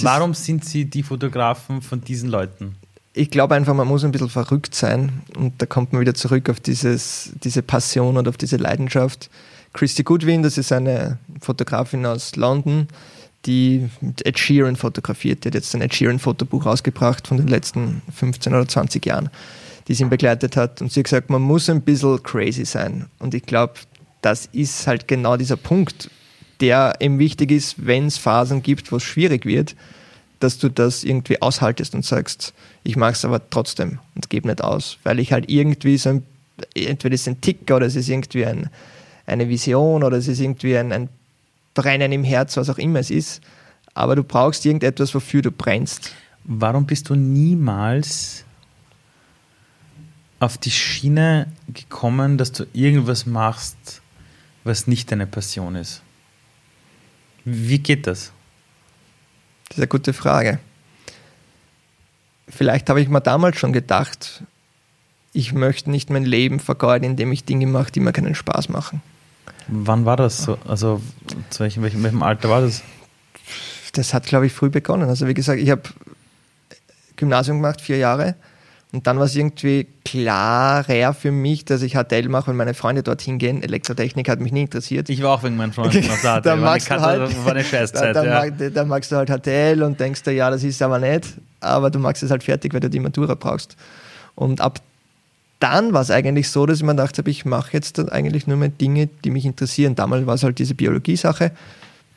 Warum 0.00 0.34
sind 0.34 0.64
sie 0.64 0.84
die 0.84 1.02
Fotografen 1.02 1.82
von 1.82 2.00
diesen 2.00 2.30
Leuten? 2.30 2.76
ich 3.12 3.30
glaube 3.30 3.54
einfach, 3.54 3.74
man 3.74 3.88
muss 3.88 4.04
ein 4.04 4.12
bisschen 4.12 4.28
verrückt 4.28 4.74
sein 4.74 5.22
und 5.36 5.60
da 5.60 5.66
kommt 5.66 5.92
man 5.92 6.00
wieder 6.00 6.14
zurück 6.14 6.48
auf 6.48 6.60
dieses, 6.60 7.32
diese 7.42 7.62
Passion 7.62 8.16
und 8.16 8.28
auf 8.28 8.36
diese 8.36 8.56
Leidenschaft. 8.56 9.30
Christy 9.72 10.02
Goodwin, 10.02 10.42
das 10.42 10.58
ist 10.58 10.72
eine 10.72 11.18
Fotografin 11.40 12.06
aus 12.06 12.36
London, 12.36 12.88
die 13.46 13.88
mit 14.00 14.24
Ed 14.26 14.38
Sheeran 14.38 14.76
fotografiert. 14.76 15.44
Die 15.44 15.48
hat 15.48 15.54
jetzt 15.54 15.74
ein 15.74 15.80
Ed 15.80 15.94
Sheeran 15.94 16.18
Fotobuch 16.18 16.66
rausgebracht 16.66 17.26
von 17.26 17.36
den 17.36 17.48
letzten 17.48 18.02
15 18.14 18.54
oder 18.54 18.68
20 18.68 19.04
Jahren, 19.04 19.30
die 19.88 19.94
sie 19.94 20.04
ihn 20.04 20.10
begleitet 20.10 20.56
hat. 20.56 20.80
Und 20.80 20.92
sie 20.92 21.00
hat 21.00 21.04
gesagt, 21.04 21.30
man 21.30 21.42
muss 21.42 21.68
ein 21.68 21.82
bisschen 21.82 22.22
crazy 22.22 22.64
sein. 22.64 23.06
Und 23.18 23.34
ich 23.34 23.44
glaube, 23.44 23.74
das 24.22 24.46
ist 24.52 24.86
halt 24.86 25.08
genau 25.08 25.36
dieser 25.36 25.56
Punkt, 25.56 26.10
der 26.60 26.94
eben 27.00 27.18
wichtig 27.18 27.50
ist, 27.50 27.86
wenn 27.86 28.06
es 28.06 28.18
Phasen 28.18 28.62
gibt, 28.62 28.92
wo 28.92 28.96
es 28.96 29.02
schwierig 29.02 29.46
wird, 29.46 29.76
dass 30.40 30.58
du 30.58 30.68
das 30.70 31.04
irgendwie 31.04 31.40
aushaltest 31.42 31.94
und 31.94 32.04
sagst, 32.04 32.54
ich 32.82 32.96
mache 32.96 33.12
es 33.12 33.24
aber 33.24 33.48
trotzdem 33.50 33.98
und 34.14 34.30
gebe 34.30 34.48
nicht 34.48 34.62
aus, 34.62 34.98
weil 35.02 35.18
ich 35.18 35.32
halt 35.32 35.50
irgendwie 35.50 35.98
so 35.98 36.10
ein, 36.10 36.22
entweder 36.74 37.14
ist 37.14 37.22
es 37.22 37.28
ein 37.28 37.40
Tick 37.40 37.70
oder 37.70 37.86
es 37.86 37.94
ist 37.94 38.08
irgendwie 38.08 38.46
ein, 38.46 38.70
eine 39.26 39.48
Vision 39.48 40.02
oder 40.02 40.16
es 40.16 40.28
ist 40.28 40.40
irgendwie 40.40 40.76
ein, 40.76 40.92
ein 40.92 41.08
Brennen 41.74 42.12
im 42.12 42.24
Herz, 42.24 42.56
was 42.56 42.70
auch 42.70 42.78
immer 42.78 43.00
es 43.00 43.10
ist. 43.10 43.42
Aber 43.94 44.16
du 44.16 44.24
brauchst 44.24 44.64
irgendetwas, 44.64 45.14
wofür 45.14 45.42
du 45.42 45.50
brennst. 45.50 46.12
Warum 46.44 46.86
bist 46.86 47.10
du 47.10 47.14
niemals 47.14 48.44
auf 50.38 50.56
die 50.56 50.70
Schiene 50.70 51.48
gekommen, 51.68 52.38
dass 52.38 52.52
du 52.52 52.64
irgendwas 52.72 53.26
machst, 53.26 54.00
was 54.64 54.86
nicht 54.86 55.12
deine 55.12 55.26
Passion 55.26 55.76
ist? 55.76 56.02
Wie 57.44 57.78
geht 57.78 58.06
das? 58.06 58.32
Das 59.68 59.76
ist 59.76 59.82
eine 59.82 59.88
gute 59.88 60.12
Frage. 60.12 60.58
Vielleicht 62.48 62.90
habe 62.90 63.00
ich 63.00 63.08
mir 63.08 63.20
damals 63.20 63.58
schon 63.58 63.72
gedacht, 63.72 64.42
ich 65.32 65.52
möchte 65.52 65.90
nicht 65.90 66.10
mein 66.10 66.24
Leben 66.24 66.58
vergeuden, 66.58 67.04
indem 67.04 67.30
ich 67.32 67.44
Dinge 67.44 67.66
mache, 67.66 67.92
die 67.92 68.00
mir 68.00 68.12
keinen 68.12 68.34
Spaß 68.34 68.68
machen. 68.68 69.00
Wann 69.68 70.04
war 70.04 70.16
das 70.16 70.42
so? 70.42 70.58
Also, 70.66 71.00
zu 71.50 71.60
welchem, 71.60 71.82
welchem, 71.84 72.02
welchem 72.02 72.22
Alter 72.22 72.50
war 72.50 72.62
das? 72.62 72.82
Das 73.92 74.12
hat, 74.12 74.26
glaube 74.26 74.46
ich, 74.46 74.52
früh 74.52 74.70
begonnen. 74.70 75.08
Also, 75.08 75.28
wie 75.28 75.34
gesagt, 75.34 75.60
ich 75.60 75.70
habe 75.70 75.82
Gymnasium 77.16 77.58
gemacht, 77.58 77.80
vier 77.80 77.98
Jahre. 77.98 78.34
Und 78.92 79.06
dann 79.06 79.18
war 79.18 79.26
es 79.26 79.36
irgendwie 79.36 79.86
klarer 80.10 81.14
für 81.14 81.30
mich, 81.30 81.64
dass 81.64 81.82
ich 81.82 81.94
HTL 81.94 82.28
mache 82.28 82.50
und 82.50 82.56
meine 82.56 82.74
Freunde 82.74 83.02
dorthin 83.02 83.38
gehen. 83.38 83.62
Elektrotechnik 83.62 84.28
hat 84.28 84.40
mich 84.40 84.50
nie 84.50 84.62
interessiert. 84.62 85.08
Ich 85.08 85.22
war 85.22 85.34
auch 85.34 85.42
wegen 85.44 85.56
meinen 85.56 85.72
Freunden 85.72 86.02
der 86.02 86.16
da 86.22 86.40
HTL. 86.40 86.56
magst 86.56 86.90
du 86.90 87.00
halt, 87.00 87.44
war 87.44 87.52
eine 87.52 87.64
Scheißzeit. 87.64 88.16
Da, 88.20 88.24
ja. 88.24 88.34
mag, 88.40 88.74
da 88.74 88.84
magst 88.84 89.12
du 89.12 89.16
halt 89.16 89.30
HTL 89.30 89.82
und 89.82 90.00
denkst 90.00 90.24
dir, 90.24 90.32
ja, 90.32 90.50
das 90.50 90.64
ist 90.64 90.82
aber 90.82 90.98
nicht. 90.98 91.26
Aber 91.60 91.90
du 91.90 91.98
magst 92.00 92.22
es 92.22 92.30
halt 92.30 92.42
fertig, 92.42 92.74
weil 92.74 92.80
du 92.80 92.90
die 92.90 92.98
Matura 92.98 93.34
brauchst. 93.34 93.76
Und 94.34 94.60
ab 94.60 94.80
dann 95.60 95.92
war 95.92 96.00
es 96.00 96.10
eigentlich 96.10 96.48
so, 96.48 96.66
dass 96.66 96.78
ich 96.78 96.82
mir 96.82 96.92
gedacht 96.92 97.18
habe, 97.18 97.30
ich 97.30 97.44
mache 97.44 97.74
jetzt 97.74 98.00
eigentlich 98.10 98.46
nur 98.46 98.56
mehr 98.56 98.70
Dinge, 98.70 99.08
die 99.24 99.30
mich 99.30 99.44
interessieren. 99.44 99.94
Damals 99.94 100.26
war 100.26 100.34
es 100.34 100.42
halt 100.42 100.58
diese 100.58 100.74
Biologie-Sache, 100.74 101.52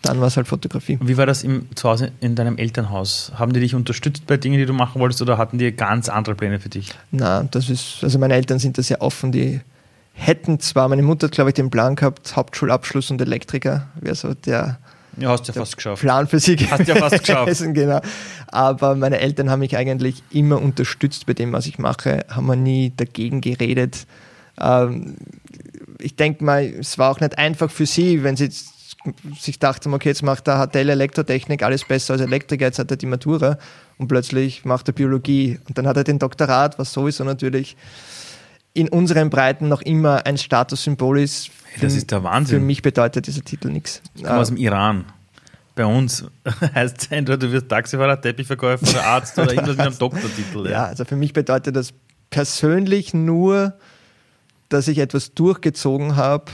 dann 0.04 0.20
war 0.20 0.28
es 0.28 0.38
halt 0.38 0.48
Fotografie. 0.48 1.00
Wie 1.02 1.18
war 1.18 1.26
das 1.26 1.44
im, 1.44 1.68
zu 1.76 1.89
Hause 1.89 2.12
in 2.20 2.36
deinem 2.36 2.58
Elternhaus? 2.58 3.32
Haben 3.36 3.54
die 3.54 3.60
dich 3.60 3.74
unterstützt 3.74 4.28
bei 4.28 4.38
Dingen, 4.38 4.60
die 4.60 4.66
du 4.68 4.74
machen 4.74 5.02
wolltest, 5.02 5.22
oder 5.24 5.38
hatten 5.39 5.58
die 5.58 5.72
ganz 5.72 6.10
andere 6.10 6.36
Pläne 6.36 6.60
für 6.60 6.70
dich? 6.70 6.92
Na, 7.12 7.44
das 7.44 7.70
ist, 7.70 8.04
also 8.04 8.20
meine 8.20 8.36
Eltern 8.36 8.60
sind 8.60 8.78
da 8.78 8.84
sehr 8.84 9.02
offen, 9.02 9.32
die 9.32 9.62
hätten 10.13 10.60
zwar, 10.60 10.88
meine 10.89 11.02
Mutter 11.02 11.26
hat, 11.28 11.32
glaube 11.34 11.50
ich, 11.50 11.54
den 11.56 11.72
Plan 11.72 11.96
gehabt, 11.96 12.36
Hauptschulabschluss 12.36 13.10
und 13.10 13.20
Elektriker, 13.22 13.88
wäre 13.96 14.13
so 14.16 14.34
der 14.36 14.78
Ja, 15.18 15.30
hast 15.30 15.48
ja 15.48 15.54
fast 15.54 15.78
geschafft. 15.78 16.02
Plan 16.02 16.28
für 16.28 16.39
sie 16.39 16.56
Hast 16.58 16.88
ja 16.88 16.96
fast 16.96 17.20
geschafft. 17.26 17.63
genau. 17.74 18.00
Aber 18.48 18.96
meine 18.96 19.20
Eltern 19.20 19.50
haben 19.50 19.60
mich 19.60 19.76
eigentlich 19.76 20.22
immer 20.32 20.62
unterstützt 20.62 21.26
bei 21.26 21.34
dem, 21.34 21.52
was 21.54 21.66
ich 21.66 21.80
mache, 21.80 22.26
haben 22.30 22.46
mir 22.46 22.56
nie 22.58 22.94
dagegen 22.96 23.42
geredet. 23.42 24.06
Ähm, 24.62 25.16
ich 25.98 26.16
denke 26.16 26.44
mal, 26.44 26.63
es 26.63 26.98
war 27.00 27.10
auch 27.10 27.20
nicht 27.22 27.38
einfach 27.38 27.72
für 27.72 27.86
sie, 27.86 28.24
wenn 28.24 28.36
sie 28.36 28.44
jetzt 28.46 28.73
sich 29.39 29.60
dachten, 29.60 29.94
okay, 29.94 30.10
jetzt 30.10 30.24
macht 30.24 30.48
er 30.48 30.66
HTL 30.68 30.89
Elektrotechnik, 30.89 31.63
alles 31.63 31.84
besser 31.84 32.13
als 32.13 32.22
Elektriker, 32.22 32.66
jetzt 32.66 32.80
hat 32.80 32.89
er 32.92 32.98
die 32.98 33.06
Matura 33.06 33.58
und 33.98 34.08
plötzlich 34.08 34.66
macht 34.66 34.88
er 34.88 34.94
Biologie 34.94 35.60
und 35.68 35.78
dann 35.78 35.88
hat 35.88 35.98
er 35.98 36.04
den 36.04 36.20
Doktorat, 36.20 36.80
was 36.80 36.94
sowieso 36.94 37.24
natürlich 37.24 37.76
in 38.74 38.89
unseren 38.89 39.30
Breiten 39.30 39.68
noch 39.68 39.82
immer 39.82 40.26
ein 40.26 40.38
Statussymbol 40.38 41.20
ist. 41.20 41.52
Das 41.80 41.92
Für- 41.94 41.98
ist 42.00 42.12
der 42.12 42.24
Wahnsinn. 42.24 42.60
Für 42.60 42.66
mich 42.66 42.82
bedeutet 42.82 43.28
dieser 43.28 43.44
Titel 43.44 43.70
nichts. 43.70 44.02
Ich 44.16 44.24
komme 44.24 44.39
aus 44.39 44.48
dem 44.48 44.58
Iran. 44.58 45.06
Bei 45.76 45.86
uns 45.86 46.26
heißt 46.76 47.02
es 47.02 47.08
entweder 47.12 47.38
du 47.38 47.52
wirst 47.52 47.70
Taxifahrer, 47.70 48.20
Teppichverkäufer 48.22 48.88
oder 48.89 49.04
Arzt 49.06 49.38
oder 49.38 49.52
irgendwas 49.52 49.78
mit 49.78 49.86
einem 49.88 49.98
Doktortitel. 50.00 50.70
Ja, 50.70 50.86
also 50.86 51.04
für 51.06 51.16
mich 51.16 51.34
bedeutet 51.34 51.76
das 51.76 51.94
persönlich 52.30 53.13
nur, 53.13 53.74
dass 54.70 54.88
ich 54.88 54.98
etwas 55.00 55.34
durchgezogen 55.36 56.16
habe, 56.16 56.52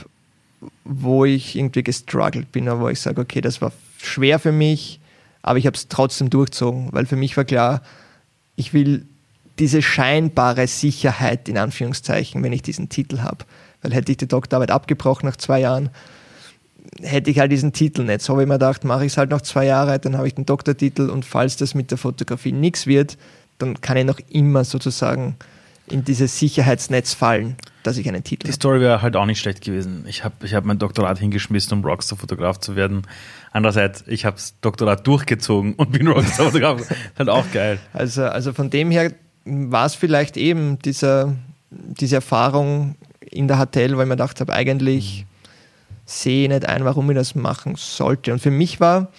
wo 0.84 1.24
ich 1.24 1.56
irgendwie 1.56 1.82
gestruggelt 1.82 2.52
bin, 2.52 2.68
aber 2.68 2.80
wo 2.80 2.88
ich 2.88 3.00
sage, 3.00 3.20
okay, 3.20 3.40
das 3.40 3.60
war 3.60 3.72
schwer 3.98 4.38
für 4.38 4.52
mich, 4.52 5.00
aber 5.42 5.58
ich 5.58 5.66
habe 5.66 5.76
es 5.76 5.88
trotzdem 5.88 6.30
durchzogen, 6.30 6.88
weil 6.92 7.06
für 7.06 7.16
mich 7.16 7.36
war 7.36 7.44
klar, 7.44 7.82
ich 8.56 8.74
will 8.74 9.06
diese 9.58 9.82
scheinbare 9.82 10.66
Sicherheit 10.66 11.48
in 11.48 11.58
Anführungszeichen, 11.58 12.42
wenn 12.42 12.52
ich 12.52 12.62
diesen 12.62 12.88
Titel 12.88 13.20
habe. 13.20 13.44
Weil 13.82 13.92
hätte 13.94 14.12
ich 14.12 14.18
die 14.18 14.28
Doktorarbeit 14.28 14.70
abgebrochen 14.70 15.28
nach 15.28 15.36
zwei 15.36 15.60
Jahren, 15.60 15.90
hätte 17.02 17.30
ich 17.30 17.38
halt 17.38 17.52
diesen 17.52 17.72
Titel 17.72 18.04
nicht. 18.04 18.22
So 18.22 18.32
habe 18.32 18.42
ich 18.42 18.48
mir 18.48 18.54
gedacht, 18.54 18.84
mache 18.84 19.04
ich 19.04 19.12
es 19.12 19.18
halt 19.18 19.30
noch 19.30 19.42
zwei 19.42 19.66
Jahre, 19.66 19.98
dann 19.98 20.16
habe 20.16 20.26
ich 20.26 20.34
den 20.34 20.46
Doktortitel 20.46 21.08
und 21.10 21.24
falls 21.24 21.56
das 21.56 21.74
mit 21.74 21.90
der 21.90 21.98
Fotografie 21.98 22.52
nichts 22.52 22.86
wird, 22.86 23.16
dann 23.58 23.80
kann 23.80 23.96
ich 23.96 24.04
noch 24.04 24.20
immer 24.30 24.64
sozusagen 24.64 25.36
in 25.90 26.04
dieses 26.04 26.38
Sicherheitsnetz 26.38 27.14
fallen, 27.14 27.56
dass 27.82 27.96
ich 27.96 28.08
einen 28.08 28.22
Titel 28.22 28.44
Die 28.44 28.48
habe. 28.48 28.56
Story 28.56 28.80
wäre 28.80 29.02
halt 29.02 29.16
auch 29.16 29.26
nicht 29.26 29.40
schlecht 29.40 29.62
gewesen. 29.62 30.04
Ich 30.06 30.24
habe 30.24 30.34
ich 30.44 30.54
hab 30.54 30.64
mein 30.64 30.78
Doktorat 30.78 31.18
hingeschmissen, 31.18 31.78
um 31.78 31.84
Rockstar-Fotograf 31.84 32.58
zu 32.60 32.76
werden. 32.76 33.02
Andererseits, 33.52 34.04
ich 34.06 34.24
habe 34.24 34.36
das 34.36 34.54
Doktorat 34.60 35.06
durchgezogen 35.06 35.74
und 35.74 35.92
bin 35.92 36.06
Rockstar-Fotograf. 36.08 36.82
halt 37.18 37.28
auch 37.28 37.50
geil. 37.52 37.78
Also, 37.92 38.24
also 38.24 38.52
von 38.52 38.70
dem 38.70 38.90
her 38.90 39.12
war 39.44 39.86
es 39.86 39.94
vielleicht 39.94 40.36
eben 40.36 40.78
dieser, 40.80 41.34
diese 41.70 42.16
Erfahrung 42.16 42.96
in 43.20 43.48
der 43.48 43.58
HTL, 43.58 43.96
weil 43.96 44.04
ich 44.04 44.08
mir 44.08 44.16
gedacht 44.16 44.40
habe, 44.40 44.52
eigentlich 44.52 45.26
sehe 46.04 46.44
ich 46.44 46.48
nicht 46.48 46.66
ein, 46.66 46.84
warum 46.84 47.10
ich 47.10 47.16
das 47.16 47.34
machen 47.34 47.74
sollte. 47.76 48.32
Und 48.32 48.40
für 48.40 48.50
mich 48.50 48.80
war 48.80 49.10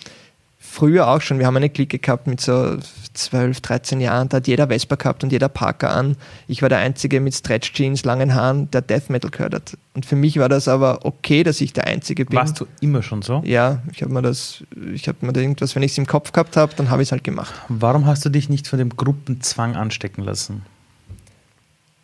früher 0.71 1.07
auch 1.09 1.21
schon, 1.21 1.37
wir 1.39 1.45
haben 1.47 1.57
eine 1.57 1.69
Clique 1.69 1.99
gehabt 1.99 2.27
mit 2.27 2.39
so 2.39 2.77
12, 3.13 3.59
13 3.59 3.99
Jahren, 3.99 4.29
da 4.29 4.37
hat 4.37 4.47
jeder 4.47 4.67
Vespa 4.67 4.95
gehabt 4.95 5.23
und 5.23 5.31
jeder 5.31 5.49
Parker 5.49 5.91
an. 5.91 6.15
Ich 6.47 6.61
war 6.61 6.69
der 6.69 6.77
Einzige 6.79 7.19
mit 7.19 7.35
Stretch 7.35 7.73
Jeans, 7.73 8.05
langen 8.05 8.33
Haaren, 8.33 8.71
der 8.71 8.81
Death 8.81 9.09
Metal 9.09 9.29
gehört 9.29 9.53
hat. 9.53 9.77
Und 9.93 10.05
für 10.05 10.15
mich 10.15 10.39
war 10.39 10.47
das 10.47 10.67
aber 10.69 10.99
okay, 11.03 11.43
dass 11.43 11.59
ich 11.59 11.73
der 11.73 11.87
Einzige 11.87 12.25
bin. 12.25 12.37
Warst 12.37 12.59
du 12.61 12.67
immer 12.79 13.03
schon 13.03 13.21
so? 13.21 13.41
Ja, 13.45 13.81
ich 13.91 14.01
habe 14.01 14.13
mir 14.13 14.21
das, 14.21 14.63
ich 14.93 15.07
habe 15.09 15.25
mir 15.25 15.35
irgendwas, 15.35 15.75
wenn 15.75 15.83
ich 15.83 15.91
es 15.91 15.97
im 15.97 16.07
Kopf 16.07 16.31
gehabt 16.31 16.55
habe, 16.55 16.73
dann 16.75 16.89
habe 16.89 17.01
ich 17.01 17.09
es 17.09 17.11
halt 17.11 17.23
gemacht. 17.25 17.53
Warum 17.67 18.05
hast 18.05 18.23
du 18.23 18.29
dich 18.29 18.47
nicht 18.47 18.67
von 18.67 18.79
dem 18.79 18.89
Gruppenzwang 18.95 19.75
anstecken 19.75 20.23
lassen? 20.23 20.61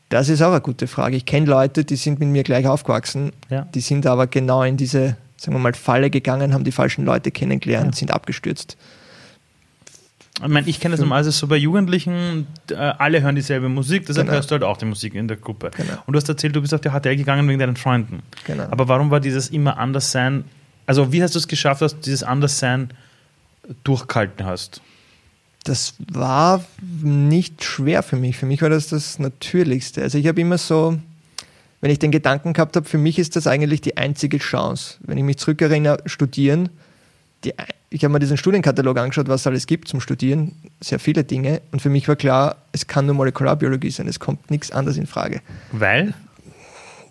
Das 0.10 0.30
ist 0.30 0.42
auch 0.42 0.52
eine 0.52 0.62
gute 0.62 0.88
Frage. 0.88 1.18
Ich 1.18 1.26
kenne 1.26 1.48
Leute, 1.48 1.84
die 1.84 1.98
sind 1.98 2.20
mit 2.20 2.30
mir 2.30 2.44
gleich 2.44 2.66
aufgewachsen, 2.68 3.32
Ja. 3.50 3.68
die 3.74 3.82
sind 3.82 4.06
aber 4.06 4.28
genau 4.28 4.64
in 4.64 4.78
diese, 4.78 5.18
sagen 5.38 5.56
wir 5.56 5.60
mal, 5.60 5.74
Falle 5.74 6.10
gegangen, 6.10 6.54
haben 6.54 6.64
die 6.64 6.72
falschen 6.72 7.06
Leute 7.06 7.32
kennengelernt, 7.32 7.96
Ja. 7.96 8.00
sind 8.00 8.12
abgestürzt. 8.12 8.78
Ich 10.40 10.48
meine, 10.48 10.68
ich 10.68 10.80
kenne 10.80 10.94
das 10.94 11.00
normalerweise 11.00 11.32
so 11.32 11.48
bei 11.48 11.56
Jugendlichen, 11.58 12.46
äh, 12.70 12.76
alle 12.76 13.22
hören 13.24 13.36
dieselbe 13.36 13.70
Musik, 13.70 14.06
deshalb 14.06 14.28
Genau. 14.28 14.36
hörst 14.36 14.52
du 14.52 14.54
halt 14.54 14.64
auch 14.64 14.78
die 14.78 14.86
Musik 14.86 15.16
in 15.16 15.28
der 15.28 15.38
Gruppe. 15.38 15.72
Genau. 15.76 15.94
Und 16.06 16.14
du 16.14 16.18
hast 16.18 16.30
erzählt, 16.30 16.56
du 16.56 16.62
bist 16.62 16.76
auf 16.76 16.82
die 16.82 16.90
HTL 16.90 17.16
gegangen 17.16 17.48
wegen 17.50 17.58
deinen 17.58 17.76
Freunden. 17.76 18.22
Genau. 18.46 18.66
Aber 18.70 18.88
warum 18.88 19.10
war 19.10 19.20
dieses 19.20 19.50
immer 19.50 19.78
Anderssein, 19.80 20.44
also 20.86 21.12
wie 21.12 21.24
hast 21.24 21.34
du 21.34 21.40
es 21.40 21.48
geschafft, 21.48 21.82
dass 21.82 21.96
du 21.96 22.02
dieses 22.02 22.22
Anderssein 22.22 22.92
durchgehalten 23.84 24.46
hast? 24.46 24.82
Das 25.64 25.96
war 26.12 26.64
nicht 27.02 27.64
schwer 27.64 28.04
für 28.04 28.16
mich. 28.16 28.38
Für 28.38 28.46
mich 28.46 28.62
war 28.62 28.70
das 28.70 28.88
das 28.90 29.18
Natürlichste. 29.18 30.04
Also 30.04 30.20
ich 30.20 30.28
habe 30.28 30.40
immer 30.40 30.60
so, 30.60 31.00
wenn 31.82 31.92
ich 31.92 32.00
den 32.00 32.12
Gedanken 32.12 32.54
gehabt 32.54 32.76
habe, 32.76 32.88
für 32.88 32.98
mich 32.98 33.20
ist 33.20 33.36
das 33.36 33.48
eigentlich 33.48 33.82
die 33.82 33.98
einzige 33.98 34.40
Chance. 34.40 34.96
Wenn 35.02 35.18
ich 35.18 35.24
mich 35.24 35.38
zurückerinnere, 35.38 36.00
studieren, 36.06 36.70
die, 37.44 37.54
ich 37.90 38.04
habe 38.04 38.12
mir 38.12 38.20
diesen 38.20 38.38
Studienkatalog 38.38 38.98
angeschaut, 38.98 39.28
was 39.28 39.42
es 39.42 39.48
alles 39.48 39.68
gibt 39.68 39.88
zum 39.88 40.02
Studieren, 40.02 40.54
sehr 40.82 41.00
viele 41.00 41.24
Dinge. 41.24 41.62
Und 41.72 41.82
für 41.82 41.90
mich 41.90 42.08
war 42.08 42.16
klar, 42.16 42.58
es 42.72 42.88
kann 42.88 43.06
nur 43.06 43.16
Molekularbiologie 43.16 43.92
sein, 43.92 44.08
es 44.08 44.20
kommt 44.20 44.50
nichts 44.50 44.72
anderes 44.72 44.98
in 44.98 45.08
Frage. 45.08 45.42
Weil? 45.72 46.14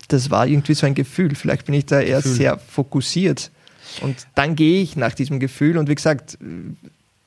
Das 0.09 0.31
war 0.31 0.47
irgendwie 0.47 0.75
so 0.75 0.87
ein 0.87 0.95
Gefühl. 0.95 1.35
Vielleicht 1.35 1.67
bin 1.67 1.75
ich 1.75 1.87
da 1.87 2.01
eher 2.01 2.19
Gefühl. 2.19 2.33
sehr 2.33 2.59
fokussiert. 2.59 3.51
Und 4.01 4.27
dann 4.35 4.57
gehe 4.57 4.83
ich 4.83 4.97
nach 4.97 5.15
diesem 5.15 5.41
Gefühl 5.41 5.79
und 5.79 5.89
wie 5.89 5.95
gesagt, 5.95 6.39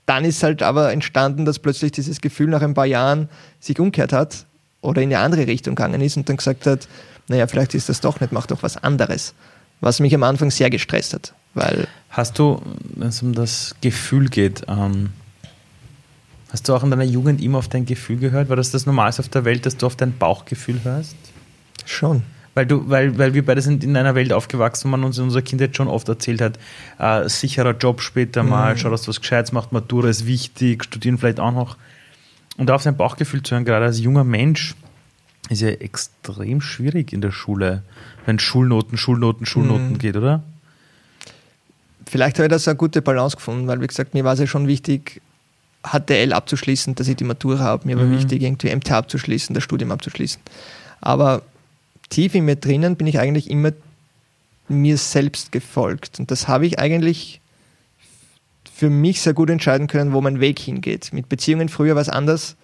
dann 0.05 0.25
ist 0.25 0.43
halt 0.43 0.61
aber 0.61 0.91
entstanden, 0.91 1.45
dass 1.45 1.59
plötzlich 1.59 1.91
dieses 1.91 2.21
Gefühl 2.21 2.47
nach 2.47 2.61
ein 2.61 2.73
paar 2.73 2.85
Jahren 2.85 3.29
sich 3.59 3.79
umkehrt 3.79 4.11
hat 4.13 4.45
oder 4.81 5.01
in 5.01 5.09
eine 5.09 5.23
andere 5.23 5.47
Richtung 5.47 5.75
gegangen 5.75 6.01
ist 6.01 6.17
und 6.17 6.29
dann 6.29 6.37
gesagt 6.37 6.65
hat, 6.65 6.87
naja, 7.29 7.47
vielleicht 7.47 7.73
ist 7.73 7.89
das 7.89 8.01
doch 8.01 8.19
nicht, 8.19 8.31
mach 8.31 8.47
doch 8.47 8.63
was 8.63 8.77
anderes. 8.77 9.33
Was 9.81 9.99
mich 10.01 10.13
am 10.13 10.23
Anfang 10.23 10.51
sehr 10.51 10.69
gestresst 10.69 11.13
hat, 11.13 11.33
weil 11.53 11.87
Hast 12.09 12.39
du, 12.39 12.61
wenn 12.95 13.09
es 13.09 13.21
um 13.21 13.33
das 13.33 13.75
Gefühl 13.81 14.29
geht, 14.29 14.63
ähm, 14.67 15.11
hast 16.51 16.67
du 16.67 16.73
auch 16.73 16.83
in 16.83 16.89
deiner 16.89 17.03
Jugend 17.03 17.39
immer 17.39 17.59
auf 17.59 17.67
dein 17.67 17.85
Gefühl 17.85 18.17
gehört? 18.17 18.49
War 18.49 18.55
das 18.55 18.71
das 18.71 18.87
Normalste 18.87 19.21
auf 19.21 19.29
der 19.29 19.45
Welt, 19.45 19.65
dass 19.65 19.77
du 19.77 19.85
auf 19.85 19.95
dein 19.95 20.17
Bauchgefühl 20.17 20.83
hörst? 20.83 21.15
schon. 21.89 22.23
Weil, 22.55 22.65
du, 22.65 22.89
weil, 22.89 23.17
weil 23.17 23.33
wir 23.33 23.45
beide 23.45 23.61
sind 23.61 23.83
in 23.83 23.95
einer 23.95 24.15
Welt 24.15 24.33
aufgewachsen, 24.33 24.85
wo 24.85 24.89
man 24.89 25.03
uns 25.03 25.17
in 25.17 25.25
unserer 25.25 25.43
Kindheit 25.43 25.77
schon 25.77 25.87
oft 25.87 26.09
erzählt 26.09 26.41
hat, 26.41 26.59
äh, 26.97 27.29
sicherer 27.29 27.77
Job 27.77 28.01
später 28.01 28.43
mal, 28.43 28.77
schau, 28.77 28.89
dass 28.89 29.03
du 29.03 29.09
was 29.09 29.21
Gescheites 29.21 29.51
machst, 29.51 29.71
Matura 29.71 30.09
ist 30.09 30.25
wichtig, 30.25 30.83
studieren 30.83 31.17
vielleicht 31.17 31.39
auch 31.39 31.51
noch. 31.51 31.77
Und 32.57 32.67
da 32.67 32.75
auf 32.75 32.81
sein 32.81 32.97
Bauchgefühl 32.97 33.43
zu 33.43 33.55
hören, 33.55 33.65
gerade 33.65 33.85
als 33.85 33.99
junger 33.99 34.23
Mensch, 34.23 34.75
ist 35.49 35.61
ja 35.61 35.69
extrem 35.69 36.61
schwierig 36.61 37.13
in 37.13 37.21
der 37.21 37.31
Schule, 37.31 37.83
wenn 38.25 38.39
Schulnoten, 38.39 38.97
Schulnoten, 38.97 39.45
Schulnoten 39.45 39.97
geht, 39.97 40.15
oder? 40.15 40.43
Vielleicht 42.05 42.37
habe 42.37 42.45
ich 42.47 42.49
das 42.51 42.67
eine 42.67 42.75
gute 42.77 43.01
Balance 43.01 43.35
gefunden, 43.37 43.67
weil 43.67 43.81
wie 43.81 43.87
gesagt, 43.87 44.13
mir 44.13 44.23
war 44.23 44.33
es 44.33 44.39
ja 44.39 44.47
schon 44.47 44.67
wichtig, 44.67 45.21
HTL 45.83 46.33
abzuschließen, 46.33 46.95
dass 46.95 47.07
ich 47.07 47.15
die 47.15 47.23
Matura 47.23 47.59
habe. 47.59 47.87
Mir 47.87 47.97
war 47.97 48.05
Mhm. 48.05 48.11
wichtig, 48.17 48.41
irgendwie 48.41 48.69
MT 48.75 48.91
abzuschließen, 48.91 49.53
das 49.53 49.63
Studium 49.63 49.91
abzuschließen. 49.91 50.41
Aber 51.01 51.41
tief 52.09 52.35
in 52.35 52.45
mir 52.45 52.55
drinnen 52.57 52.95
bin 52.95 53.07
ich 53.07 53.19
eigentlich 53.19 53.49
immer 53.49 53.71
mir 54.67 54.97
selbst 54.97 55.51
gefolgt. 55.51 56.19
Und 56.19 56.31
das 56.31 56.47
habe 56.47 56.65
ich 56.65 56.79
eigentlich 56.79 57.39
für 58.73 58.89
mich 58.89 59.21
sehr 59.21 59.33
gut 59.33 59.49
entscheiden 59.49 59.87
können, 59.87 60.13
wo 60.13 60.21
mein 60.21 60.39
Weg 60.39 60.59
hingeht. 60.59 61.11
Mit 61.13 61.29
Beziehungen 61.29 61.69
früher 61.69 61.95
war 61.95 62.01
es 62.01 62.09
anders. 62.09 62.55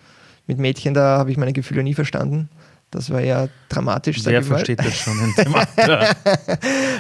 Mit 0.48 0.60
Mädchen, 0.60 0.94
da 0.94 1.18
habe 1.18 1.32
ich 1.32 1.38
meine 1.38 1.54
Gefühle 1.54 1.84
nie 1.84 1.94
verstanden. 1.94 2.50
Das 2.92 3.10
war 3.10 3.22
ja 3.22 3.50
dramatisch. 3.68 4.20
Wer 4.24 4.42
versteht 4.42 4.80
das 4.80 4.96
schon 4.96 5.20
in 5.20 5.34
dem 5.44 5.56
Alter? 5.56 6.16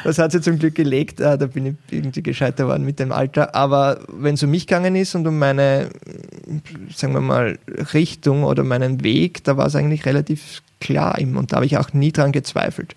das 0.03 0.17
hat 0.17 0.33
sie 0.33 0.41
zum 0.41 0.59
Glück 0.59 0.75
gelegt. 0.75 1.21
Ah, 1.21 1.37
da 1.37 1.47
bin 1.47 1.65
ich 1.65 1.75
irgendwie 1.89 2.21
gescheiter 2.21 2.67
worden 2.67 2.83
mit 2.83 2.99
dem 2.99 3.11
Alter. 3.11 3.55
Aber 3.55 3.99
wenn 4.09 4.33
es 4.33 4.43
um 4.43 4.51
mich 4.51 4.67
gegangen 4.67 4.95
ist 4.95 5.15
und 5.15 5.25
um 5.25 5.39
meine, 5.39 5.89
sagen 6.93 7.13
wir 7.13 7.21
mal, 7.21 7.59
Richtung 7.93 8.43
oder 8.43 8.63
meinen 8.63 9.03
Weg, 9.03 9.43
da 9.45 9.55
war 9.55 9.67
es 9.67 9.75
eigentlich 9.75 10.05
relativ 10.05 10.63
klar 10.81 11.17
ihm. 11.19 11.37
Und 11.37 11.53
da 11.53 11.57
habe 11.57 11.65
ich 11.65 11.77
auch 11.77 11.93
nie 11.93 12.11
dran 12.11 12.31
gezweifelt. 12.31 12.95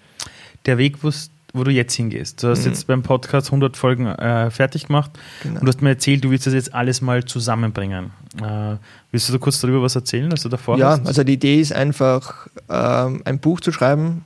Der 0.66 0.76
Weg, 0.78 1.04
wo 1.04 1.10
wo 1.54 1.64
du 1.64 1.70
jetzt 1.70 1.94
hingehst. 1.94 2.42
Du 2.42 2.48
hast 2.48 2.64
mhm. 2.64 2.72
jetzt 2.72 2.86
beim 2.86 3.02
Podcast 3.02 3.48
100 3.48 3.76
Folgen 3.76 4.06
äh, 4.06 4.50
fertig 4.50 4.86
gemacht 4.86 5.10
genau. 5.42 5.60
und 5.60 5.66
du 5.66 5.68
hast 5.68 5.80
mir 5.80 5.90
erzählt, 5.90 6.24
du 6.24 6.30
willst 6.30 6.46
das 6.46 6.54
jetzt 6.54 6.74
alles 6.74 7.00
mal 7.00 7.24
zusammenbringen. 7.24 8.12
Äh, 8.36 8.76
willst 9.10 9.28
du 9.28 9.32
da 9.32 9.38
kurz 9.38 9.60
darüber 9.60 9.82
was 9.82 9.94
erzählen, 9.94 10.30
was 10.30 10.42
du 10.42 10.48
davor 10.48 10.78
ja, 10.78 10.90
hast? 10.90 11.06
also 11.06 11.24
die 11.24 11.34
Idee 11.34 11.60
ist 11.60 11.72
einfach, 11.72 12.48
ähm, 12.68 13.22
ein 13.24 13.38
Buch 13.38 13.60
zu 13.60 13.72
schreiben 13.72 14.24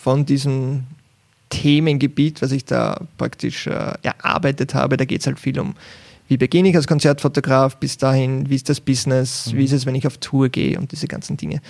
von 0.00 0.26
diesem 0.26 0.84
Themengebiet, 1.50 2.42
was 2.42 2.52
ich 2.52 2.64
da 2.64 3.00
praktisch 3.18 3.66
äh, 3.66 3.92
erarbeitet 4.02 4.74
habe. 4.74 4.96
Da 4.96 5.04
geht 5.04 5.20
es 5.20 5.26
halt 5.26 5.38
viel 5.38 5.58
um 5.60 5.74
wie 6.32 6.38
beginne 6.38 6.70
ich 6.70 6.76
als 6.76 6.86
Konzertfotograf, 6.86 7.76
bis 7.76 7.98
dahin, 7.98 8.48
wie 8.48 8.54
ist 8.54 8.66
das 8.70 8.80
Business, 8.80 9.52
mhm. 9.52 9.58
wie 9.58 9.64
ist 9.64 9.72
es, 9.72 9.84
wenn 9.84 9.94
ich 9.94 10.06
auf 10.06 10.16
Tour 10.16 10.48
gehe 10.48 10.78
und 10.78 10.90
diese 10.90 11.06
ganzen 11.06 11.36
Dinge. 11.36 11.60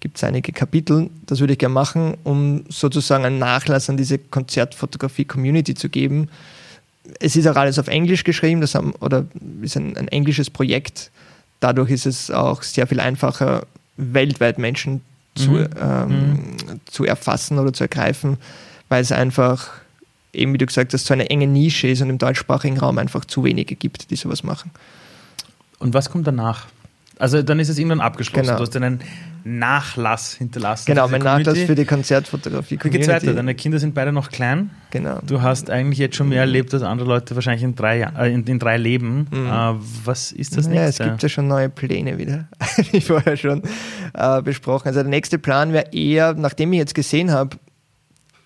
Gibt 0.00 0.16
es 0.16 0.24
einige 0.24 0.50
Kapitel, 0.50 1.08
das 1.26 1.38
würde 1.38 1.52
ich 1.52 1.58
gerne 1.60 1.72
machen, 1.72 2.16
um 2.24 2.64
sozusagen 2.68 3.24
einen 3.24 3.38
Nachlass 3.38 3.88
an 3.88 3.96
diese 3.96 4.18
Konzertfotografie-Community 4.18 5.74
zu 5.74 5.88
geben. 5.88 6.30
Es 7.20 7.36
ist 7.36 7.46
auch 7.46 7.56
alles 7.56 7.78
auf 7.78 7.88
Englisch 7.88 8.24
geschrieben, 8.24 8.60
das 8.60 8.74
haben, 8.74 8.92
oder 9.00 9.26
ist 9.62 9.76
ein, 9.76 9.96
ein 9.96 10.08
englisches 10.08 10.50
Projekt. 10.50 11.10
Dadurch 11.60 11.90
ist 11.90 12.06
es 12.06 12.30
auch 12.30 12.62
sehr 12.62 12.86
viel 12.86 13.00
einfacher, 13.00 13.66
weltweit 13.96 14.58
Menschen 14.58 15.00
zu, 15.34 15.50
mhm. 15.50 15.68
Ähm, 15.80 16.08
mhm. 16.08 16.80
zu 16.86 17.04
erfassen 17.04 17.58
oder 17.58 17.72
zu 17.72 17.84
ergreifen, 17.84 18.36
weil 18.88 19.02
es 19.02 19.12
einfach 19.12 19.70
eben 20.32 20.52
wie 20.52 20.58
du 20.58 20.66
gesagt 20.66 20.92
hast, 20.92 21.06
so 21.06 21.14
eine 21.14 21.28
enge 21.30 21.46
Nische 21.46 21.88
ist 21.88 22.00
und 22.00 22.10
im 22.10 22.18
deutschsprachigen 22.18 22.78
Raum 22.78 22.98
einfach 22.98 23.24
zu 23.24 23.44
wenige 23.44 23.74
gibt, 23.74 24.10
die 24.10 24.16
sowas 24.16 24.42
machen. 24.42 24.70
Und 25.78 25.94
was 25.94 26.10
kommt 26.10 26.26
danach? 26.26 26.66
Also 27.18 27.42
dann 27.42 27.58
ist 27.58 27.68
es 27.68 27.78
irgendwann 27.78 28.00
abgeschlossen. 28.00 28.46
Genau. 28.46 28.58
Du 28.58 28.62
hast 28.62 28.76
einen 28.76 29.00
Nachlass 29.44 30.34
hinterlassen. 30.34 30.86
Genau, 30.86 31.08
mein 31.08 31.22
Nachlass 31.22 31.58
für 31.58 31.74
die 31.74 31.84
Konzertfotografie. 31.84 32.78
Wie 32.82 32.90
geht's 32.90 33.08
weiter? 33.08 33.32
Deine 33.34 33.54
Kinder 33.54 33.78
sind 33.78 33.94
beide 33.94 34.12
noch 34.12 34.30
klein. 34.30 34.70
Genau. 34.90 35.20
Du 35.26 35.42
hast 35.42 35.70
eigentlich 35.70 35.98
jetzt 35.98 36.16
schon 36.16 36.28
mehr 36.28 36.40
erlebt 36.40 36.72
als 36.74 36.82
andere 36.82 37.08
Leute 37.08 37.34
wahrscheinlich 37.34 37.62
in 37.62 37.74
drei, 37.74 38.00
äh, 38.00 38.32
in, 38.32 38.44
in, 38.44 38.58
drei 38.58 38.76
Leben. 38.76 39.26
Mhm. 39.30 39.46
Äh, 39.46 39.74
was 40.04 40.32
ist 40.32 40.56
das 40.56 40.66
ja, 40.66 40.72
nächste? 40.72 41.04
Es 41.04 41.08
gibt 41.08 41.22
ja 41.22 41.28
schon 41.28 41.48
neue 41.48 41.68
Pläne 41.68 42.18
wieder, 42.18 42.48
wie 42.92 43.00
vorher 43.00 43.36
schon 43.36 43.62
äh, 44.14 44.42
besprochen. 44.42 44.88
Also 44.88 45.00
der 45.00 45.10
nächste 45.10 45.38
Plan 45.38 45.72
wäre 45.72 45.86
eher, 45.92 46.34
nachdem 46.34 46.72
ich 46.72 46.78
jetzt 46.78 46.94
gesehen 46.94 47.30
habe, 47.30 47.56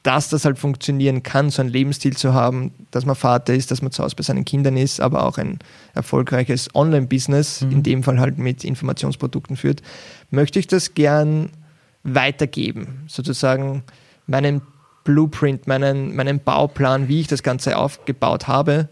dass 0.03 0.28
das 0.28 0.44
halt 0.44 0.59
funktionieren 0.59 1.22
kann, 1.22 1.50
so 1.50 1.62
ein 1.62 1.68
Lebensstil 1.68 2.16
zu 2.16 2.34
haben, 2.34 2.72
dass 2.90 3.07
man 3.07 3.14
Vater 3.14 3.55
ist, 3.55 3.70
dass 3.70 3.82
man 3.82 3.92
zu 3.92 4.03
Hause 4.03 4.16
bei 4.16 4.24
seinen 4.24 4.44
Kindern 4.44 4.76
ist, 4.76 5.00
aber 5.00 5.24
auch 5.24 5.38
ein 5.38 5.61
erfolgreiches 5.94 6.74
Online-Business, 6.74 7.61
mhm. 7.61 7.70
in 7.70 7.82
dem 7.84 8.03
Fall 8.03 8.18
halt 8.18 8.38
mit 8.38 8.64
Informationsprodukten 8.64 9.57
führt, 9.57 9.82
möchte 10.30 10.59
ich 10.59 10.66
das 10.66 10.94
gern 10.94 11.50
weitergeben, 12.03 13.05
sozusagen 13.07 13.84
meinen 14.26 14.62
Blueprint, 15.05 15.66
meinen, 15.66 16.14
meinen 16.16 16.40
Bauplan, 16.40 17.09
wie 17.09 17.20
ich 17.20 17.28
das 17.28 17.42
Ganze 17.42 17.76
aufgebaut 17.76 18.48
habe 18.48 18.88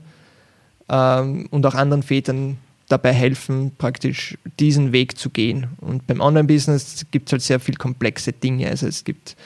ähm, 0.89 1.47
und 1.51 1.67
auch 1.67 1.75
anderen 1.75 2.03
Vätern 2.05 2.59
dabei 2.89 3.13
helfen, 3.13 3.73
praktisch 3.79 4.37
diesen 4.59 4.93
Weg 4.93 5.17
zu 5.17 5.31
gehen. 5.31 5.69
Und 5.81 6.07
beim 6.07 6.21
Online-Business 6.21 7.07
gibt 7.11 7.29
es 7.29 7.33
halt 7.33 7.43
sehr 7.43 7.61
viel 7.61 7.77
komplexe 7.77 8.33
Dinge. 8.33 8.69
Also 8.69 8.87
es 8.87 9.05
gibt 9.05 9.37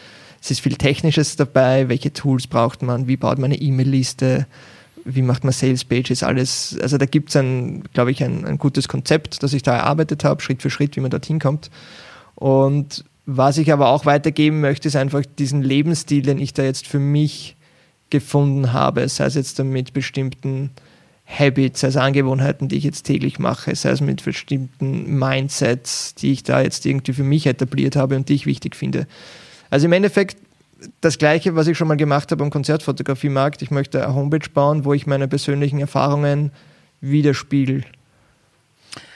es 0.45 0.51
ist 0.51 0.61
viel 0.61 0.76
Technisches 0.76 1.36
dabei, 1.36 1.88
welche 1.88 2.12
Tools 2.12 2.47
braucht 2.47 2.82
man, 2.82 3.09
wie 3.09 3.16
baut 3.16 3.38
man 3.38 3.51
eine 3.51 3.59
E-Mail-Liste, 3.62 4.47
wie 5.07 5.22
macht 5.22 5.42
man 5.42 5.55
Sales 5.55 5.86
Pages, 5.86 6.22
alles. 6.22 6.78
Also 6.82 6.99
da 6.99 7.07
gibt 7.07 7.30
es 7.30 7.36
ein, 7.36 7.82
glaube 7.95 8.11
ich, 8.11 8.22
ein, 8.22 8.45
ein 8.45 8.59
gutes 8.59 8.86
Konzept, 8.86 9.42
das 9.42 9.55
ich 9.55 9.62
da 9.62 9.74
erarbeitet 9.74 10.22
habe, 10.22 10.42
Schritt 10.42 10.61
für 10.61 10.68
Schritt, 10.68 10.97
wie 10.97 11.01
man 11.01 11.11
dorthin 11.11 11.38
kommt. 11.38 11.70
Und 12.34 13.07
was 13.24 13.57
ich 13.57 13.72
aber 13.72 13.88
auch 13.88 14.05
weitergeben 14.05 14.61
möchte, 14.61 14.88
ist 14.88 14.97
einfach 14.97 15.22
diesen 15.38 15.62
Lebensstil, 15.62 16.20
den 16.20 16.38
ich 16.38 16.53
da 16.53 16.62
jetzt 16.62 16.86
für 16.86 16.99
mich 16.99 17.57
gefunden 18.11 18.74
habe, 18.74 19.09
sei 19.09 19.24
es 19.24 19.34
jetzt 19.36 19.59
mit 19.64 19.95
bestimmten 19.95 20.72
Habits, 21.24 21.82
also 21.84 22.01
Angewohnheiten, 22.01 22.68
die 22.68 22.76
ich 22.76 22.84
jetzt 22.84 23.05
täglich 23.05 23.38
mache, 23.38 23.74
sei 23.74 23.92
es 23.92 24.03
mit 24.03 24.22
bestimmten 24.22 25.18
Mindsets, 25.18 26.14
die 26.16 26.32
ich 26.32 26.42
da 26.42 26.61
jetzt 26.61 26.84
irgendwie 26.84 27.14
für 27.14 27.24
mich 27.24 27.47
etabliert 27.47 27.97
habe 27.97 28.16
und 28.16 28.28
die 28.28 28.34
ich 28.34 28.45
wichtig 28.45 28.76
finde. 28.76 29.07
Also 29.74 29.86
im 29.86 29.92
Endeffekt 29.92 30.36
das 31.00 31.18
Gleiche, 31.18 31.56
was 31.56 31.66
ich 31.66 31.76
schon 31.76 31.88
mal 31.88 31.96
gemacht 31.96 32.30
habe 32.30 32.44
am 32.44 32.50
Konzertfotografiemarkt. 32.50 33.60
Ich 33.60 33.72
möchte 33.72 34.04
eine 34.04 34.14
Homepage 34.14 34.48
bauen, 34.48 34.84
wo 34.84 34.94
ich 34.94 35.08
meine 35.08 35.26
persönlichen 35.26 35.80
Erfahrungen 35.80 36.52
widerspiegel. 37.00 37.82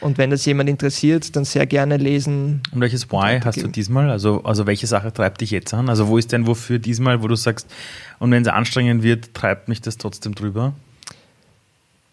Und 0.01 0.19
wenn 0.19 0.31
das 0.31 0.45
jemand 0.47 0.69
interessiert, 0.69 1.37
dann 1.37 1.45
sehr 1.45 1.65
gerne 1.67 1.97
lesen. 1.97 2.65
Und 2.73 2.81
welches 2.81 3.09
Why 3.09 3.39
hast 3.41 3.63
du 3.63 3.69
diesmal? 3.69 4.11
Also, 4.11 4.43
also 4.43 4.67
welche 4.67 4.89
Sache 4.89 5.13
treibt 5.13 5.43
dich 5.43 5.53
jetzt 5.53 5.73
an? 5.73 5.89
Also 5.89 6.09
wo 6.09 6.19
ist 6.19 6.33
denn 6.33 6.49
wofür 6.49 6.81
diesmal, 6.81 7.23
wo 7.23 7.29
du 7.29 7.37
sagst, 7.37 7.69
und 8.19 8.33
wenn 8.33 8.43
es 8.43 8.49
anstrengend 8.49 9.05
wird, 9.05 9.35
treibt 9.35 9.69
mich 9.69 9.81
das 9.81 9.97
trotzdem 9.97 10.35
drüber? 10.35 10.73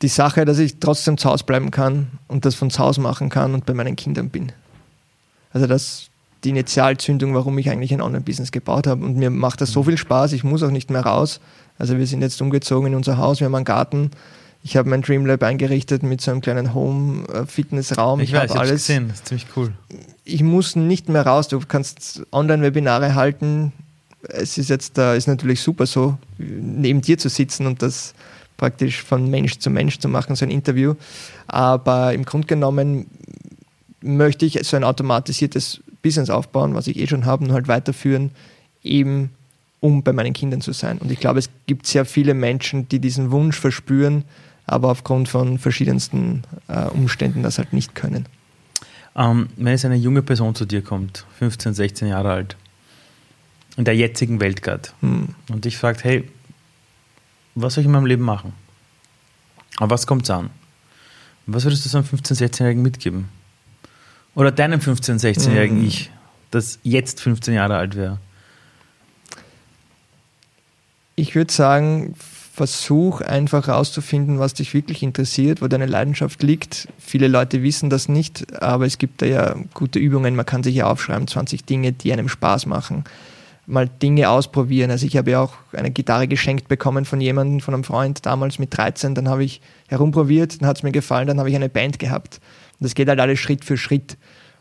Die 0.03 0.07
Sache, 0.07 0.45
dass 0.45 0.59
ich 0.59 0.79
trotzdem 0.79 1.17
zu 1.17 1.31
Hause 1.31 1.45
bleiben 1.45 1.71
kann 1.71 2.11
und 2.27 2.45
das 2.45 2.53
von 2.53 2.69
zu 2.69 2.77
Hause 2.77 3.01
machen 3.01 3.29
kann 3.29 3.55
und 3.55 3.65
bei 3.65 3.73
meinen 3.73 3.95
Kindern 3.95 4.29
bin. 4.29 4.51
Also 5.51 5.65
das, 5.65 6.11
die 6.45 6.49
Initialzündung, 6.49 7.33
warum 7.33 7.57
ich 7.57 7.69
eigentlich 7.69 7.93
ein 7.93 8.01
Online-Business 8.01 8.51
gebaut 8.51 8.87
habe. 8.87 9.03
Und 9.03 9.17
mir 9.17 9.29
macht 9.29 9.61
das 9.61 9.71
so 9.71 9.83
viel 9.83 9.97
Spaß, 9.97 10.31
ich 10.33 10.43
muss 10.43 10.63
auch 10.63 10.71
nicht 10.71 10.89
mehr 10.89 11.01
raus. 11.01 11.41
Also 11.77 11.97
wir 11.97 12.07
sind 12.07 12.21
jetzt 12.21 12.41
umgezogen 12.41 12.87
in 12.87 12.95
unser 12.95 13.17
Haus, 13.17 13.39
wir 13.39 13.45
haben 13.45 13.55
einen 13.55 13.65
Garten. 13.65 14.11
Ich 14.63 14.77
habe 14.77 14.89
mein 14.89 15.01
Dreamlab 15.01 15.43
eingerichtet 15.43 16.03
mit 16.03 16.21
so 16.21 16.31
einem 16.31 16.41
kleinen 16.41 16.73
Home-Fitnessraum. 16.73 18.19
Ich, 18.19 18.29
ich 18.29 18.35
weiß, 18.35 18.51
ich 18.51 18.57
alles 18.57 18.71
gesehen, 18.71 19.09
das 19.09 19.17
ist 19.17 19.27
ziemlich 19.27 19.47
cool. 19.55 19.71
Ich 20.23 20.41
muss 20.41 20.75
nicht 20.75 21.09
mehr 21.09 21.25
raus, 21.25 21.47
du 21.47 21.59
kannst 21.59 22.23
Online-Webinare 22.31 23.15
halten. 23.15 23.73
Es 24.27 24.57
ist 24.57 24.69
jetzt, 24.69 24.97
da 24.97 25.13
ist 25.13 25.27
natürlich 25.27 25.61
super 25.61 25.85
so, 25.85 26.17
neben 26.37 27.01
dir 27.01 27.17
zu 27.17 27.29
sitzen 27.29 27.67
und 27.67 27.81
das 27.81 28.13
praktisch 28.57 29.03
von 29.03 29.29
Mensch 29.29 29.59
zu 29.59 29.69
Mensch 29.69 29.99
zu 29.99 30.07
machen, 30.07 30.35
so 30.35 30.45
ein 30.45 30.51
Interview. 30.51 30.95
Aber 31.47 32.13
im 32.13 32.25
Grunde 32.25 32.47
genommen 32.47 33.07
möchte 34.01 34.45
ich 34.45 34.59
so 34.63 34.77
ein 34.77 34.83
automatisiertes 34.83 35.81
Business 36.05 36.29
aufbauen, 36.29 36.75
was 36.75 36.85
ich 36.85 36.97
eh 36.97 37.07
schon 37.07 37.25
habe, 37.25 37.45
und 37.45 37.51
halt 37.51 37.67
weiterführen, 37.67 38.29
eben 38.83 39.31
um 39.79 40.03
bei 40.03 40.13
meinen 40.13 40.33
Kindern 40.33 40.61
zu 40.61 40.71
sein. 40.71 40.99
Und 40.99 41.11
ich 41.11 41.19
glaube, 41.19 41.39
es 41.39 41.49
gibt 41.65 41.87
sehr 41.87 42.05
viele 42.05 42.35
Menschen, 42.35 42.87
die 42.87 42.99
diesen 42.99 43.31
Wunsch 43.31 43.59
verspüren, 43.59 44.23
aber 44.67 44.91
aufgrund 44.91 45.29
von 45.29 45.57
verschiedensten 45.57 46.43
äh, 46.67 46.85
Umständen 46.85 47.41
das 47.41 47.57
halt 47.57 47.73
nicht 47.73 47.95
können. 47.95 48.27
Ähm, 49.15 49.49
wenn 49.55 49.71
jetzt 49.71 49.85
eine 49.85 49.95
junge 49.95 50.21
Person 50.21 50.53
zu 50.53 50.65
dir 50.65 50.83
kommt, 50.83 51.25
15, 51.39 51.73
16 51.73 52.07
Jahre 52.07 52.31
alt, 52.31 52.55
in 53.75 53.83
der 53.85 53.95
jetzigen 53.95 54.39
Welt 54.39 54.61
gerade, 54.61 54.89
hm. 55.01 55.29
und 55.49 55.65
dich 55.65 55.77
fragt, 55.77 56.03
hey, 56.03 56.23
was 57.55 57.73
soll 57.73 57.81
ich 57.81 57.87
in 57.87 57.91
meinem 57.91 58.05
Leben 58.05 58.23
machen? 58.23 58.53
Aber 59.77 59.89
was 59.89 60.05
kommt 60.05 60.23
es 60.23 60.29
an? 60.29 60.51
Was 61.47 61.63
würdest 61.63 61.83
du 61.83 61.89
so 61.89 61.97
einem 61.97 62.07
15-, 62.07 62.37
16-Jährigen 62.37 62.83
mitgeben? 62.83 63.29
Oder 64.35 64.51
deinem 64.51 64.79
15-, 64.79 65.19
16-jährigen 65.19 65.79
mhm. 65.79 65.87
Ich, 65.87 66.11
das 66.51 66.79
jetzt 66.83 67.21
15 67.21 67.53
Jahre 67.53 67.77
alt 67.77 67.95
wäre? 67.95 68.19
Ich 71.15 71.33
würde 71.33 71.51
sagen, 71.51 72.13
versuch 72.55 73.21
einfach 73.21 73.67
herauszufinden, 73.67 74.39
was 74.39 74.53
dich 74.53 74.73
wirklich 74.73 75.03
interessiert, 75.03 75.61
wo 75.61 75.67
deine 75.67 75.85
Leidenschaft 75.85 76.41
liegt. 76.41 76.87
Viele 76.97 77.27
Leute 77.27 77.63
wissen 77.63 77.89
das 77.89 78.07
nicht, 78.07 78.61
aber 78.61 78.85
es 78.85 78.97
gibt 78.97 79.21
da 79.21 79.25
ja 79.25 79.55
gute 79.73 79.99
Übungen. 79.99 80.35
Man 80.35 80.45
kann 80.45 80.63
sich 80.63 80.75
ja 80.75 80.87
aufschreiben, 80.87 81.27
20 81.27 81.65
Dinge, 81.65 81.91
die 81.91 82.13
einem 82.13 82.29
Spaß 82.29 82.65
machen. 82.65 83.03
Mal 83.67 83.89
Dinge 83.89 84.29
ausprobieren. 84.29 84.89
Also 84.89 85.05
ich 85.05 85.17
habe 85.17 85.31
ja 85.31 85.41
auch 85.41 85.53
eine 85.73 85.91
Gitarre 85.91 86.29
geschenkt 86.29 86.69
bekommen 86.69 87.03
von 87.03 87.19
jemandem, 87.19 87.59
von 87.59 87.73
einem 87.73 87.83
Freund, 87.83 88.25
damals 88.25 88.57
mit 88.57 88.75
13. 88.77 89.15
Dann 89.15 89.27
habe 89.27 89.43
ich 89.43 89.59
herumprobiert, 89.87 90.61
dann 90.61 90.69
hat 90.69 90.77
es 90.77 90.83
mir 90.83 90.91
gefallen, 90.91 91.27
dann 91.27 91.39
habe 91.39 91.49
ich 91.49 91.55
eine 91.55 91.69
Band 91.69 91.99
gehabt. 91.99 92.39
Und 92.79 92.83
das 92.83 92.95
geht 92.95 93.07
halt 93.07 93.19
alles 93.19 93.39
Schritt 93.39 93.63
für 93.63 93.77
Schritt. 93.77 94.17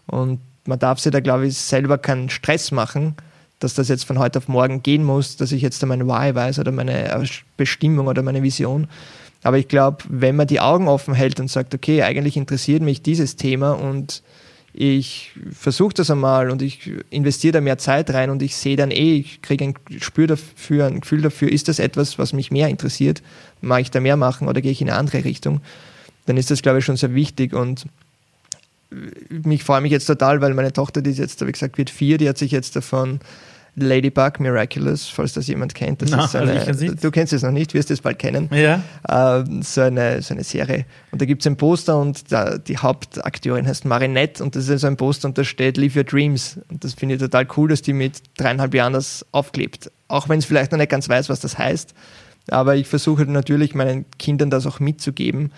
Und 0.07 0.41
man 0.67 0.79
darf 0.79 0.99
sich 0.99 1.12
da, 1.12 1.21
glaube 1.21 1.47
ich, 1.47 1.57
selber 1.57 1.99
keinen 1.99 2.31
Stress 2.31 2.71
machen, 2.71 3.15
dass 3.59 3.75
das 3.75 3.89
jetzt 3.89 4.05
von 4.05 4.19
heute 4.19 4.39
auf 4.39 4.49
morgen 4.49 4.83
gehen 4.83 5.05
muss, 5.05 5.37
dass 5.37 5.53
ich 5.53 5.62
jetzt 5.62 5.83
da 5.83 5.87
mein 5.87 6.07
Why 6.07 6.35
weiß 6.35 6.59
oder 6.59 6.73
meine 6.73 7.25
Bestimmung 7.57 8.07
oder 8.07 8.23
meine 8.23 8.43
Vision. 8.43 8.89
Aber 9.43 9.59
ich 9.59 9.69
glaube, 9.69 9.99
wenn 10.09 10.37
man 10.37 10.47
die 10.47 10.61
Augen 10.61 10.89
offen 10.89 11.15
hält 11.15 11.39
und 11.39 11.51
sagt, 11.51 11.75
okay, 11.75 12.03
eigentlich 12.03 12.37
interessiert 12.37 12.83
mich 12.83 13.03
dieses 13.03 13.37
Thema 13.37 13.73
und 13.73 14.23
ich 14.73 15.33
versuche 15.53 15.95
das 15.95 16.11
einmal 16.11 16.51
und 16.51 16.61
ich 16.61 16.91
investiere 17.11 17.53
da 17.53 17.61
mehr 17.61 17.79
Zeit 17.79 18.11
rein 18.12 18.31
und 18.31 18.43
ich 18.43 18.57
sehe 18.57 18.77
dann 18.77 18.91
eh, 18.91 19.19
ich 19.19 19.41
kriege 19.41 19.65
ein 19.65 19.75
Gespür 19.85 20.27
dafür, 20.27 20.87
ein 20.87 21.01
Gefühl 21.01 21.23
dafür, 21.23 21.53
ist 21.53 21.69
das 21.69 21.79
etwas, 21.79 22.19
was 22.19 22.33
mich 22.33 22.51
mehr 22.51 22.69
interessiert? 22.69 23.23
Mag 23.61 23.83
ich 23.83 23.91
da 23.91 24.01
mehr 24.01 24.17
machen 24.17 24.49
oder 24.49 24.61
gehe 24.61 24.73
ich 24.73 24.81
in 24.81 24.89
eine 24.89 24.99
andere 24.99 25.25
Richtung? 25.25 25.61
dann 26.27 26.37
ist 26.37 26.51
das, 26.51 26.62
glaube 26.62 26.79
ich, 26.79 26.85
schon 26.85 26.97
sehr 26.97 27.15
wichtig 27.15 27.53
und 27.53 27.87
mich 29.28 29.64
freue 29.64 29.80
mich 29.80 29.93
jetzt 29.93 30.07
total, 30.07 30.41
weil 30.41 30.55
meine 30.55 30.72
Tochter, 30.72 31.03
die 31.03 31.11
ist 31.11 31.18
jetzt, 31.18 31.45
wie 31.47 31.53
gesagt, 31.53 31.78
wird 31.78 31.91
vier, 31.91 32.18
die 32.18 32.28
hat 32.28 32.39
sich 32.39 32.51
jetzt 32.51 32.76
davon 32.76 33.20
Ladybug 33.76 34.39
Miraculous, 34.39 35.09
falls 35.09 35.32
das 35.32 35.49
jemand 35.49 35.74
kennt. 35.74 36.03
Das 36.03 36.11
Na, 36.11 36.24
ist 36.24 36.37
eine, 36.37 36.61
also 36.61 36.95
du 36.95 37.11
kennst 37.11 37.32
es 37.32 37.43
noch 37.43 37.51
nicht, 37.51 37.74
wirst 37.74 37.91
es 37.91 38.01
bald 38.01 38.18
kennen. 38.18 38.49
Ja. 38.53 38.82
Äh, 39.09 39.45
so, 39.62 39.80
eine, 39.80 40.22
so 40.22 40.35
eine 40.35 40.45
Serie. 40.45 40.87
Und 41.11 41.20
da 41.20 41.26
gibt 41.26 41.43
es 41.43 41.47
ein 41.47 41.57
Poster 41.57 41.99
und 41.99 42.30
da, 42.30 42.57
die 42.59 42.78
Hauptakteurin 42.78 43.66
heißt 43.66 43.85
Marinette 43.85 44.43
und 44.45 44.55
das 44.55 44.68
ist 44.68 44.82
so 44.82 44.87
ein 44.87 44.97
Poster 44.97 45.26
und 45.26 45.39
da 45.39 45.45
steht 45.45 45.76
Live 45.76 45.97
Your 45.97 46.05
Dreams. 46.05 46.61
Und 46.68 46.85
das 46.85 46.95
finde 46.95 47.16
ich 47.16 47.20
total 47.20 47.49
cool, 47.57 47.68
dass 47.68 47.82
die 47.82 47.93
mit 47.93 48.22
dreieinhalb 48.37 48.74
Jahren 48.74 48.93
das 48.93 49.26
aufklebt. 49.32 49.91
Auch 50.07 50.28
wenn 50.28 50.39
es 50.39 50.45
vielleicht 50.45 50.70
noch 50.70 50.78
nicht 50.78 50.91
ganz 50.91 51.09
weiß, 51.09 51.28
was 51.28 51.41
das 51.41 51.59
heißt. 51.59 51.95
Aber 52.51 52.76
ich 52.76 52.87
versuche 52.87 53.24
natürlich 53.24 53.74
meinen 53.74 54.05
Kindern 54.18 54.51
das 54.51 54.66
auch 54.66 54.78
mitzugeben. 54.78 55.51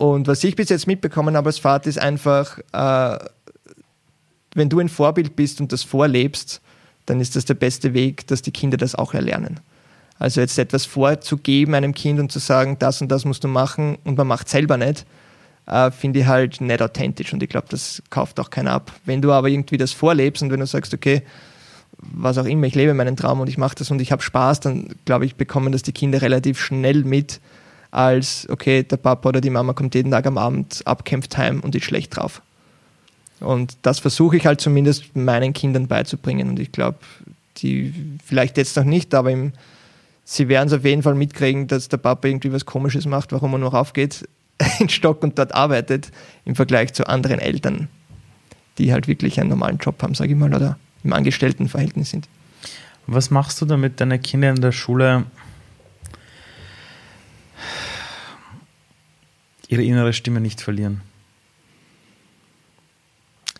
Und 0.00 0.28
was 0.28 0.42
ich 0.44 0.56
bis 0.56 0.70
jetzt 0.70 0.86
mitbekommen 0.86 1.36
habe 1.36 1.50
als 1.50 1.58
Vater 1.58 1.86
ist 1.86 1.98
einfach, 1.98 2.58
äh, 2.72 3.18
wenn 4.54 4.70
du 4.70 4.80
ein 4.80 4.88
Vorbild 4.88 5.36
bist 5.36 5.60
und 5.60 5.72
das 5.72 5.82
vorlebst, 5.82 6.62
dann 7.04 7.20
ist 7.20 7.36
das 7.36 7.44
der 7.44 7.52
beste 7.52 7.92
Weg, 7.92 8.26
dass 8.28 8.40
die 8.40 8.50
Kinder 8.50 8.78
das 8.78 8.94
auch 8.94 9.12
erlernen. 9.12 9.60
Also 10.18 10.40
jetzt 10.40 10.58
etwas 10.58 10.86
vorzugeben 10.86 11.74
einem 11.74 11.92
Kind 11.92 12.18
und 12.18 12.32
zu 12.32 12.38
sagen, 12.38 12.78
das 12.78 13.02
und 13.02 13.12
das 13.12 13.26
musst 13.26 13.44
du 13.44 13.48
machen 13.48 13.98
und 14.04 14.16
man 14.16 14.26
macht 14.26 14.48
selber 14.48 14.78
nicht, 14.78 15.04
äh, 15.66 15.90
finde 15.90 16.20
ich 16.20 16.26
halt 16.26 16.62
nicht 16.62 16.80
authentisch 16.80 17.34
und 17.34 17.42
ich 17.42 17.50
glaube, 17.50 17.66
das 17.68 18.02
kauft 18.08 18.40
auch 18.40 18.48
keiner 18.48 18.72
ab. 18.72 18.92
Wenn 19.04 19.20
du 19.20 19.32
aber 19.32 19.48
irgendwie 19.48 19.76
das 19.76 19.92
vorlebst 19.92 20.42
und 20.42 20.50
wenn 20.50 20.60
du 20.60 20.66
sagst, 20.66 20.94
okay, 20.94 21.24
was 21.98 22.38
auch 22.38 22.46
immer, 22.46 22.66
ich 22.66 22.74
lebe 22.74 22.94
meinen 22.94 23.18
Traum 23.18 23.40
und 23.40 23.50
ich 23.50 23.58
mache 23.58 23.74
das 23.74 23.90
und 23.90 24.00
ich 24.00 24.12
habe 24.12 24.22
Spaß, 24.22 24.60
dann 24.60 24.88
glaube 25.04 25.26
ich, 25.26 25.34
bekommen 25.34 25.72
das 25.72 25.82
die 25.82 25.92
Kinder 25.92 26.22
relativ 26.22 26.58
schnell 26.58 27.04
mit, 27.04 27.38
als 27.90 28.48
okay, 28.48 28.82
der 28.82 28.96
Papa 28.96 29.28
oder 29.28 29.40
die 29.40 29.50
Mama 29.50 29.72
kommt 29.72 29.94
jeden 29.94 30.10
Tag 30.10 30.26
am 30.26 30.38
Abend, 30.38 30.82
abkämpft 30.86 31.36
heim 31.36 31.60
und 31.60 31.74
ist 31.74 31.84
schlecht 31.84 32.16
drauf. 32.16 32.42
Und 33.40 33.76
das 33.82 33.98
versuche 33.98 34.36
ich 34.36 34.46
halt 34.46 34.60
zumindest 34.60 35.16
meinen 35.16 35.52
Kindern 35.52 35.88
beizubringen. 35.88 36.50
Und 36.50 36.60
ich 36.60 36.72
glaube, 36.72 36.98
die 37.58 37.92
vielleicht 38.24 38.56
jetzt 38.58 38.76
noch 38.76 38.84
nicht, 38.84 39.14
aber 39.14 39.30
im, 39.30 39.52
sie 40.24 40.48
werden 40.48 40.68
es 40.68 40.74
auf 40.74 40.84
jeden 40.84 41.02
Fall 41.02 41.14
mitkriegen, 41.14 41.66
dass 41.66 41.88
der 41.88 41.96
Papa 41.96 42.28
irgendwie 42.28 42.52
was 42.52 42.66
Komisches 42.66 43.06
macht, 43.06 43.32
warum 43.32 43.54
er 43.54 43.58
nur 43.58 43.70
raufgeht 43.70 44.28
in 44.78 44.88
Stock 44.88 45.22
und 45.22 45.38
dort 45.38 45.54
arbeitet, 45.54 46.12
im 46.44 46.54
Vergleich 46.54 46.92
zu 46.92 47.08
anderen 47.08 47.38
Eltern, 47.38 47.88
die 48.78 48.92
halt 48.92 49.08
wirklich 49.08 49.40
einen 49.40 49.48
normalen 49.48 49.78
Job 49.78 50.02
haben, 50.02 50.14
sage 50.14 50.32
ich 50.32 50.38
mal, 50.38 50.54
oder 50.54 50.78
im 51.02 51.12
Angestelltenverhältnis 51.12 52.10
sind. 52.10 52.28
Was 53.06 53.30
machst 53.30 53.60
du, 53.60 53.64
damit 53.64 54.00
deine 54.00 54.18
Kinder 54.18 54.50
in 54.50 54.60
der 54.60 54.72
Schule 54.72 55.24
ihre 59.70 59.82
innere 59.82 60.12
Stimme 60.12 60.40
nicht 60.40 60.60
verlieren? 60.60 61.00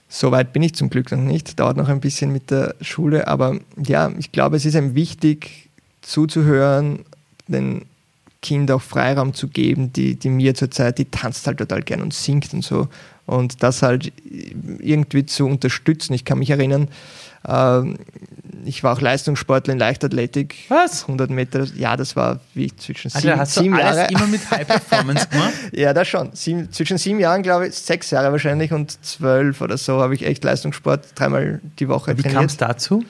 So 0.08 0.32
weit 0.32 0.52
bin 0.52 0.62
ich 0.62 0.74
zum 0.74 0.90
Glück 0.90 1.12
noch 1.12 1.18
nicht. 1.18 1.61
Dauert 1.61 1.76
noch 1.76 1.88
ein 1.88 2.00
bisschen 2.00 2.32
mit 2.32 2.50
der 2.50 2.74
Schule. 2.80 3.28
Aber 3.28 3.61
ja, 3.76 4.11
ich 4.18 4.32
glaube, 4.32 4.56
es 4.56 4.64
ist 4.64 4.74
einem 4.74 4.96
wichtig 4.96 5.70
zuzuhören, 6.02 7.04
den 7.46 7.86
Kind 8.42 8.72
auch 8.72 8.82
Freiraum 8.82 9.34
zu 9.34 9.46
geben. 9.46 9.92
Die, 9.92 10.16
die 10.16 10.30
mir 10.30 10.56
zurzeit, 10.56 10.98
die 10.98 11.04
tanzt 11.04 11.46
halt 11.46 11.58
total 11.58 11.82
gern 11.82 12.02
und 12.02 12.12
singt 12.12 12.52
und 12.52 12.64
so. 12.64 12.88
Und 13.26 13.62
das 13.62 13.82
halt 13.82 14.12
irgendwie 14.80 15.26
zu 15.26 15.46
unterstützen. 15.46 16.12
Ich 16.14 16.24
kann 16.24 16.40
mich 16.40 16.50
erinnern, 16.50 16.88
ich 18.64 18.82
war 18.84 18.93
auch 18.93 19.01
Leistungssportler 19.01 19.72
in 19.72 19.78
Leichtathletik. 19.78 20.57
Was? 20.68 21.03
100 21.03 21.30
Meter. 21.30 21.64
Ja, 21.76 21.97
das 21.97 22.16
war 22.16 22.41
wie 22.55 22.74
zwischen 22.76 23.11
Alter, 23.12 23.20
sieben, 23.20 23.38
hast 23.38 23.57
du 23.57 23.61
sieben 23.62 23.74
alles 23.74 23.97
Jahre. 23.97 24.12
immer 24.12 24.26
mit 24.26 24.51
High 24.51 24.66
Performance 24.66 25.28
gemacht? 25.30 25.53
Ja, 25.72 25.93
das 25.95 26.09
schon. 26.09 26.30
Sieben, 26.34 26.70
zwischen 26.72 26.99
sieben 26.99 27.20
Jahren, 27.20 27.43
glaube 27.43 27.68
ich, 27.68 27.74
sechs 27.74 28.11
Jahre 28.11 28.30
wahrscheinlich 28.32 28.72
und 28.72 29.05
zwölf 29.05 29.61
oder 29.61 29.78
so 29.78 30.01
habe 30.01 30.14
ich 30.14 30.24
echt 30.26 30.45
Leistungssport 30.45 31.07
dreimal 31.14 31.61
die 31.78 31.88
Woche 31.88 32.16
Wie 32.18 32.22
kam 32.22 32.32
trainiert. 32.32 32.51
es 32.51 32.57
dazu? 32.59 33.05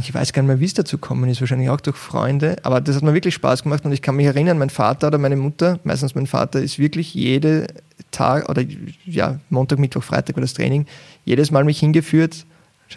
Ich 0.00 0.12
weiß 0.12 0.32
gar 0.32 0.42
nicht 0.42 0.48
mehr, 0.48 0.60
wie 0.60 0.64
es 0.64 0.74
dazu 0.74 0.98
gekommen 0.98 1.30
ist, 1.30 1.40
wahrscheinlich 1.40 1.70
auch 1.70 1.80
durch 1.80 1.96
Freunde, 1.96 2.56
aber 2.64 2.80
das 2.80 2.96
hat 2.96 3.04
mir 3.04 3.14
wirklich 3.14 3.34
Spaß 3.34 3.62
gemacht 3.62 3.84
und 3.84 3.92
ich 3.92 4.02
kann 4.02 4.16
mich 4.16 4.26
erinnern, 4.26 4.58
mein 4.58 4.70
Vater 4.70 5.06
oder 5.06 5.18
meine 5.18 5.36
Mutter, 5.36 5.78
meistens 5.84 6.16
mein 6.16 6.26
Vater, 6.26 6.60
ist 6.60 6.80
wirklich 6.80 7.14
jede 7.14 7.68
Tag 8.10 8.48
oder 8.48 8.64
ja, 9.04 9.38
Montag, 9.48 9.78
Mittwoch, 9.78 10.02
Freitag 10.02 10.34
war 10.34 10.40
das 10.40 10.54
Training, 10.54 10.86
jedes 11.24 11.52
Mal 11.52 11.62
mich 11.62 11.78
hingeführt, 11.78 12.44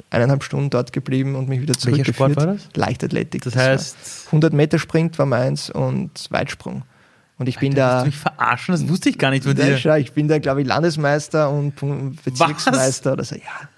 eineinhalb 0.10 0.44
Stunden 0.44 0.70
dort 0.70 0.94
geblieben 0.94 1.36
und 1.36 1.50
mich 1.50 1.62
wieder 1.62 1.74
Welcher 1.76 1.82
zurückgeführt. 1.82 2.16
Sport 2.16 2.36
war 2.36 2.46
das? 2.54 2.70
Leichtathletik. 2.76 3.44
Das 3.44 3.56
heißt, 3.56 3.98
100 4.28 4.54
Meter 4.54 4.80
Sprint 4.80 5.18
war 5.20 5.26
meins 5.26 5.70
und 5.70 6.28
Weitsprung. 6.30 6.84
Und 7.38 7.48
ich 7.48 7.58
bin 7.60 7.72
Alter, 7.74 7.82
da. 7.82 7.94
willst 7.94 8.04
du 8.04 8.08
mich 8.08 8.18
verarschen? 8.36 8.72
Das 8.74 8.88
wusste 8.90 9.10
ich 9.10 9.18
gar 9.18 9.30
nicht 9.32 9.44
von 9.46 9.56
Ja, 9.56 9.66
dir. 9.66 9.78
schau, 9.78 9.96
ich 9.96 10.12
bin 10.12 10.28
da, 10.28 10.40
glaube 10.40 10.62
ich, 10.62 10.68
Landesmeister 10.68 11.50
und 11.50 11.74
Bezirksmeister 12.24 13.14
oder 13.14 13.24
so. 13.24 13.36
Ja, 13.36 13.70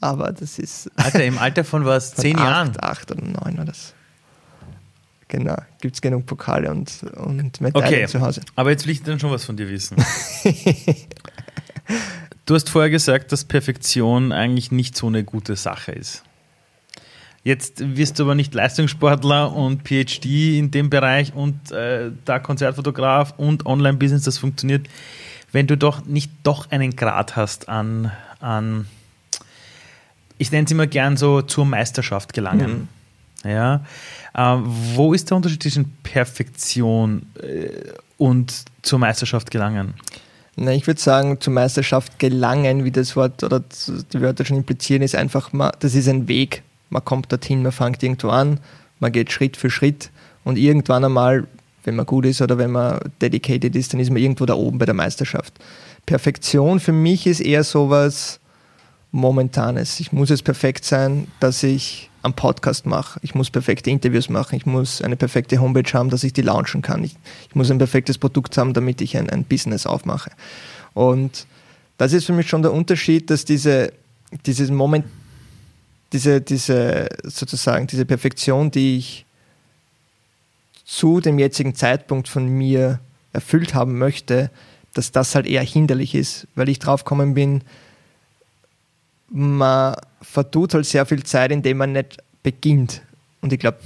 aber 0.00 0.32
das 0.32 0.58
ist 0.58 0.90
Alter, 0.96 1.24
im 1.24 1.38
Alter 1.38 1.64
von 1.64 1.84
was? 1.86 2.12
von 2.12 2.22
Zehn 2.22 2.36
acht, 2.36 2.44
Jahren? 2.44 2.72
Acht 2.80 3.10
oder 3.10 3.22
neun 3.24 3.58
oder 3.58 3.72
so. 3.72 3.92
Genau, 5.28 5.56
gibt 5.80 5.96
es 5.96 6.00
genug 6.02 6.24
Pokale 6.26 6.70
und, 6.70 7.02
und 7.16 7.60
Medaillen 7.60 7.86
Okay, 8.04 8.06
zu 8.06 8.20
Hause. 8.20 8.42
aber 8.54 8.70
jetzt 8.70 8.84
will 8.86 8.92
ich 8.92 9.02
dann 9.02 9.18
schon 9.18 9.30
was 9.32 9.44
von 9.44 9.56
dir 9.56 9.68
wissen. 9.68 9.96
du 12.46 12.54
hast 12.54 12.70
vorher 12.70 12.90
gesagt, 12.90 13.32
dass 13.32 13.44
Perfektion 13.44 14.32
eigentlich 14.32 14.72
nicht 14.72 14.96
so 14.96 15.08
eine 15.08 15.24
gute 15.24 15.56
Sache 15.56 15.92
ist. 15.92 16.22
Jetzt 17.44 17.96
wirst 17.96 18.18
du 18.18 18.24
aber 18.24 18.34
nicht 18.34 18.54
Leistungssportler 18.54 19.52
und 19.52 19.86
PhD 19.86 20.58
in 20.58 20.72
dem 20.72 20.90
Bereich 20.90 21.32
und 21.32 21.70
äh, 21.70 22.10
da 22.24 22.40
Konzertfotograf 22.40 23.34
und 23.36 23.66
Online-Business, 23.66 24.24
das 24.24 24.38
funktioniert, 24.38 24.88
wenn 25.52 25.68
du 25.68 25.76
doch 25.76 26.04
nicht 26.06 26.32
doch 26.42 26.70
einen 26.72 26.96
Grad 26.96 27.36
hast 27.36 27.68
an, 27.68 28.10
an 28.40 28.86
ich 30.38 30.50
nenne 30.50 30.64
es 30.64 30.72
immer 30.72 30.88
gern 30.88 31.16
so 31.16 31.40
zur 31.42 31.64
Meisterschaft 31.64 32.32
gelangen. 32.32 32.88
Ja, 33.44 33.84
ähm, 34.36 34.64
wo 34.94 35.14
ist 35.14 35.30
der 35.30 35.36
Unterschied 35.36 35.62
zwischen 35.62 35.96
Perfektion 36.02 37.26
äh, 37.40 37.92
und 38.18 38.64
zur 38.82 38.98
Meisterschaft 38.98 39.52
gelangen? 39.52 39.94
Na, 40.56 40.72
ich 40.72 40.86
würde 40.86 41.00
sagen, 41.00 41.38
zur 41.38 41.52
Meisterschaft 41.52 42.18
gelangen, 42.18 42.84
wie 42.84 42.90
das 42.90 43.14
Wort 43.14 43.44
oder 43.44 43.60
die 43.60 44.20
Wörter 44.20 44.46
schon 44.46 44.56
implizieren, 44.56 45.02
ist 45.02 45.14
einfach 45.14 45.52
mal, 45.52 45.72
das 45.80 45.94
ist 45.94 46.08
ein 46.08 46.28
Weg. 46.28 46.62
Man 46.88 47.04
kommt 47.04 47.30
dorthin, 47.30 47.62
man 47.62 47.72
fängt 47.72 48.02
irgendwo 48.02 48.30
an, 48.30 48.60
man 48.98 49.12
geht 49.12 49.30
Schritt 49.30 49.58
für 49.58 49.68
Schritt 49.68 50.10
und 50.44 50.56
irgendwann 50.56 51.04
einmal, 51.04 51.46
wenn 51.84 51.96
man 51.96 52.06
gut 52.06 52.24
ist 52.24 52.40
oder 52.40 52.56
wenn 52.56 52.70
man 52.70 53.00
dedicated 53.20 53.76
ist, 53.76 53.92
dann 53.92 54.00
ist 54.00 54.08
man 54.08 54.22
irgendwo 54.22 54.46
da 54.46 54.54
oben 54.54 54.78
bei 54.78 54.86
der 54.86 54.94
Meisterschaft. 54.94 55.52
Perfektion 56.06 56.80
für 56.80 56.92
mich 56.92 57.26
ist 57.26 57.40
eher 57.40 57.64
sowas 57.64 58.40
Momentanes. 59.12 60.00
Ich 60.00 60.12
muss 60.12 60.30
jetzt 60.30 60.44
perfekt 60.44 60.84
sein, 60.84 61.28
dass 61.38 61.62
ich 61.62 62.10
einen 62.22 62.34
Podcast 62.34 62.86
mache. 62.86 63.20
Ich 63.22 63.34
muss 63.34 63.50
perfekte 63.50 63.90
Interviews 63.90 64.28
machen. 64.28 64.56
Ich 64.56 64.66
muss 64.66 65.00
eine 65.02 65.16
perfekte 65.16 65.60
Homepage 65.60 65.92
haben, 65.92 66.10
dass 66.10 66.24
ich 66.24 66.32
die 66.32 66.42
launchen 66.42 66.82
kann. 66.82 67.04
Ich, 67.04 67.16
ich 67.48 67.54
muss 67.54 67.70
ein 67.70 67.78
perfektes 67.78 68.18
Produkt 68.18 68.56
haben, 68.58 68.72
damit 68.72 69.00
ich 69.00 69.16
ein, 69.16 69.30
ein 69.30 69.44
Business 69.44 69.86
aufmache. 69.86 70.30
Und 70.94 71.46
das 71.98 72.12
ist 72.12 72.24
für 72.24 72.32
mich 72.32 72.48
schon 72.48 72.62
der 72.62 72.72
Unterschied, 72.72 73.30
dass 73.30 73.44
diese, 73.44 73.92
dieses 74.44 74.70
Moment, 74.70 75.06
diese, 76.12 76.40
diese 76.40 77.08
sozusagen 77.22 77.86
diese 77.86 78.04
Perfektion, 78.04 78.70
die 78.70 78.98
ich 78.98 79.26
zu 80.84 81.20
dem 81.20 81.38
jetzigen 81.38 81.74
Zeitpunkt 81.74 82.28
von 82.28 82.46
mir 82.46 83.00
erfüllt 83.32 83.74
haben 83.74 83.98
möchte, 83.98 84.50
dass 84.94 85.12
das 85.12 85.34
halt 85.34 85.46
eher 85.46 85.62
hinderlich 85.62 86.14
ist, 86.14 86.46
weil 86.54 86.68
ich 86.68 86.78
drauf 86.78 87.04
gekommen 87.04 87.34
bin, 87.34 87.62
man 89.28 89.96
vertut 90.22 90.74
halt 90.74 90.86
sehr 90.86 91.06
viel 91.06 91.22
Zeit, 91.22 91.52
indem 91.52 91.78
man 91.78 91.92
nicht 91.92 92.18
beginnt. 92.42 93.02
Und 93.40 93.52
ich 93.52 93.58
glaube, 93.58 93.78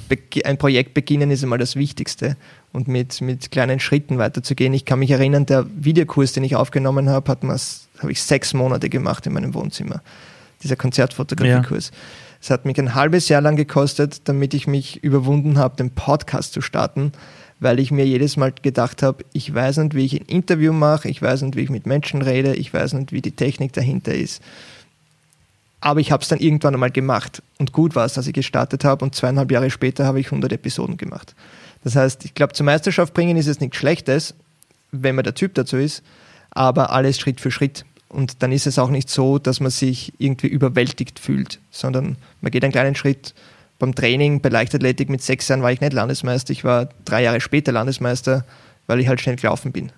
ein 0.45 0.59
Projekt 0.59 0.95
beginnen 0.95 1.31
ist 1.31 1.43
einmal 1.43 1.59
das 1.59 1.77
Wichtigste 1.77 2.37
und 2.73 2.89
mit, 2.89 3.21
mit 3.21 3.51
kleinen 3.51 3.81
Schritten 3.81 4.19
weiterzugehen. 4.19 4.73
Ich 4.73 4.85
kann 4.85 5.01
mich 5.01 5.11
erinnern, 5.11 5.45
der 5.45 5.67
Videokurs, 5.69 6.33
den 6.33 6.45
ich 6.45 6.57
aufgenommen 6.57 7.09
habe, 7.09 7.31
hat 7.31 7.43
habe 7.43 8.13
ich 8.13 8.23
sechs 8.23 8.55
Monate 8.55 8.89
gemacht 8.89 9.27
in 9.27 9.33
meinem 9.33 9.55
Wohnzimmer. 9.55 10.03
Dieser 10.63 10.77
Konzertfotografiekurs. 10.77 11.91
Es 12.41 12.51
hat 12.51 12.65
mich 12.65 12.79
ein 12.79 12.95
halbes 12.95 13.29
Jahr 13.29 13.43
lang 13.43 13.57
gekostet, 13.57 14.23
damit 14.29 14.55
ich 14.55 14.67
mich 14.67 15.03
überwunden 15.05 15.59
habe, 15.59 15.77
den 15.77 15.91
Podcast 15.91 16.55
zu 16.55 16.63
starten, 16.63 17.13
weil 17.59 17.79
ich 17.81 17.91
mir 17.91 18.07
jedes 18.07 18.39
Mal 18.39 18.53
gedacht 18.63 19.03
habe, 19.03 19.25
ich 19.35 19.55
weiß 19.55 19.79
nicht, 19.79 19.95
wie 19.95 20.07
ich 20.07 20.15
ein 20.15 20.27
Interview 20.27 20.73
mache, 20.73 21.09
ich 21.09 21.21
weiß 21.21 21.43
nicht, 21.43 21.57
wie 21.57 21.63
ich 21.63 21.71
mit 21.71 21.87
Menschen 21.87 22.23
rede, 22.23 22.55
ich 22.55 22.73
weiß 22.73 22.95
nicht, 22.95 23.13
wie 23.13 23.21
die 23.21 23.33
Technik 23.33 23.75
dahinter 23.75 24.15
ist. 24.15 24.43
Aber 25.81 26.01
ich 26.01 26.13
habe 26.13 26.23
es 26.23 26.29
dann 26.29 26.41
irgendwann 26.41 26.75
einmal 26.75 26.91
gemacht 26.91 27.43
und 27.59 27.73
gut 27.73 27.95
war 27.95 28.05
es, 28.05 28.15
dass 28.15 28.27
ich 28.27 28.35
gestartet 28.35 28.85
habe 28.85 29.05
und 29.05 29.15
zweieinhalb 29.15 29.51
Jahre 29.51 29.71
später 29.71 30.05
habe 30.05 30.21
ich 30.21 30.27
100 30.27 30.53
Episoden 30.53 30.97
gemacht. 30.97 31.35
Das 31.83 31.97
heißt, 31.97 32.25
ich 32.25 32.35
glaube, 32.35 32.53
zur 32.53 32.67
Meisterschaft 32.67 33.15
bringen 33.15 33.37
ist 33.37 33.47
es 33.47 33.61
nichts 33.61 33.79
Schlechtes, 33.79 34.35
wenn 34.93 35.15
man 35.15 35.25
der 35.25 35.35
Typ 35.35 35.55
dazu 35.55 35.77
ist, 35.77 36.03
aber 36.51 36.91
alles 36.93 37.19
Schritt 37.19 37.41
für 37.41 37.51
Schritt. 37.51 37.85
Und 38.09 38.43
dann 38.43 38.53
ist 38.53 38.67
es 38.67 38.79
auch 38.79 38.91
nicht 38.91 39.09
so, 39.09 39.39
dass 39.39 39.61
man 39.61 39.71
sich 39.71 40.13
irgendwie 40.19 40.49
überwältigt 40.49 41.19
fühlt, 41.19 41.61
sondern 41.71 42.17
man 42.41 42.51
geht 42.51 42.65
einen 42.65 42.73
kleinen 42.73 42.97
Schritt. 42.97 43.35
Beim 43.79 43.95
Training, 43.95 44.41
bei 44.41 44.51
Leichtathletik 44.51 45.09
mit 45.09 45.23
sechs 45.23 45.49
Jahren 45.49 45.63
war 45.63 45.73
ich 45.73 45.81
nicht 45.81 45.93
Landesmeister, 45.93 46.53
ich 46.53 46.65
war 46.65 46.91
drei 47.05 47.23
Jahre 47.23 47.41
später 47.41 47.73
Landesmeister, 47.73 48.45
weil 48.87 49.01
ich 49.01 49.09
halt 49.09 49.21
schnell 49.21 49.37
gelaufen 49.37 49.73
bin. 49.73 49.93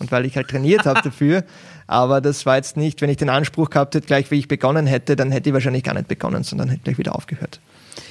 Und 0.00 0.10
weil 0.10 0.26
ich 0.26 0.36
halt 0.36 0.48
trainiert 0.48 0.86
habe 0.86 1.00
dafür. 1.04 1.44
Aber 1.86 2.20
das 2.20 2.46
war 2.46 2.56
jetzt 2.56 2.76
nicht, 2.76 3.00
wenn 3.00 3.10
ich 3.10 3.16
den 3.16 3.28
Anspruch 3.28 3.70
gehabt 3.70 3.94
hätte, 3.94 4.06
gleich 4.06 4.30
wie 4.30 4.36
ich 4.36 4.48
begonnen 4.48 4.86
hätte, 4.86 5.14
dann 5.14 5.30
hätte 5.30 5.50
ich 5.50 5.54
wahrscheinlich 5.54 5.84
gar 5.84 5.94
nicht 5.94 6.08
begonnen, 6.08 6.42
sondern 6.42 6.68
hätte 6.68 6.82
gleich 6.82 6.98
wieder 6.98 7.14
aufgehört. 7.14 7.60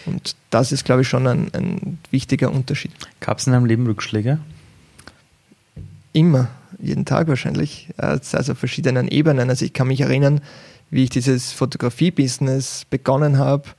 Und 0.06 0.36
das 0.50 0.72
ist, 0.72 0.86
glaube 0.86 1.02
ich, 1.02 1.08
schon 1.08 1.28
ein, 1.28 1.52
ein 1.54 1.98
wichtiger 2.12 2.52
Unterschied. 2.52 2.92
Gab 3.20 3.40
es 3.40 3.48
in 3.48 3.54
deinem 3.54 3.66
Leben 3.66 3.86
Rückschläge? 3.86 4.40
Immer, 6.14 6.48
jeden 6.80 7.06
Tag 7.06 7.28
wahrscheinlich. 7.28 7.90
Also 7.98 8.56
verschiedenen 8.56 9.08
Ebenen. 9.08 9.50
Also 9.50 9.66
ich 9.66 9.74
kann 9.74 9.88
mich 9.88 10.02
erinnern, 10.02 10.42
wie 10.90 11.04
ich 11.04 11.10
dieses 11.10 11.52
Fotografie-Business 11.52 12.86
begonnen 12.90 13.38
habe, 13.38 13.70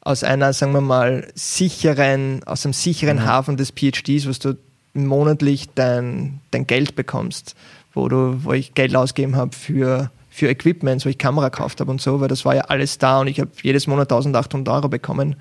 aus 0.00 0.22
einer, 0.22 0.52
sagen 0.52 0.72
wir 0.72 0.82
mal, 0.82 1.26
sicheren, 1.34 2.44
aus 2.44 2.64
einem 2.64 2.74
sicheren 2.74 3.18
mhm. 3.18 3.24
Hafen 3.24 3.56
des 3.56 3.70
PhDs, 3.70 4.28
was 4.28 4.38
du 4.38 4.56
monatlich 4.94 5.68
dein, 5.74 6.40
dein 6.50 6.66
Geld 6.66 6.96
bekommst, 6.96 7.54
wo 7.92 8.08
du, 8.08 8.44
wo 8.44 8.52
ich 8.52 8.74
Geld 8.74 8.94
ausgegeben 8.94 9.36
habe 9.36 9.54
für, 9.54 10.10
für 10.30 10.48
Equipment, 10.48 11.04
wo 11.04 11.08
ich 11.08 11.18
Kamera 11.18 11.48
gekauft 11.48 11.80
habe 11.80 11.90
und 11.90 12.00
so, 12.00 12.20
weil 12.20 12.28
das 12.28 12.44
war 12.44 12.54
ja 12.54 12.62
alles 12.62 12.98
da 12.98 13.20
und 13.20 13.26
ich 13.26 13.40
habe 13.40 13.50
jedes 13.62 13.86
Monat 13.86 14.10
1800 14.10 14.72
Euro 14.74 14.88
bekommen. 14.88 15.36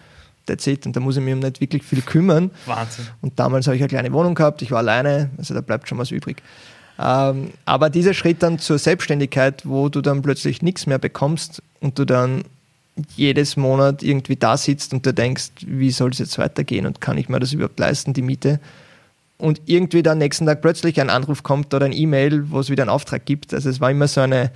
That's 0.45 0.67
it. 0.67 0.85
Und 0.85 0.95
da 0.95 0.99
muss 0.99 1.15
ich 1.15 1.23
mich 1.23 1.33
um 1.33 1.39
nicht 1.39 1.61
wirklich 1.61 1.83
viel 1.83 2.01
kümmern. 2.01 2.51
Wahnsinn. 2.65 3.07
Und 3.21 3.39
damals 3.39 3.65
habe 3.67 3.77
ich 3.77 3.81
eine 3.81 3.87
kleine 3.87 4.11
Wohnung 4.11 4.35
gehabt, 4.35 4.61
ich 4.61 4.71
war 4.71 4.79
alleine, 4.79 5.29
also 5.37 5.53
da 5.53 5.61
bleibt 5.61 5.87
schon 5.87 5.97
was 5.97 6.11
übrig. 6.11 6.43
Ähm, 6.99 7.51
aber 7.65 7.89
dieser 7.89 8.13
Schritt 8.13 8.43
dann 8.43 8.59
zur 8.59 8.77
Selbstständigkeit, 8.77 9.65
wo 9.65 9.89
du 9.89 10.01
dann 10.01 10.21
plötzlich 10.21 10.61
nichts 10.61 10.85
mehr 10.85 10.99
bekommst 10.99 11.61
und 11.79 11.97
du 11.97 12.05
dann 12.05 12.43
jedes 13.15 13.57
Monat 13.57 14.03
irgendwie 14.03 14.35
da 14.35 14.57
sitzt 14.57 14.93
und 14.93 15.05
du 15.05 15.13
denkst, 15.13 15.49
wie 15.65 15.91
soll 15.91 16.11
es 16.11 16.19
jetzt 16.19 16.37
weitergehen 16.37 16.85
und 16.85 17.01
kann 17.01 17.17
ich 17.17 17.29
mir 17.29 17.39
das 17.39 17.53
überhaupt 17.53 17.79
leisten, 17.79 18.13
die 18.13 18.21
Miete? 18.21 18.59
Und 19.43 19.63
irgendwie 19.65 20.03
dann 20.03 20.19
nächsten 20.19 20.45
Tag 20.45 20.61
plötzlich 20.61 21.01
ein 21.01 21.09
Anruf 21.09 21.43
kommt 21.43 21.73
oder 21.73 21.85
ein 21.85 21.91
E-Mail, 21.91 22.49
wo 22.49 22.61
es 22.61 22.69
wieder 22.69 22.83
einen 22.83 22.89
Auftrag 22.89 23.25
gibt. 23.25 23.53
Also 23.53 23.69
es 23.69 23.81
war 23.81 23.91
immer 23.91 24.07
so 24.07 24.21
eine, 24.21 24.51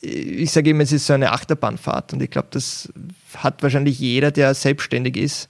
ich 0.00 0.52
sage 0.52 0.70
immer, 0.70 0.84
es 0.84 0.92
ist 0.92 1.08
so 1.08 1.14
eine 1.14 1.32
Achterbahnfahrt 1.32 2.12
und 2.12 2.22
ich 2.22 2.30
glaube, 2.30 2.46
das 2.52 2.92
hat 3.36 3.60
wahrscheinlich 3.64 3.98
jeder, 3.98 4.30
der 4.30 4.54
selbstständig 4.54 5.16
ist 5.16 5.48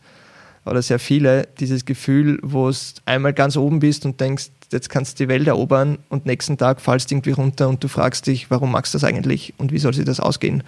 oder 0.65 0.81
sehr 0.81 0.99
viele, 0.99 1.47
dieses 1.61 1.85
Gefühl, 1.85 2.39
wo 2.43 2.71
es 2.71 2.95
einmal 3.05 3.35
ganz 3.35 3.59
oben 3.59 3.81
bist 3.81 4.07
und 4.07 4.19
denkst, 4.19 4.47
jetzt 4.73 4.89
kannst 4.89 5.21
du 5.21 5.25
die 5.25 5.29
Welt 5.29 5.47
erobern 5.47 5.99
und 6.09 6.25
nächsten 6.25 6.57
Tag 6.57 6.81
fallst 6.81 7.11
du 7.11 7.17
irgendwie 7.17 7.33
runter 7.33 7.69
und 7.69 7.85
du 7.85 7.89
fragst 7.89 8.27
dich, 8.29 8.51
warum 8.51 8.73
magst 8.73 8.95
du 8.95 8.97
das 8.97 9.05
eigentlich 9.05 9.53
und 9.59 9.73
wie 9.73 9.79
soll 9.79 9.93
sich 9.93 10.07
das 10.07 10.21
ausgehen? 10.21 10.63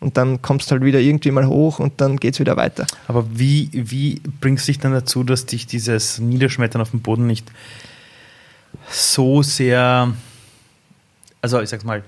Und 0.00 0.16
dann 0.16 0.40
kommst 0.40 0.70
du 0.70 0.72
halt 0.72 0.82
wieder 0.82 0.98
irgendwie 0.98 1.30
mal 1.30 1.46
hoch 1.46 1.78
und 1.78 2.00
dann 2.00 2.16
geht 2.16 2.34
es 2.34 2.40
wieder 2.40 2.56
weiter. 2.56 2.86
Aber 3.06 3.26
wie, 3.32 3.68
wie 3.72 4.20
bringst 4.40 4.66
du 4.66 4.72
dich 4.72 4.78
dann 4.78 4.92
dazu, 4.92 5.22
dass 5.24 5.46
dich 5.46 5.66
dieses 5.66 6.18
Niederschmettern 6.18 6.80
auf 6.80 6.90
dem 6.90 7.02
Boden 7.02 7.26
nicht 7.26 7.50
so 8.88 9.42
sehr, 9.42 10.12
also 11.42 11.60
ich 11.60 11.68
sag's 11.68 11.84
mal, 11.84 12.02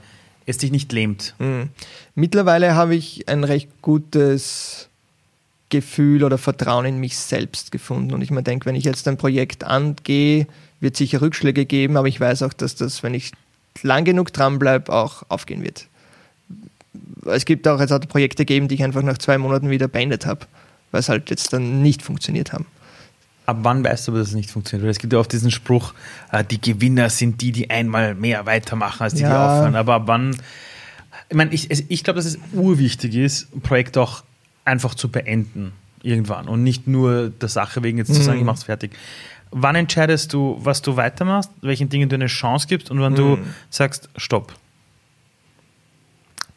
es 0.46 0.56
dich 0.56 0.72
nicht 0.72 0.90
lähmt? 0.92 1.34
Mhm. 1.38 1.68
Mittlerweile 2.14 2.74
habe 2.74 2.94
ich 2.94 3.28
ein 3.28 3.44
recht 3.44 3.68
gutes 3.82 4.88
Gefühl 5.68 6.24
oder 6.24 6.38
Vertrauen 6.38 6.86
in 6.86 6.98
mich 6.98 7.18
selbst 7.18 7.72
gefunden 7.72 8.14
und 8.14 8.22
ich 8.22 8.30
mir 8.30 8.42
denke, 8.42 8.66
wenn 8.66 8.74
ich 8.74 8.84
jetzt 8.84 9.06
ein 9.06 9.18
Projekt 9.18 9.64
angehe, 9.64 10.46
wird 10.80 10.96
sicher 10.96 11.20
Rückschläge 11.20 11.66
geben, 11.66 11.96
aber 11.96 12.08
ich 12.08 12.18
weiß 12.18 12.42
auch, 12.42 12.52
dass 12.52 12.74
das, 12.74 13.02
wenn 13.02 13.14
ich 13.14 13.32
lang 13.82 14.04
genug 14.04 14.32
dranbleibe, 14.32 14.92
auch 14.92 15.24
aufgehen 15.28 15.62
wird 15.62 15.86
es 17.26 17.44
gibt 17.44 17.66
auch 17.68 17.80
jetzt 17.80 17.92
auch 17.92 18.00
Projekte 18.00 18.44
gegeben, 18.44 18.68
die 18.68 18.76
ich 18.76 18.84
einfach 18.84 19.02
nach 19.02 19.18
zwei 19.18 19.38
Monaten 19.38 19.70
wieder 19.70 19.88
beendet 19.88 20.26
habe, 20.26 20.46
weil 20.90 21.00
es 21.00 21.08
halt 21.08 21.30
jetzt 21.30 21.52
dann 21.52 21.82
nicht 21.82 22.02
funktioniert 22.02 22.52
haben. 22.52 22.66
Ab 23.46 23.58
wann 23.62 23.82
weißt 23.82 24.08
du, 24.08 24.12
dass 24.12 24.28
es 24.28 24.34
nicht 24.34 24.50
funktioniert? 24.50 24.84
Weil 24.84 24.90
es 24.90 24.98
gibt 24.98 25.12
ja 25.12 25.18
oft 25.18 25.32
diesen 25.32 25.50
Spruch, 25.50 25.94
äh, 26.30 26.44
die 26.44 26.60
Gewinner 26.60 27.10
sind 27.10 27.40
die, 27.40 27.50
die 27.50 27.70
einmal 27.70 28.14
mehr 28.14 28.46
weitermachen, 28.46 29.02
als 29.02 29.14
die, 29.14 29.22
ja. 29.22 29.28
die 29.28 29.34
aufhören. 29.34 29.74
Aber 29.74 29.94
ab 29.94 30.02
wann, 30.06 30.36
ich 31.28 31.36
meine, 31.36 31.52
ich, 31.52 31.90
ich 31.90 32.04
glaube, 32.04 32.18
dass 32.18 32.26
es 32.26 32.38
urwichtig 32.52 33.14
ist, 33.14 33.52
ein 33.54 33.60
Projekt 33.60 33.98
auch 33.98 34.22
einfach 34.64 34.94
zu 34.94 35.08
beenden, 35.08 35.72
irgendwann. 36.02 36.46
Und 36.46 36.62
nicht 36.62 36.86
nur 36.86 37.30
der 37.30 37.48
Sache 37.48 37.82
wegen 37.82 37.98
jetzt 37.98 38.10
mhm. 38.10 38.14
zu 38.14 38.22
sagen, 38.22 38.38
ich 38.38 38.44
mach's 38.44 38.64
fertig. 38.64 38.92
Wann 39.50 39.74
entscheidest 39.74 40.32
du, 40.32 40.58
was 40.60 40.80
du 40.80 40.96
weitermachst, 40.96 41.50
welchen 41.62 41.88
Dingen 41.88 42.08
du 42.08 42.14
eine 42.14 42.28
Chance 42.28 42.68
gibst 42.68 42.90
und 42.90 43.00
wann 43.00 43.12
mhm. 43.12 43.16
du 43.16 43.38
sagst, 43.70 44.08
stopp? 44.16 44.54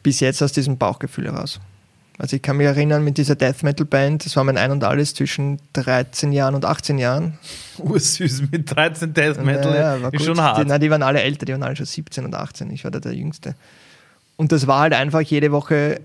Bis 0.06 0.20
jetzt 0.20 0.40
aus 0.40 0.52
diesem 0.52 0.78
Bauchgefühl 0.78 1.24
heraus. 1.24 1.58
Also 2.16 2.36
ich 2.36 2.42
kann 2.42 2.58
mich 2.58 2.66
erinnern 2.68 3.02
mit 3.02 3.18
dieser 3.18 3.34
Death 3.34 3.64
Metal 3.64 3.84
Band, 3.84 4.24
das 4.24 4.36
war 4.36 4.44
mein 4.44 4.56
Ein 4.56 4.70
und 4.70 4.84
Alles 4.84 5.14
zwischen 5.14 5.58
13 5.72 6.30
Jahren 6.30 6.54
und 6.54 6.64
18 6.64 6.96
Jahren. 6.98 7.40
Ursüß 7.78 8.52
mit 8.52 8.70
13 8.72 9.12
Death 9.12 9.42
Metal, 9.42 9.74
ja, 9.74 9.96
ja, 9.96 10.08
ist 10.10 10.24
schon 10.24 10.40
hart. 10.40 10.58
Die, 10.58 10.64
nein, 10.64 10.80
die 10.80 10.92
waren 10.92 11.02
alle 11.02 11.22
älter, 11.22 11.44
die 11.44 11.50
waren 11.54 11.64
alle 11.64 11.74
schon 11.74 11.86
17 11.86 12.24
und 12.24 12.36
18, 12.36 12.70
ich 12.70 12.84
war 12.84 12.92
da 12.92 13.00
der 13.00 13.14
Jüngste. 13.14 13.56
Und 14.36 14.52
das 14.52 14.68
war 14.68 14.78
halt 14.78 14.92
einfach 14.92 15.22
jede 15.22 15.50
Woche 15.50 16.00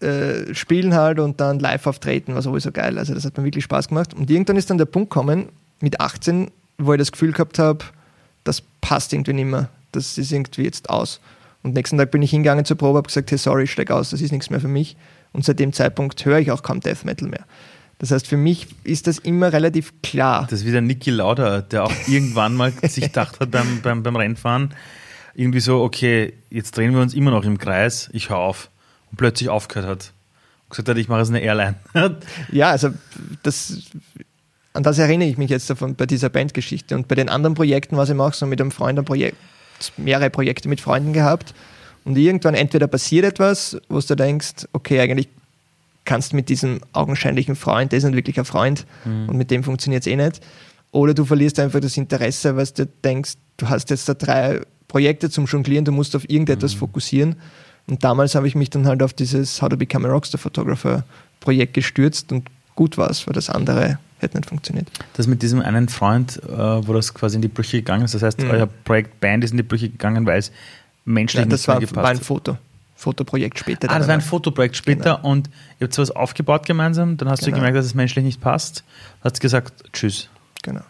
äh, 0.00 0.52
spielen 0.52 0.96
halt 0.96 1.20
und 1.20 1.40
dann 1.40 1.60
live 1.60 1.86
auftreten, 1.86 2.34
war 2.34 2.42
sowieso 2.42 2.72
geil. 2.72 2.98
Also 2.98 3.14
das 3.14 3.24
hat 3.24 3.38
mir 3.38 3.44
wirklich 3.44 3.62
Spaß 3.62 3.86
gemacht. 3.86 4.14
Und 4.14 4.28
irgendwann 4.28 4.56
ist 4.56 4.68
dann 4.68 4.78
der 4.78 4.86
Punkt 4.86 5.10
gekommen, 5.10 5.50
mit 5.78 6.00
18, 6.00 6.50
wo 6.78 6.92
ich 6.92 6.98
das 6.98 7.12
Gefühl 7.12 7.30
gehabt 7.30 7.60
habe, 7.60 7.84
das 8.42 8.64
passt 8.80 9.12
irgendwie 9.12 9.34
nicht 9.34 9.46
mehr. 9.46 9.68
Das 9.92 10.18
ist 10.18 10.32
irgendwie 10.32 10.62
jetzt 10.62 10.90
aus. 10.90 11.20
Und 11.62 11.74
nächsten 11.74 11.98
Tag 11.98 12.10
bin 12.10 12.22
ich 12.22 12.30
hingegangen 12.30 12.64
zur 12.64 12.76
Probe, 12.76 12.98
habe 12.98 13.08
gesagt, 13.08 13.30
hey, 13.30 13.38
sorry, 13.38 13.64
ich 13.64 13.72
steig 13.72 13.90
aus, 13.90 14.10
das 14.10 14.20
ist 14.20 14.32
nichts 14.32 14.50
mehr 14.50 14.60
für 14.60 14.68
mich. 14.68 14.96
Und 15.32 15.44
seit 15.44 15.58
dem 15.58 15.72
Zeitpunkt 15.72 16.24
höre 16.24 16.38
ich 16.38 16.50
auch 16.50 16.62
kaum 16.62 16.80
Death 16.80 17.04
Metal 17.04 17.28
mehr. 17.28 17.44
Das 17.98 18.12
heißt, 18.12 18.28
für 18.28 18.36
mich 18.36 18.68
ist 18.84 19.08
das 19.08 19.18
immer 19.18 19.52
relativ 19.52 19.92
klar. 20.02 20.46
Das 20.48 20.60
ist 20.60 20.66
wie 20.66 20.72
der 20.72 20.80
Niki 20.80 21.10
Lauda, 21.10 21.62
der 21.62 21.84
auch 21.84 21.92
irgendwann 22.06 22.54
mal 22.54 22.72
sich 22.82 23.04
gedacht 23.04 23.40
hat 23.40 23.50
beim, 23.50 23.80
beim, 23.82 24.02
beim 24.02 24.16
Rennfahren, 24.16 24.74
irgendwie 25.34 25.60
so, 25.60 25.82
okay, 25.82 26.34
jetzt 26.50 26.76
drehen 26.76 26.94
wir 26.94 27.00
uns 27.00 27.14
immer 27.14 27.30
noch 27.30 27.44
im 27.44 27.58
Kreis, 27.58 28.08
ich 28.12 28.30
höre 28.30 28.38
auf. 28.38 28.70
Und 29.10 29.16
plötzlich 29.16 29.48
aufgehört 29.48 29.88
hat. 29.88 30.12
Und 30.64 30.70
gesagt 30.70 30.88
hat, 30.88 30.96
ich 30.98 31.08
mache 31.08 31.20
jetzt 31.20 31.30
eine 31.30 31.40
Airline. 31.40 31.76
ja, 32.52 32.70
also 32.70 32.90
das, 33.42 33.84
an 34.74 34.82
das 34.82 34.98
erinnere 34.98 35.28
ich 35.28 35.38
mich 35.38 35.50
jetzt 35.50 35.70
davon 35.70 35.94
bei 35.94 36.06
dieser 36.06 36.28
Bandgeschichte. 36.28 36.94
Und 36.94 37.08
bei 37.08 37.14
den 37.14 37.28
anderen 37.28 37.54
Projekten 37.54 37.96
es 37.98 38.10
immer 38.10 38.24
auch 38.24 38.34
so 38.34 38.46
mit 38.46 38.60
einem 38.60 38.70
Freund 38.70 38.98
ein 38.98 39.04
Projekt, 39.04 39.38
mehrere 39.96 40.30
Projekte 40.30 40.68
mit 40.68 40.80
Freunden 40.80 41.12
gehabt 41.12 41.54
und 42.04 42.16
irgendwann 42.16 42.54
entweder 42.54 42.86
passiert 42.86 43.24
etwas, 43.24 43.76
wo 43.88 44.00
du 44.00 44.14
denkst, 44.14 44.66
okay, 44.72 45.00
eigentlich 45.00 45.28
kannst 46.04 46.32
du 46.32 46.36
mit 46.36 46.48
diesem 46.48 46.80
augenscheinlichen 46.92 47.54
Freund, 47.54 47.92
der 47.92 47.98
ist 47.98 48.04
nicht 48.04 48.16
wirklich 48.16 48.38
ein 48.38 48.44
Freund 48.44 48.86
mhm. 49.04 49.28
und 49.28 49.36
mit 49.36 49.50
dem 49.50 49.62
funktioniert 49.62 50.02
es 50.02 50.06
eh 50.06 50.16
nicht, 50.16 50.40
oder 50.90 51.14
du 51.14 51.24
verlierst 51.24 51.58
einfach 51.60 51.80
das 51.80 51.96
Interesse, 51.96 52.56
weil 52.56 52.66
du 52.66 52.86
denkst, 53.04 53.34
du 53.58 53.68
hast 53.68 53.90
jetzt 53.90 54.08
da 54.08 54.14
drei 54.14 54.60
Projekte 54.88 55.28
zum 55.28 55.44
Jonglieren, 55.44 55.84
du 55.84 55.92
musst 55.92 56.16
auf 56.16 56.28
irgendetwas 56.28 56.74
mhm. 56.74 56.78
fokussieren. 56.78 57.36
Und 57.86 58.04
damals 58.04 58.34
habe 58.34 58.48
ich 58.48 58.54
mich 58.54 58.70
dann 58.70 58.86
halt 58.86 59.02
auf 59.02 59.12
dieses 59.12 59.60
How 59.62 59.68
to 59.68 59.76
Become 59.76 60.08
a 60.08 60.10
Rockstar 60.10 60.38
Photographer 60.38 61.04
Projekt 61.40 61.74
gestürzt 61.74 62.32
und 62.32 62.48
gut 62.74 62.98
war 62.98 63.10
es, 63.10 63.26
weil 63.26 63.34
das 63.34 63.50
andere 63.50 63.98
hätte 64.18 64.36
nicht 64.36 64.48
funktioniert. 64.48 64.88
Das 65.14 65.26
mit 65.26 65.42
diesem 65.42 65.60
einen 65.60 65.88
Freund, 65.88 66.40
äh, 66.42 66.48
wo 66.48 66.92
das 66.92 67.14
quasi 67.14 67.36
in 67.36 67.42
die 67.42 67.48
Brüche 67.48 67.78
gegangen 67.78 68.04
ist, 68.04 68.14
das 68.14 68.22
heißt, 68.22 68.42
mhm. 68.42 68.50
euer 68.50 68.66
Projekt 68.66 69.20
Band 69.20 69.44
ist 69.44 69.52
in 69.52 69.56
die 69.56 69.62
Brüche 69.62 69.88
gegangen, 69.88 70.26
weil 70.26 70.38
es 70.38 70.52
menschlich 71.04 71.44
ja, 71.44 71.48
das 71.48 71.60
nicht 71.60 71.68
war, 71.68 71.80
gepasst 71.80 71.96
war 71.96 72.10
ein 72.10 72.20
Foto. 72.20 72.58
Fotoprojekt 72.96 73.60
später. 73.60 73.88
Ah, 73.90 73.98
das 73.98 74.08
war 74.08 74.14
ein 74.14 74.20
Fotoprojekt 74.20 74.76
später 74.76 75.16
genau. 75.16 75.28
und 75.28 75.48
ihr 75.78 75.84
habt 75.84 75.94
sowas 75.94 76.10
aufgebaut 76.10 76.66
gemeinsam, 76.66 77.16
dann 77.16 77.28
hast 77.28 77.40
genau. 77.40 77.52
du 77.52 77.60
gemerkt, 77.60 77.76
dass 77.76 77.86
es 77.86 77.94
menschlich 77.94 78.24
nicht 78.24 78.40
passt, 78.40 78.82
hast 79.22 79.40
gesagt, 79.40 79.84
tschüss. 79.92 80.28
Genau. 80.62 80.82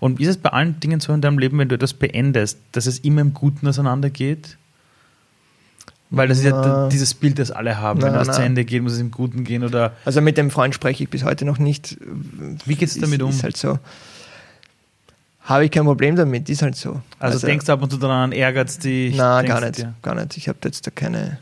Und 0.00 0.20
ist 0.20 0.28
es 0.28 0.36
bei 0.36 0.50
allen 0.50 0.80
Dingen 0.80 1.00
so 1.00 1.12
in 1.12 1.20
deinem 1.20 1.38
Leben, 1.38 1.58
wenn 1.58 1.68
du 1.68 1.76
etwas 1.76 1.94
beendest, 1.94 2.58
dass 2.72 2.86
es 2.86 2.98
immer 2.98 3.20
im 3.20 3.32
Guten 3.32 3.68
auseinandergeht? 3.68 4.58
Weil 6.10 6.26
das 6.26 6.38
ist 6.38 6.44
ja 6.44 6.88
dieses 6.88 7.14
Bild, 7.14 7.38
das 7.38 7.52
alle 7.52 7.78
haben. 7.78 8.00
Na, 8.00 8.06
Wenn 8.06 8.14
das 8.14 8.34
zu 8.34 8.42
Ende 8.42 8.64
geht, 8.64 8.82
muss 8.82 8.94
es 8.94 8.98
im 8.98 9.12
Guten 9.12 9.44
gehen 9.44 9.62
oder. 9.62 9.92
Also 10.04 10.20
mit 10.20 10.36
dem 10.36 10.50
Freund 10.50 10.74
spreche 10.74 11.04
ich 11.04 11.10
bis 11.10 11.24
heute 11.24 11.44
noch 11.44 11.58
nicht. 11.58 11.96
Wie 12.66 12.74
geht 12.74 12.88
es 12.88 12.98
damit 12.98 13.22
um? 13.22 13.30
Ist 13.30 13.44
halt 13.44 13.56
so. 13.56 13.78
Habe 15.42 15.64
ich 15.64 15.70
kein 15.70 15.84
Problem 15.84 16.16
damit, 16.16 16.48
ist 16.48 16.62
halt 16.62 16.76
so. 16.76 17.00
Also, 17.18 17.34
also 17.34 17.46
denkst 17.46 17.66
du 17.66 17.72
ab 17.72 17.82
und 17.82 17.90
zu 17.90 17.96
daran, 17.96 18.32
ärgert 18.32 18.68
es 18.68 18.78
dich? 18.78 19.16
Nein, 19.16 19.46
gar 19.46 19.60
nicht, 19.60 19.78
dir? 19.78 19.94
gar 20.02 20.14
nicht. 20.14 20.36
Ich 20.36 20.48
habe 20.48 20.58
jetzt 20.64 20.86
da 20.86 20.90
keine, 20.90 21.38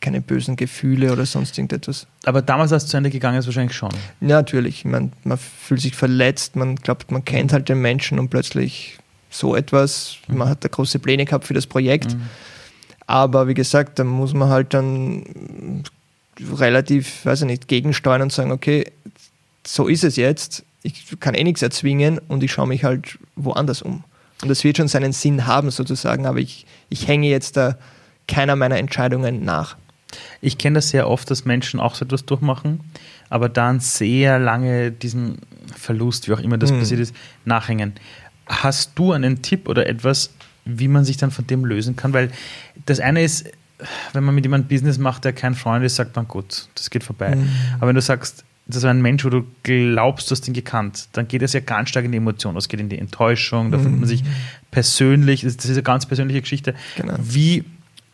keine 0.00 0.20
bösen 0.20 0.56
Gefühle 0.56 1.12
oder 1.12 1.26
sonst 1.26 1.58
irgendetwas. 1.58 2.06
Aber 2.24 2.40
damals, 2.40 2.72
als 2.72 2.84
es 2.84 2.90
zu 2.90 2.96
Ende 2.96 3.10
gegangen 3.10 3.38
ist, 3.38 3.46
wahrscheinlich 3.46 3.76
schon. 3.76 3.90
Ja, 4.20 4.28
natürlich. 4.28 4.84
Man, 4.84 5.12
man 5.24 5.38
fühlt 5.38 5.80
sich 5.80 5.94
verletzt, 5.94 6.56
man 6.56 6.76
glaubt, 6.76 7.10
man 7.10 7.24
kennt 7.24 7.52
halt 7.52 7.68
den 7.68 7.80
Menschen 7.80 8.18
und 8.18 8.28
plötzlich 8.28 8.98
so 9.30 9.54
etwas. 9.54 10.16
Mhm. 10.26 10.38
Man 10.38 10.48
hat 10.48 10.64
da 10.64 10.68
große 10.68 10.98
Pläne 10.98 11.24
gehabt 11.24 11.44
für 11.44 11.54
das 11.54 11.66
Projekt. 11.66 12.14
Mhm 12.14 12.22
aber 13.06 13.48
wie 13.48 13.54
gesagt, 13.54 13.98
da 13.98 14.04
muss 14.04 14.34
man 14.34 14.48
halt 14.48 14.74
dann 14.74 15.84
relativ, 16.56 17.24
weiß 17.24 17.42
ich 17.42 17.46
nicht, 17.46 17.68
gegensteuern 17.68 18.22
und 18.22 18.32
sagen, 18.32 18.52
okay, 18.52 18.90
so 19.66 19.88
ist 19.88 20.04
es 20.04 20.16
jetzt. 20.16 20.64
Ich 20.82 21.18
kann 21.20 21.34
eh 21.34 21.44
nichts 21.44 21.62
erzwingen 21.62 22.18
und 22.28 22.42
ich 22.42 22.52
schaue 22.52 22.66
mich 22.66 22.84
halt 22.84 23.18
woanders 23.36 23.82
um. 23.82 24.04
Und 24.42 24.48
das 24.48 24.64
wird 24.64 24.76
schon 24.76 24.88
seinen 24.88 25.12
Sinn 25.12 25.46
haben 25.46 25.70
sozusagen, 25.70 26.26
aber 26.26 26.38
ich, 26.38 26.66
ich 26.90 27.08
hänge 27.08 27.28
jetzt 27.28 27.56
da 27.56 27.78
keiner 28.26 28.56
meiner 28.56 28.78
Entscheidungen 28.78 29.44
nach. 29.44 29.76
Ich 30.40 30.58
kenne 30.58 30.76
das 30.76 30.90
sehr 30.90 31.08
oft, 31.08 31.30
dass 31.30 31.44
Menschen 31.44 31.80
auch 31.80 31.94
so 31.94 32.04
etwas 32.04 32.24
durchmachen, 32.24 32.80
aber 33.30 33.48
dann 33.48 33.80
sehr 33.80 34.38
lange 34.38 34.92
diesen 34.92 35.38
Verlust, 35.76 36.28
wie 36.28 36.34
auch 36.34 36.40
immer 36.40 36.58
das 36.58 36.70
hm. 36.70 36.78
passiert 36.78 37.00
ist, 37.00 37.14
nachhängen. 37.44 37.94
Hast 38.46 38.92
du 38.96 39.12
einen 39.12 39.42
Tipp 39.42 39.68
oder 39.68 39.86
etwas, 39.86 40.30
wie 40.64 40.88
man 40.88 41.04
sich 41.04 41.16
dann 41.16 41.30
von 41.30 41.46
dem 41.46 41.64
lösen 41.64 41.96
kann, 41.96 42.12
weil 42.12 42.30
das 42.86 43.00
eine 43.00 43.22
ist, 43.22 43.46
wenn 44.12 44.24
man 44.24 44.34
mit 44.34 44.44
jemandem 44.44 44.68
Business 44.68 44.98
macht, 44.98 45.24
der 45.24 45.32
kein 45.32 45.54
Freund 45.54 45.84
ist, 45.84 45.96
sagt 45.96 46.16
man, 46.16 46.28
gut, 46.28 46.68
das 46.74 46.90
geht 46.90 47.04
vorbei. 47.04 47.36
Mhm. 47.36 47.48
Aber 47.76 47.88
wenn 47.88 47.96
du 47.96 48.02
sagst, 48.02 48.44
das 48.66 48.76
ist 48.76 48.84
ein 48.84 49.02
Mensch, 49.02 49.24
wo 49.24 49.28
du 49.28 49.44
glaubst, 49.62 50.30
du 50.30 50.32
hast 50.32 50.48
ihn 50.48 50.54
gekannt, 50.54 51.08
dann 51.12 51.28
geht 51.28 51.42
es 51.42 51.52
ja 51.52 51.60
ganz 51.60 51.90
stark 51.90 52.04
in 52.04 52.12
die 52.12 52.18
Emotion, 52.18 52.56
es 52.56 52.68
geht 52.68 52.80
in 52.80 52.88
die 52.88 52.98
Enttäuschung, 52.98 53.70
da 53.70 53.76
mhm. 53.76 53.82
findet 53.82 54.00
man 54.00 54.08
sich 54.08 54.24
persönlich, 54.70 55.42
das 55.42 55.56
ist 55.56 55.70
eine 55.70 55.82
ganz 55.82 56.06
persönliche 56.06 56.40
Geschichte. 56.40 56.74
Genau. 56.96 57.14
Wie 57.20 57.64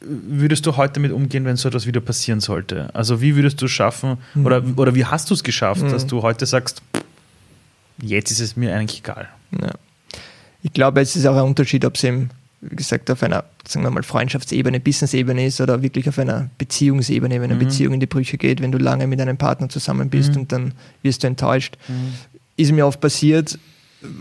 würdest 0.01 0.66
du 0.66 0.76
heute 0.76 0.94
damit 0.94 1.12
umgehen, 1.12 1.44
wenn 1.44 1.57
so 1.57 1.68
etwas 1.68 1.86
wieder 1.86 2.01
passieren 2.01 2.40
sollte? 2.40 2.92
Also 2.94 3.20
wie 3.20 3.36
würdest 3.36 3.61
du 3.61 3.66
es 3.66 3.70
schaffen 3.70 4.16
mhm. 4.34 4.46
oder, 4.46 4.62
oder 4.76 4.94
wie 4.94 5.05
hast 5.05 5.30
du 5.30 5.34
es 5.34 5.44
geschafft, 5.44 5.82
mhm. 5.82 5.90
dass 5.90 6.07
du 6.07 6.22
heute 6.22 6.46
sagst, 6.46 6.82
jetzt 8.03 8.30
ist 8.30 8.40
es 8.40 8.57
mir 8.57 8.74
eigentlich 8.74 9.01
egal? 9.01 9.28
Ja. 9.61 9.72
Ich 10.62 10.72
glaube, 10.72 11.01
es 11.01 11.16
ist 11.16 11.26
auch 11.26 11.36
ein 11.36 11.44
Unterschied, 11.44 11.84
ob 11.84 11.94
es 11.94 12.05
im 12.05 12.30
wie 12.61 12.76
gesagt, 12.76 13.11
auf 13.11 13.22
einer, 13.22 13.44
sagen 13.66 13.84
wir 13.84 13.90
mal, 13.90 14.02
Freundschaftsebene, 14.02 14.80
Business-Ebene 14.80 15.46
ist 15.46 15.61
oder 15.61 15.82
wirklich 15.82 16.08
auf 16.08 16.18
einer 16.18 16.50
Beziehungsebene, 16.58 17.36
wenn 17.36 17.50
eine 17.50 17.54
mhm. 17.54 17.66
Beziehung 17.66 17.94
in 17.94 18.00
die 18.00 18.06
Brüche 18.06 18.36
geht, 18.36 18.61
wenn 18.61 18.70
du 18.70 18.78
lange 18.78 19.06
mit 19.06 19.20
einem 19.20 19.38
Partner 19.38 19.68
zusammen 19.68 20.11
bist 20.11 20.34
mhm. 20.34 20.42
und 20.42 20.52
dann 20.52 20.74
wirst 21.02 21.22
du 21.22 21.26
enttäuscht. 21.26 21.76
Mhm. 21.88 22.12
Ist 22.56 22.72
mir 22.72 22.86
oft 22.86 23.00
passiert, 23.00 23.58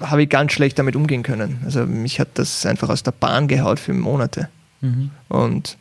habe 0.02 0.24
ich 0.24 0.30
ganz 0.30 0.54
schlecht 0.54 0.80
damit 0.80 0.96
umgehen 0.96 1.24
können. 1.24 1.60
Also 1.66 1.86
mich 1.86 2.20
hat 2.20 2.30
das 2.36 2.66
einfach 2.66 2.90
aus 2.90 3.04
der 3.04 3.12
Bahn 3.12 3.48
gehaut 3.50 3.80
für 3.80 3.94
Monate. 3.94 4.48
Mhm. 4.80 5.12
Und 5.28 5.78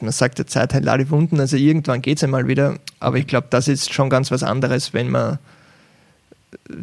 man 0.00 0.12
sagt, 0.12 0.38
der 0.38 0.46
Zeit 0.46 0.72
heilt 0.72 0.88
alle 0.88 1.10
Wunden, 1.10 1.38
also 1.38 1.56
irgendwann 1.56 2.00
geht 2.00 2.16
es 2.16 2.24
einmal 2.24 2.48
wieder, 2.48 2.78
aber 2.98 3.18
ich 3.18 3.26
glaube, 3.26 3.48
das 3.50 3.68
ist 3.68 3.92
schon 3.92 4.08
ganz 4.08 4.30
was 4.30 4.42
anderes, 4.42 4.94
wenn 4.94 5.10
man 5.10 5.38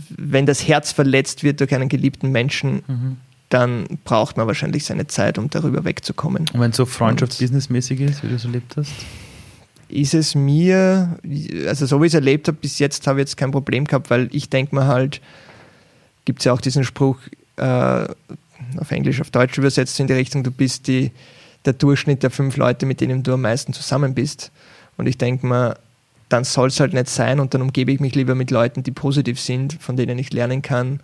wenn 0.09 0.45
das 0.45 0.65
Herz 0.65 0.93
verletzt 0.93 1.43
wird 1.43 1.59
durch 1.59 1.75
einen 1.75 1.89
geliebten 1.89 2.31
Menschen, 2.31 2.83
mhm 2.87 3.17
dann 3.49 3.99
braucht 4.03 4.37
man 4.37 4.47
wahrscheinlich 4.47 4.85
seine 4.85 5.07
Zeit, 5.07 5.37
um 5.37 5.49
darüber 5.49 5.85
wegzukommen. 5.85 6.45
Und 6.53 6.59
wenn 6.59 6.71
es 6.71 6.77
so 6.77 6.85
Freundschaft-Businessmäßig 6.85 8.01
ist, 8.01 8.23
wie 8.23 8.27
du 8.27 8.35
es 8.35 8.45
erlebt 8.45 8.75
hast? 8.75 8.91
Ist 9.89 10.13
es 10.13 10.35
mir, 10.35 11.17
also 11.65 11.85
so 11.85 12.01
wie 12.01 12.07
ich 12.07 12.11
es 12.11 12.15
erlebt 12.15 12.49
habe, 12.49 12.57
bis 12.59 12.77
jetzt 12.79 13.07
habe 13.07 13.19
ich 13.19 13.23
jetzt 13.23 13.37
kein 13.37 13.51
Problem 13.51 13.85
gehabt, 13.85 14.09
weil 14.09 14.27
ich 14.33 14.49
denke 14.49 14.75
mir 14.75 14.85
halt, 14.85 15.21
gibt 16.25 16.39
es 16.39 16.45
ja 16.45 16.51
auch 16.51 16.59
diesen 16.59 16.83
Spruch, 16.83 17.17
äh, 17.55 18.05
auf 18.77 18.91
Englisch, 18.91 19.21
auf 19.21 19.31
Deutsch 19.31 19.57
übersetzt 19.57 19.97
in 20.01 20.07
die 20.07 20.13
Richtung, 20.13 20.43
du 20.43 20.51
bist 20.51 20.87
die, 20.87 21.11
der 21.63 21.71
Durchschnitt 21.71 22.23
der 22.23 22.31
fünf 22.31 22.57
Leute, 22.57 22.85
mit 22.85 22.99
denen 22.99 23.23
du 23.23 23.33
am 23.33 23.41
meisten 23.41 23.71
zusammen 23.71 24.13
bist. 24.13 24.51
Und 24.97 25.07
ich 25.07 25.17
denke 25.17 25.47
mir, 25.47 25.77
dann 26.27 26.43
soll 26.43 26.67
es 26.67 26.79
halt 26.81 26.93
nicht 26.93 27.07
sein 27.07 27.39
und 27.39 27.53
dann 27.53 27.61
umgebe 27.61 27.91
ich 27.91 28.01
mich 28.01 28.13
lieber 28.13 28.35
mit 28.35 28.51
Leuten, 28.51 28.83
die 28.83 28.91
positiv 28.91 29.39
sind, 29.39 29.73
von 29.81 29.95
denen 29.95 30.19
ich 30.19 30.33
lernen 30.33 30.61
kann, 30.61 30.99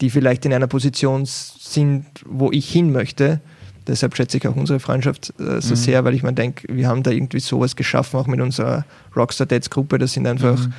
die 0.00 0.10
vielleicht 0.10 0.44
in 0.44 0.52
einer 0.52 0.66
Position 0.66 1.24
sind, 1.26 2.06
wo 2.24 2.50
ich 2.52 2.70
hin 2.70 2.92
möchte. 2.92 3.40
Deshalb 3.86 4.16
schätze 4.16 4.36
ich 4.36 4.46
auch 4.46 4.54
unsere 4.54 4.80
Freundschaft 4.80 5.32
äh, 5.40 5.60
so 5.60 5.70
mhm. 5.70 5.76
sehr, 5.76 6.04
weil 6.04 6.14
ich 6.14 6.22
mir 6.22 6.32
denke, 6.32 6.66
wir 6.74 6.88
haben 6.88 7.02
da 7.02 7.10
irgendwie 7.10 7.40
sowas 7.40 7.74
geschaffen, 7.74 8.20
auch 8.20 8.26
mit 8.26 8.40
unserer 8.40 8.84
Rockstar 9.16 9.46
Dads 9.46 9.70
Gruppe. 9.70 9.98
Das 9.98 10.12
sind 10.12 10.26
einfach, 10.26 10.58
mhm. 10.58 10.74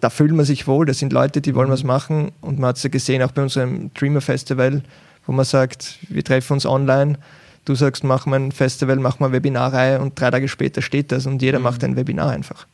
da 0.00 0.10
fühlt 0.10 0.32
man 0.32 0.44
sich 0.44 0.66
wohl, 0.66 0.84
das 0.84 0.98
sind 0.98 1.12
Leute, 1.12 1.40
die 1.40 1.54
wollen 1.54 1.68
mhm. 1.68 1.72
was 1.72 1.84
machen. 1.84 2.32
Und 2.40 2.58
man 2.58 2.70
hat 2.70 2.76
es 2.76 2.82
ja 2.82 2.90
gesehen, 2.90 3.22
auch 3.22 3.30
bei 3.30 3.42
unserem 3.42 3.92
Dreamer 3.94 4.20
Festival, 4.20 4.82
wo 5.26 5.32
man 5.32 5.44
sagt, 5.44 5.98
wir 6.08 6.24
treffen 6.24 6.54
uns 6.54 6.66
online. 6.66 7.18
Du 7.64 7.74
sagst, 7.74 8.04
mach 8.04 8.26
mal 8.26 8.40
ein 8.40 8.52
Festival, 8.52 8.96
mach 8.96 9.20
mal 9.20 9.26
eine 9.26 9.36
Webinarreihe 9.36 10.00
und 10.00 10.20
drei 10.20 10.30
Tage 10.30 10.48
später 10.48 10.82
steht 10.82 11.12
das 11.12 11.26
und 11.26 11.40
jeder 11.40 11.58
mhm. 11.58 11.64
macht 11.64 11.84
ein 11.84 11.96
Webinar 11.96 12.30
einfach. 12.30 12.66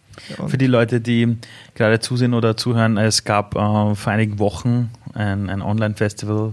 Für 0.48 0.58
die 0.58 0.66
Leute, 0.66 1.00
die 1.00 1.36
gerade 1.74 2.00
zusehen 2.00 2.34
oder 2.34 2.56
zuhören, 2.56 2.98
es 2.98 3.24
gab 3.24 3.54
äh, 3.54 3.94
vor 3.94 4.12
einigen 4.12 4.38
Wochen 4.38 4.90
ein, 5.14 5.50
ein 5.50 5.62
Online-Festival. 5.62 6.52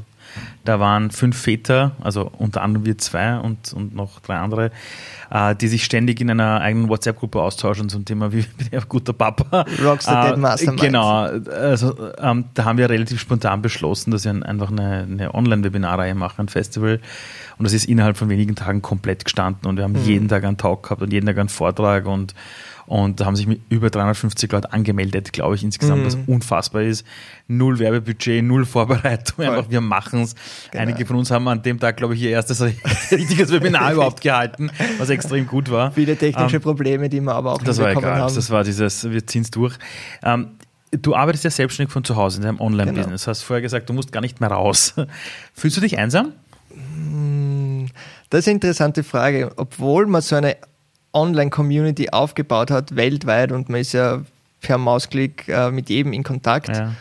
Da 0.65 0.79
waren 0.79 1.11
fünf 1.11 1.37
Väter, 1.37 1.93
also 2.01 2.29
unter 2.37 2.61
anderem 2.61 2.85
wir 2.85 2.97
zwei 2.97 3.37
und, 3.37 3.71
und 3.73 3.95
noch 3.95 4.19
drei 4.19 4.35
andere, 4.35 4.71
äh, 5.31 5.55
die 5.55 5.67
sich 5.69 5.85
ständig 5.85 6.19
in 6.19 6.29
einer 6.29 6.59
eigenen 6.59 6.89
WhatsApp-Gruppe 6.89 7.41
austauschen 7.41 7.87
zum 7.87 8.03
Thema, 8.03 8.33
wie 8.33 8.41
bin 8.57 8.67
ich 8.67 8.73
ein 8.73 8.89
guter 8.89 9.13
Papa. 9.13 9.65
Rockstar 9.81 10.27
äh, 10.27 10.29
Dead 10.31 10.39
Mastermind. 10.39 10.81
Genau, 10.81 11.21
also 11.21 11.95
ähm, 12.17 12.45
da 12.53 12.65
haben 12.65 12.77
wir 12.77 12.89
relativ 12.89 13.21
spontan 13.21 13.61
beschlossen, 13.61 14.11
dass 14.11 14.25
wir 14.25 14.45
einfach 14.45 14.69
eine, 14.69 15.07
eine 15.09 15.33
Online-Webinarreihe 15.33 16.15
machen, 16.15 16.41
ein 16.41 16.49
Festival. 16.49 16.99
Und 17.57 17.63
das 17.63 17.73
ist 17.73 17.85
innerhalb 17.85 18.17
von 18.17 18.29
wenigen 18.29 18.55
Tagen 18.55 18.81
komplett 18.81 19.23
gestanden 19.23 19.69
und 19.69 19.77
wir 19.77 19.85
haben 19.85 19.93
mhm. 19.93 20.03
jeden 20.03 20.27
Tag 20.27 20.43
einen 20.43 20.57
Talk 20.57 20.83
gehabt 20.83 21.01
und 21.01 21.13
jeden 21.13 21.25
Tag 21.25 21.37
einen 21.37 21.49
Vortrag 21.49 22.05
und 22.05 22.35
und 22.87 23.19
da 23.19 23.25
haben 23.25 23.35
sich 23.35 23.47
über 23.69 23.89
350 23.89 24.49
Leute 24.49 24.71
angemeldet, 24.71 25.33
glaube 25.33 25.55
ich, 25.55 25.63
insgesamt, 25.63 26.01
mhm. 26.01 26.05
was 26.05 26.17
unfassbar 26.25 26.83
ist. 26.83 27.05
Null 27.49 27.79
Werbebudget, 27.79 28.43
null 28.43 28.65
Vorbereitung, 28.65 29.35
Voll. 29.35 29.45
einfach 29.45 29.69
wir 29.69 29.81
machen 29.81 30.21
es. 30.21 30.35
Genau. 30.71 30.83
Einige 30.83 31.05
von 31.05 31.17
uns 31.17 31.29
haben 31.29 31.45
an 31.49 31.61
dem 31.61 31.81
Tag, 31.81 31.97
glaube 31.97 32.15
ich, 32.15 32.21
ihr 32.21 32.29
erstes 32.29 32.61
richtiges 33.11 33.51
Webinar 33.51 33.91
überhaupt 33.93 34.21
gehalten, 34.21 34.71
was 34.97 35.09
extrem 35.09 35.47
gut 35.47 35.69
war. 35.69 35.91
Viele 35.91 36.15
technische 36.15 36.55
ähm, 36.55 36.61
Probleme, 36.61 37.09
die 37.09 37.19
wir 37.19 37.35
aber 37.35 37.53
auch 37.53 37.61
das 37.61 37.77
war 37.77 37.91
egal. 37.91 38.21
haben. 38.21 38.33
Das 38.33 38.49
war 38.49 38.63
dieses, 38.63 39.09
wir 39.09 39.27
ziehen 39.27 39.41
es 39.41 39.51
durch. 39.51 39.75
Ähm, 40.23 40.51
Du 40.91 41.15
arbeitest 41.15 41.43
ja 41.43 41.49
selbstständig 41.49 41.91
von 41.91 42.05
zu 42.05 42.15
Hause 42.15 42.37
in 42.37 42.43
deinem 42.43 42.61
Online-Business. 42.61 43.23
Genau. 43.23 43.25
Du 43.25 43.29
hast 43.31 43.41
vorher 43.41 43.61
gesagt, 43.61 43.89
du 43.89 43.93
musst 43.93 44.13
gar 44.13 44.21
nicht 44.21 44.39
mehr 44.39 44.49
raus. 44.49 44.93
Fühlst 45.53 45.75
du 45.75 45.81
dich 45.81 45.97
einsam? 45.97 46.31
Hm, 46.73 47.89
das 48.29 48.39
ist 48.39 48.47
eine 48.47 48.55
interessante 48.55 49.03
Frage. 49.03 49.51
Obwohl 49.57 50.05
man 50.07 50.21
so 50.21 50.37
eine 50.37 50.55
Online-Community 51.13 52.09
aufgebaut 52.09 52.71
hat, 52.71 52.95
weltweit, 52.95 53.51
und 53.51 53.69
man 53.69 53.81
ist 53.81 53.93
ja 53.93 54.21
per 54.61 54.77
Mausklick 54.77 55.47
äh, 55.47 55.71
mit 55.71 55.89
jedem 55.89 56.13
in 56.13 56.23
Kontakt, 56.23 56.69
ja. 56.69 56.93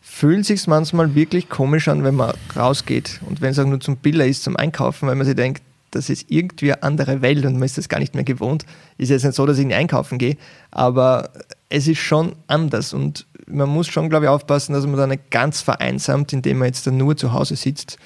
fühlt 0.00 0.44
sich 0.44 0.66
manchmal 0.66 1.14
wirklich 1.14 1.48
komisch 1.48 1.88
an, 1.88 2.04
wenn 2.04 2.14
man 2.14 2.32
rausgeht 2.54 3.20
und 3.26 3.40
wenn 3.40 3.50
es 3.50 3.58
auch 3.58 3.66
nur 3.66 3.80
zum 3.80 3.96
Biller 3.96 4.26
ist, 4.26 4.42
zum 4.42 4.56
Einkaufen, 4.56 5.08
weil 5.08 5.14
man 5.14 5.26
sich 5.26 5.36
denkt, 5.36 5.62
das 5.92 6.10
ist 6.10 6.26
irgendwie 6.28 6.72
eine 6.72 6.82
andere 6.82 7.22
Welt 7.22 7.44
und 7.46 7.54
man 7.54 7.62
ist 7.62 7.78
das 7.78 7.88
gar 7.88 8.00
nicht 8.00 8.14
mehr 8.14 8.24
gewohnt. 8.24 8.66
Ist 8.98 9.08
jetzt 9.08 9.24
nicht 9.24 9.34
so, 9.34 9.46
dass 9.46 9.58
ich 9.58 9.66
nicht 9.66 9.76
einkaufen 9.76 10.18
gehe, 10.18 10.36
aber 10.70 11.30
es 11.68 11.86
ist 11.88 11.98
schon 11.98 12.34
anders 12.48 12.92
und 12.92 13.26
man 13.46 13.68
muss 13.68 13.86
schon, 13.86 14.10
glaube 14.10 14.26
ich, 14.26 14.28
aufpassen, 14.28 14.72
dass 14.72 14.84
man 14.84 14.96
da 14.96 15.06
nicht 15.06 15.30
ganz 15.30 15.60
vereinsamt, 15.60 16.32
indem 16.32 16.58
man 16.58 16.66
jetzt 16.66 16.86
dann 16.86 16.96
nur 16.96 17.16
zu 17.16 17.32
Hause 17.32 17.56
sitzt 17.56 17.98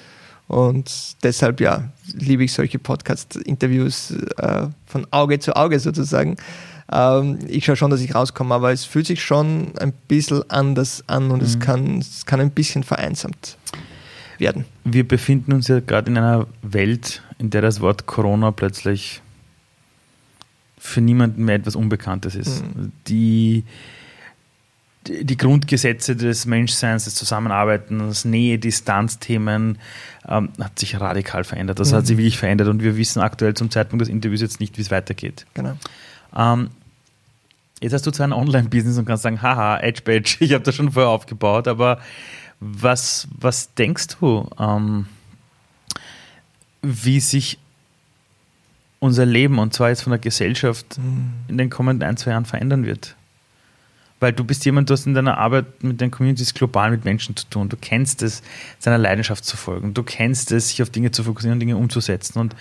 und 0.51 1.15
deshalb, 1.23 1.61
ja, 1.61 1.93
liebe 2.11 2.43
ich 2.43 2.51
solche 2.51 2.77
Podcast-Interviews 2.77 4.11
äh, 4.35 4.67
von 4.85 5.07
Auge 5.09 5.39
zu 5.39 5.55
Auge 5.55 5.79
sozusagen. 5.79 6.35
Ähm, 6.91 7.39
ich 7.47 7.63
schaue 7.63 7.77
schon, 7.77 7.89
dass 7.89 8.01
ich 8.01 8.13
rauskomme, 8.13 8.53
aber 8.53 8.73
es 8.73 8.83
fühlt 8.83 9.07
sich 9.07 9.23
schon 9.23 9.71
ein 9.79 9.93
bisschen 10.09 10.43
anders 10.51 11.05
an 11.07 11.31
und 11.31 11.39
mhm. 11.39 11.45
es, 11.45 11.59
kann, 11.61 11.99
es 11.99 12.25
kann 12.25 12.41
ein 12.41 12.51
bisschen 12.51 12.83
vereinsamt 12.83 13.55
werden. 14.39 14.65
Wir 14.83 15.07
befinden 15.07 15.53
uns 15.53 15.69
ja 15.69 15.79
gerade 15.79 16.11
in 16.11 16.17
einer 16.17 16.47
Welt, 16.61 17.23
in 17.37 17.49
der 17.49 17.61
das 17.61 17.79
Wort 17.79 18.05
Corona 18.05 18.51
plötzlich 18.51 19.21
für 20.77 20.99
niemanden 20.99 21.45
mehr 21.45 21.55
etwas 21.55 21.77
Unbekanntes 21.77 22.35
ist. 22.35 22.61
Mhm. 22.61 22.91
Die 23.07 23.63
die 25.07 25.37
Grundgesetze 25.37 26.15
des 26.15 26.45
Menschseins, 26.45 27.05
des 27.05 27.15
Zusammenarbeitens, 27.15 28.23
Nähe, 28.23 28.59
Distanzthemen 28.59 29.79
ähm, 30.27 30.49
hat 30.59 30.77
sich 30.77 30.99
radikal 30.99 31.43
verändert. 31.43 31.79
Das 31.79 31.91
mhm. 31.91 31.97
hat 31.97 32.07
sich 32.07 32.17
wirklich 32.17 32.37
verändert 32.37 32.67
und 32.67 32.83
wir 32.83 32.97
wissen 32.97 33.21
aktuell 33.21 33.55
zum 33.55 33.71
Zeitpunkt 33.71 34.01
des 34.01 34.09
Interviews 34.09 34.41
jetzt 34.41 34.59
nicht, 34.59 34.77
wie 34.77 34.81
es 34.81 34.91
weitergeht. 34.91 35.47
Genau. 35.55 35.75
Ähm, 36.35 36.69
jetzt 37.81 37.93
hast 37.93 38.05
du 38.05 38.11
zwar 38.11 38.27
ein 38.27 38.33
Online-Business 38.33 38.97
und 38.97 39.05
kannst 39.05 39.23
sagen, 39.23 39.41
haha, 39.41 39.79
Edge 39.79 40.01
Badge, 40.03 40.37
ich 40.39 40.53
habe 40.53 40.63
das 40.63 40.75
schon 40.75 40.91
vorher 40.91 41.09
aufgebaut, 41.09 41.67
aber 41.67 41.99
was, 42.59 43.27
was 43.35 43.73
denkst 43.73 44.19
du, 44.19 44.47
ähm, 44.59 45.07
wie 46.83 47.19
sich 47.19 47.57
unser 48.99 49.25
Leben 49.25 49.57
und 49.57 49.73
zwar 49.73 49.89
jetzt 49.89 50.03
von 50.03 50.11
der 50.11 50.19
Gesellschaft 50.19 50.99
mhm. 50.99 51.33
in 51.47 51.57
den 51.57 51.71
kommenden 51.71 52.07
ein, 52.07 52.17
zwei 52.17 52.31
Jahren 52.31 52.45
verändern 52.45 52.85
wird? 52.85 53.15
Weil 54.21 54.31
du 54.31 54.43
bist 54.43 54.63
jemand, 54.65 54.87
du 54.89 54.93
hast 54.93 55.07
in 55.07 55.15
deiner 55.15 55.39
Arbeit 55.39 55.83
mit 55.83 55.99
den 55.99 56.11
Communities 56.11 56.53
global 56.53 56.91
mit 56.91 57.03
Menschen 57.05 57.35
zu 57.35 57.47
tun. 57.49 57.69
Du 57.69 57.75
kennst 57.75 58.21
es, 58.21 58.43
seiner 58.77 58.99
Leidenschaft 58.99 59.43
zu 59.43 59.57
folgen. 59.57 59.95
Du 59.95 60.03
kennst 60.03 60.51
es, 60.51 60.69
sich 60.69 60.81
auf 60.83 60.91
Dinge 60.91 61.09
zu 61.11 61.23
fokussieren 61.23 61.53
und 61.55 61.59
Dinge 61.59 61.75
umzusetzen. 61.75 62.37
Und 62.37 62.55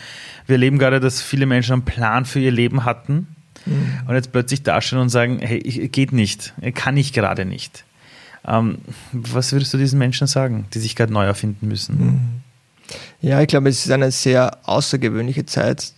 wir 0.47 0.55
erleben 0.55 0.79
gerade, 0.79 1.01
dass 1.01 1.21
viele 1.21 1.45
Menschen 1.45 1.75
einen 1.75 1.85
Plan 1.85 2.25
für 2.25 2.41
ihr 2.41 2.51
Leben 2.51 2.87
hatten 2.87 3.37
mhm. 3.67 4.01
und 4.09 4.15
jetzt 4.15 4.33
plötzlich 4.33 4.63
dastehen 4.63 5.01
und 5.01 5.11
sagen, 5.11 5.39
hey, 5.39 5.61
geht 5.61 6.13
nicht, 6.13 6.55
kann 6.75 6.97
ich 6.97 7.13
gerade 7.13 7.45
nicht. 7.45 7.85
Ähm, 8.49 8.79
was 9.13 9.53
würdest 9.53 9.75
du 9.75 9.79
diesen 9.79 9.99
Menschen 9.99 10.27
sagen, 10.27 10.65
die 10.73 10.79
sich 10.79 10.97
gerade 10.97 11.13
neu 11.13 11.27
erfinden 11.27 11.69
müssen? 11.69 11.99
Mhm. 11.99 12.21
Ja, 13.21 13.43
ich 13.43 13.49
glaube, 13.49 13.69
es 13.69 13.85
ist 13.85 13.93
eine 13.93 14.11
sehr 14.11 14.57
außergewöhnliche 14.67 15.45
Zeit 15.45 15.93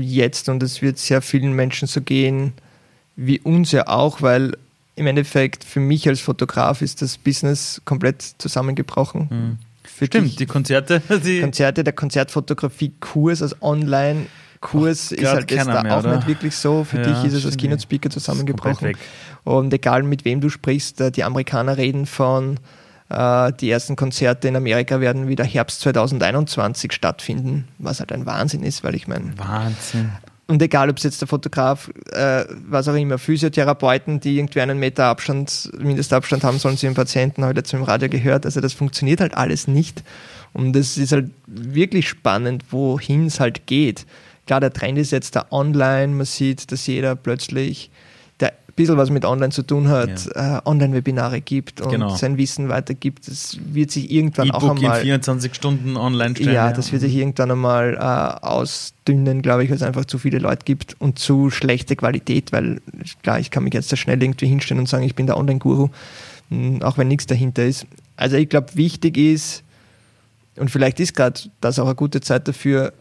jetzt 0.00 0.48
und 0.48 0.60
es 0.64 0.82
wird 0.82 0.98
sehr 0.98 1.22
vielen 1.22 1.52
Menschen 1.52 1.86
so 1.86 2.00
gehen, 2.00 2.52
wie 3.14 3.38
uns 3.38 3.70
ja 3.70 3.86
auch, 3.86 4.22
weil 4.22 4.54
im 4.98 5.06
Endeffekt 5.06 5.64
für 5.64 5.80
mich 5.80 6.08
als 6.08 6.20
Fotograf 6.20 6.82
ist 6.82 7.02
das 7.02 7.18
Business 7.18 7.80
komplett 7.84 8.22
zusammengebrochen. 8.38 9.28
Mhm. 9.30 9.58
Stimmt, 10.06 10.26
dich, 10.26 10.36
die 10.36 10.46
Konzerte. 10.46 11.02
Die 11.24 11.40
Konzerte, 11.40 11.82
der 11.82 11.92
Konzertfotografie-Kurs 11.92 13.42
als 13.42 13.60
Online-Kurs 13.62 15.12
ist 15.12 15.26
halt 15.26 15.50
jetzt 15.50 15.66
da 15.66 15.82
mehr, 15.82 15.96
auch 15.96 16.00
oder? 16.00 16.16
nicht 16.16 16.28
wirklich 16.28 16.54
so. 16.54 16.84
Für 16.84 16.98
ja, 16.98 17.02
dich 17.04 17.24
ist 17.24 17.32
es 17.32 17.46
als 17.46 17.56
Keynote-Speaker 17.56 18.10
zusammengebrochen. 18.10 18.96
Und 19.44 19.72
egal 19.72 20.02
mit 20.02 20.24
wem 20.24 20.40
du 20.40 20.50
sprichst, 20.50 21.00
äh, 21.00 21.10
die 21.10 21.24
Amerikaner 21.24 21.78
reden 21.78 22.06
von 22.06 22.58
Äh, 23.10 23.52
die 23.54 23.70
ersten 23.70 23.96
Konzerte 23.96 24.48
in 24.48 24.56
Amerika 24.56 25.00
werden 25.00 25.28
wieder 25.28 25.44
Herbst 25.44 25.80
2021 25.80 26.92
stattfinden, 26.92 27.66
was 27.78 28.00
halt 28.00 28.12
ein 28.12 28.26
Wahnsinn 28.26 28.62
ist, 28.62 28.84
weil 28.84 28.94
ich 28.94 29.08
meine. 29.08 29.32
Wahnsinn. 29.38 30.10
Und 30.50 30.62
egal, 30.62 30.88
ob 30.88 30.96
es 30.96 31.02
jetzt 31.02 31.20
der 31.20 31.28
Fotograf, 31.28 31.90
äh, 32.10 32.46
was 32.66 32.88
auch 32.88 32.94
immer, 32.94 33.18
Physiotherapeuten, 33.18 34.18
die 34.18 34.38
irgendwie 34.38 34.62
einen 34.62 34.78
Meter 34.78 35.04
Abstand, 35.04 35.70
Mindestabstand 35.78 36.42
haben 36.42 36.58
sollen 36.58 36.78
zu 36.78 36.86
ihren 36.86 36.94
Patienten, 36.94 37.46
ich 37.46 37.54
dazu 37.54 37.76
im 37.76 37.82
Radio 37.82 38.08
gehört. 38.08 38.46
Also 38.46 38.62
das 38.62 38.72
funktioniert 38.72 39.20
halt 39.20 39.34
alles 39.34 39.68
nicht. 39.68 40.02
Und 40.54 40.74
es 40.74 40.96
ist 40.96 41.12
halt 41.12 41.30
wirklich 41.46 42.08
spannend, 42.08 42.64
wohin 42.70 43.26
es 43.26 43.40
halt 43.40 43.66
geht. 43.66 44.06
Klar, 44.46 44.60
der 44.60 44.72
Trend 44.72 44.96
ist 44.96 45.12
jetzt 45.12 45.36
da 45.36 45.44
online, 45.50 46.14
man 46.14 46.24
sieht, 46.24 46.72
dass 46.72 46.86
jeder 46.86 47.14
plötzlich 47.14 47.90
bisschen 48.78 48.96
was 48.96 49.10
mit 49.10 49.24
Online 49.24 49.50
zu 49.50 49.62
tun 49.62 49.88
hat, 49.88 50.26
ja. 50.34 50.58
äh, 50.58 50.60
Online-Webinare 50.64 51.40
gibt 51.42 51.80
und 51.80 51.90
genau. 51.90 52.16
sein 52.16 52.38
Wissen 52.38 52.68
weitergibt. 52.68 53.28
Das 53.28 53.58
wird 53.72 53.90
sich 53.90 54.10
irgendwann 54.10 54.50
auch 54.50 54.70
einmal. 54.70 54.98
in 54.98 55.04
24 55.04 55.54
Stunden 55.54 55.96
online 55.96 56.34
stellen. 56.34 56.54
Ja, 56.54 56.72
das 56.72 56.92
wird 56.92 57.02
sich 57.02 57.14
irgendwann 57.14 57.50
einmal 57.50 57.94
äh, 57.94 58.46
ausdünnen, 58.46 59.42
glaube 59.42 59.64
ich, 59.64 59.70
weil 59.70 59.76
es 59.76 59.82
einfach 59.82 60.06
zu 60.06 60.18
viele 60.18 60.38
Leute 60.38 60.64
gibt 60.64 60.96
und 60.98 61.18
zu 61.18 61.50
schlechte 61.50 61.96
Qualität, 61.96 62.52
weil 62.52 62.80
klar, 63.22 63.38
ich 63.38 63.50
kann 63.50 63.64
mich 63.64 63.74
jetzt 63.74 63.92
da 63.92 63.96
schnell 63.96 64.22
irgendwie 64.22 64.46
hinstellen 64.46 64.80
und 64.80 64.88
sagen, 64.88 65.04
ich 65.04 65.14
bin 65.14 65.26
der 65.26 65.36
Online-Guru, 65.36 65.90
hm, 66.50 66.82
auch 66.82 66.96
wenn 66.96 67.08
nichts 67.08 67.26
dahinter 67.26 67.64
ist. 67.64 67.86
Also 68.16 68.36
ich 68.36 68.48
glaube, 68.48 68.68
wichtig 68.74 69.18
ist, 69.18 69.62
und 70.56 70.70
vielleicht 70.70 70.98
ist 71.00 71.14
gerade 71.14 71.40
das 71.60 71.78
auch 71.78 71.86
eine 71.86 71.94
gute 71.94 72.20
Zeit 72.20 72.48
dafür, 72.48 72.92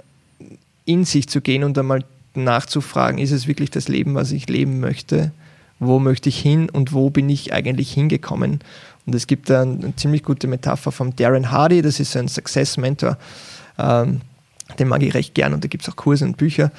in 0.85 1.05
sich 1.05 1.27
zu 1.27 1.41
gehen 1.41 1.63
und 1.63 1.77
einmal 1.77 2.03
nachzufragen, 2.33 3.19
ist 3.19 3.31
es 3.31 3.47
wirklich 3.47 3.71
das 3.71 3.87
Leben, 3.87 4.15
was 4.15 4.31
ich 4.31 4.47
leben 4.47 4.79
möchte? 4.79 5.31
Wo 5.79 5.99
möchte 5.99 6.29
ich 6.29 6.39
hin 6.39 6.69
und 6.69 6.93
wo 6.93 7.09
bin 7.09 7.29
ich 7.29 7.53
eigentlich 7.53 7.91
hingekommen. 7.91 8.59
Und 9.05 9.15
es 9.15 9.27
gibt 9.27 9.49
da 9.49 9.61
eine, 9.61 9.95
ziemlich 9.95 10.23
gute 10.23 10.47
Metapher 10.47 10.91
von 10.91 11.15
Darren 11.15 11.51
Hardy, 11.51 11.81
das 11.81 11.99
ist 11.99 12.15
ein 12.17 12.27
Success 12.27 12.77
Mentor, 12.77 13.17
ähm, 13.77 14.21
den 14.79 14.87
mag 14.87 15.01
ich 15.01 15.13
recht 15.13 15.33
gern 15.33 15.53
und 15.53 15.63
da 15.63 15.67
gibt 15.67 15.83
es 15.83 15.89
auch 15.89 15.95
Kurse 15.95 16.25
und 16.25 16.37
Bücher. 16.37 16.71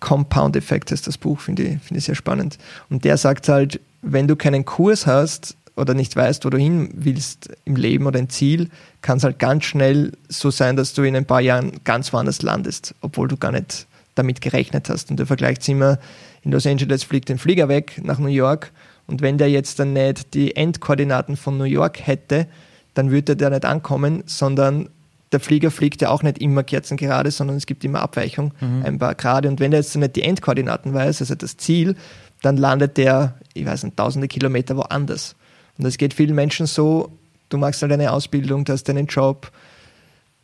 Compound 0.00 0.56
Effect 0.56 0.90
ist 0.92 1.06
das 1.06 1.18
Buch, 1.18 1.40
finde 1.40 1.62
ich, 1.62 1.82
find 1.82 1.98
ich 1.98 2.04
sehr 2.04 2.14
spannend. 2.14 2.58
Und 2.90 3.04
der 3.04 3.16
sagt 3.16 3.48
halt, 3.48 3.80
wenn 4.02 4.28
du 4.28 4.36
keinen 4.36 4.64
Kurs 4.64 5.06
hast 5.06 5.56
oder 5.76 5.94
nicht 5.94 6.14
weißt, 6.14 6.44
wo 6.44 6.50
du 6.50 6.58
hin 6.58 6.90
willst 6.92 7.50
im 7.64 7.76
Leben 7.76 8.06
oder 8.06 8.18
ein 8.18 8.28
Ziel, 8.28 8.68
kann 9.00 9.18
es 9.18 9.24
halt 9.24 9.38
ganz 9.38 9.64
schnell 9.64 10.12
so 10.28 10.50
sein, 10.50 10.76
dass 10.76 10.92
du 10.92 11.02
in 11.02 11.16
ein 11.16 11.24
paar 11.24 11.40
Jahren 11.40 11.72
ganz 11.84 12.12
woanders 12.12 12.42
landest, 12.42 12.94
obwohl 13.00 13.28
du 13.28 13.36
gar 13.36 13.52
nicht 13.52 13.86
damit 14.14 14.40
gerechnet 14.40 14.88
hast. 14.88 15.10
Und 15.10 15.18
der 15.18 15.26
vergleicht 15.26 15.68
immer, 15.68 15.98
in 16.42 16.52
Los 16.52 16.66
Angeles 16.66 17.04
fliegt 17.04 17.30
ein 17.30 17.38
Flieger 17.38 17.68
weg 17.68 18.00
nach 18.02 18.18
New 18.18 18.28
York 18.28 18.72
und 19.06 19.20
wenn 19.20 19.38
der 19.38 19.50
jetzt 19.50 19.78
dann 19.78 19.92
nicht 19.92 20.34
die 20.34 20.56
Endkoordinaten 20.56 21.36
von 21.36 21.58
New 21.58 21.64
York 21.64 22.06
hätte, 22.06 22.46
dann 22.94 23.10
würde 23.10 23.36
der 23.36 23.50
nicht 23.50 23.64
ankommen, 23.64 24.22
sondern 24.26 24.88
der 25.32 25.40
Flieger 25.40 25.70
fliegt 25.70 26.02
ja 26.02 26.10
auch 26.10 26.22
nicht 26.22 26.38
immer 26.38 26.62
kerzengerade, 26.62 27.30
sondern 27.30 27.56
es 27.56 27.66
gibt 27.66 27.84
immer 27.84 28.00
Abweichung, 28.00 28.52
mhm. 28.60 28.82
ein 28.84 28.98
paar 28.98 29.14
Grade. 29.14 29.48
Und 29.48 29.60
wenn 29.60 29.72
er 29.72 29.78
jetzt 29.78 29.96
nicht 29.96 30.16
die 30.16 30.22
Endkoordinaten 30.22 30.92
weiß, 30.92 31.22
also 31.22 31.34
das 31.34 31.56
Ziel, 31.56 31.96
dann 32.42 32.56
landet 32.56 32.98
der, 32.98 33.36
ich 33.54 33.64
weiß 33.64 33.84
nicht, 33.84 33.96
tausende 33.96 34.28
Kilometer 34.28 34.76
woanders. 34.76 35.36
Und 35.78 35.84
das 35.84 35.96
geht 35.96 36.12
vielen 36.12 36.34
Menschen 36.34 36.66
so, 36.66 37.12
du 37.48 37.56
machst 37.56 37.80
halt 37.82 37.92
eine 37.92 38.12
Ausbildung, 38.12 38.64
du 38.64 38.72
hast 38.72 38.84
deinen 38.84 39.06
Job, 39.06 39.50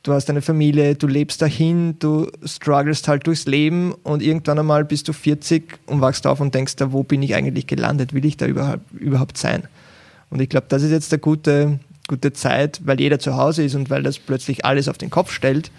du 0.08 0.14
hast 0.14 0.28
eine 0.30 0.42
Familie, 0.42 0.94
du 0.94 1.06
lebst 1.06 1.42
dahin, 1.42 1.98
du 1.98 2.30
strugglest 2.44 3.08
halt 3.08 3.26
durchs 3.26 3.46
Leben 3.46 3.92
und 4.02 4.22
irgendwann 4.22 4.58
einmal 4.58 4.84
bist 4.84 5.06
du 5.08 5.12
40 5.12 5.78
und 5.86 6.00
wachst 6.00 6.26
auf 6.26 6.40
und 6.40 6.54
denkst 6.54 6.76
da, 6.76 6.92
wo 6.92 7.02
bin 7.02 7.22
ich 7.22 7.34
eigentlich 7.34 7.66
gelandet? 7.66 8.12
Will 8.14 8.24
ich 8.24 8.36
da 8.36 8.46
überhaupt, 8.46 8.90
überhaupt 8.92 9.38
sein? 9.38 9.64
Und 10.30 10.40
ich 10.40 10.48
glaube, 10.48 10.66
das 10.68 10.82
ist 10.82 10.90
jetzt 10.90 11.12
eine 11.12 11.20
gute, 11.20 11.78
gute 12.08 12.32
Zeit, 12.32 12.80
weil 12.84 13.00
jeder 13.00 13.18
zu 13.18 13.36
Hause 13.36 13.62
ist 13.62 13.74
und 13.74 13.90
weil 13.90 14.02
das 14.02 14.18
plötzlich 14.18 14.64
alles 14.64 14.88
auf 14.88 14.98
den 14.98 15.10
Kopf 15.10 15.30
stellt, 15.30 15.70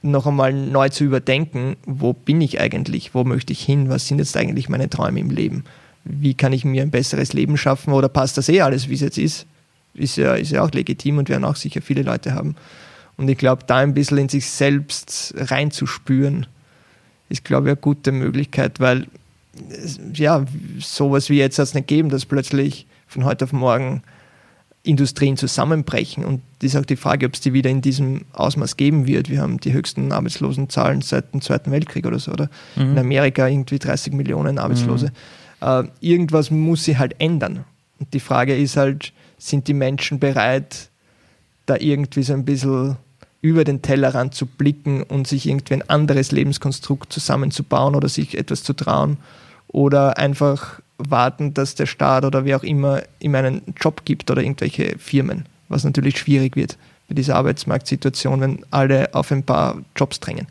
noch 0.00 0.26
einmal 0.26 0.52
neu 0.52 0.88
zu 0.88 1.04
überdenken, 1.04 1.76
wo 1.86 2.12
bin 2.12 2.40
ich 2.40 2.58
eigentlich, 2.58 3.14
wo 3.14 3.22
möchte 3.22 3.52
ich 3.52 3.62
hin, 3.62 3.88
was 3.88 4.08
sind 4.08 4.18
jetzt 4.18 4.36
eigentlich 4.36 4.68
meine 4.68 4.90
Träume 4.90 5.20
im 5.20 5.30
Leben? 5.30 5.64
Wie 6.04 6.34
kann 6.34 6.52
ich 6.52 6.64
mir 6.64 6.82
ein 6.82 6.90
besseres 6.90 7.32
Leben 7.32 7.56
schaffen 7.56 7.92
oder 7.92 8.08
passt 8.08 8.36
das 8.36 8.48
eh 8.48 8.62
alles, 8.62 8.88
wie 8.88 8.94
es 8.94 9.00
jetzt 9.00 9.18
ist? 9.18 9.46
Ist 9.94 10.16
ja, 10.16 10.34
ist 10.34 10.50
ja 10.50 10.62
auch 10.62 10.70
legitim 10.72 11.18
und 11.18 11.28
werden 11.28 11.44
auch 11.44 11.56
sicher 11.56 11.82
viele 11.82 12.02
Leute 12.02 12.34
haben. 12.34 12.56
Und 13.16 13.28
ich 13.28 13.38
glaube, 13.38 13.64
da 13.66 13.78
ein 13.78 13.94
bisschen 13.94 14.18
in 14.18 14.28
sich 14.28 14.48
selbst 14.50 15.34
reinzuspüren, 15.36 16.46
ist, 17.28 17.44
glaube 17.44 17.68
ich, 17.68 17.72
eine 17.72 17.80
gute 17.80 18.12
Möglichkeit, 18.12 18.80
weil 18.80 19.06
ja, 20.14 20.44
sowas 20.78 21.28
wie 21.28 21.38
jetzt 21.38 21.58
hat 21.58 21.66
es 21.66 21.74
nicht 21.74 21.86
geben, 21.86 22.08
dass 22.08 22.24
plötzlich 22.26 22.86
von 23.06 23.24
heute 23.24 23.44
auf 23.44 23.52
morgen 23.52 24.02
Industrien 24.82 25.36
zusammenbrechen. 25.36 26.24
Und 26.24 26.42
das 26.58 26.74
ist 26.74 26.80
auch 26.80 26.84
die 26.84 26.96
Frage, 26.96 27.26
ob 27.26 27.34
es 27.34 27.40
die 27.40 27.52
wieder 27.52 27.70
in 27.70 27.82
diesem 27.82 28.22
Ausmaß 28.32 28.76
geben 28.76 29.06
wird. 29.06 29.30
Wir 29.30 29.40
haben 29.40 29.60
die 29.60 29.72
höchsten 29.72 30.10
Arbeitslosenzahlen 30.10 31.02
seit 31.02 31.32
dem 31.32 31.40
Zweiten 31.40 31.70
Weltkrieg 31.70 32.06
oder 32.06 32.18
so, 32.18 32.32
oder? 32.32 32.50
Mhm. 32.76 32.92
In 32.92 32.98
Amerika 32.98 33.46
irgendwie 33.46 33.78
30 33.78 34.12
Millionen 34.12 34.58
Arbeitslose. 34.58 35.12
Mhm. 35.60 35.66
Äh, 35.66 35.84
irgendwas 36.00 36.50
muss 36.50 36.84
sich 36.84 36.98
halt 36.98 37.14
ändern. 37.18 37.64
Und 38.00 38.12
die 38.12 38.20
Frage 38.20 38.56
ist 38.56 38.76
halt, 38.76 39.12
sind 39.38 39.68
die 39.68 39.74
Menschen 39.74 40.18
bereit, 40.18 40.90
da 41.66 41.76
irgendwie 41.76 42.22
so 42.22 42.32
ein 42.32 42.44
bisschen 42.44 42.96
über 43.40 43.64
den 43.64 43.82
Tellerrand 43.82 44.34
zu 44.34 44.46
blicken 44.46 45.02
und 45.02 45.26
sich 45.26 45.46
irgendwie 45.46 45.74
ein 45.74 45.88
anderes 45.88 46.30
Lebenskonstrukt 46.30 47.12
zusammenzubauen 47.12 47.96
oder 47.96 48.08
sich 48.08 48.38
etwas 48.38 48.62
zu 48.62 48.72
trauen 48.72 49.18
oder 49.68 50.18
einfach 50.18 50.80
warten, 50.98 51.52
dass 51.52 51.74
der 51.74 51.86
Staat 51.86 52.24
oder 52.24 52.44
wer 52.44 52.56
auch 52.56 52.62
immer 52.62 53.02
ihm 53.18 53.34
einen 53.34 53.62
Job 53.80 54.04
gibt 54.04 54.30
oder 54.30 54.42
irgendwelche 54.42 54.96
Firmen, 54.98 55.46
was 55.68 55.82
natürlich 55.82 56.18
schwierig 56.18 56.54
wird 56.54 56.78
bei 57.08 57.14
dieser 57.14 57.34
Arbeitsmarktsituation, 57.36 58.40
wenn 58.40 58.66
alle 58.70 59.12
auf 59.12 59.32
ein 59.32 59.42
paar 59.42 59.78
Jobs 59.96 60.20
drängen. 60.20 60.46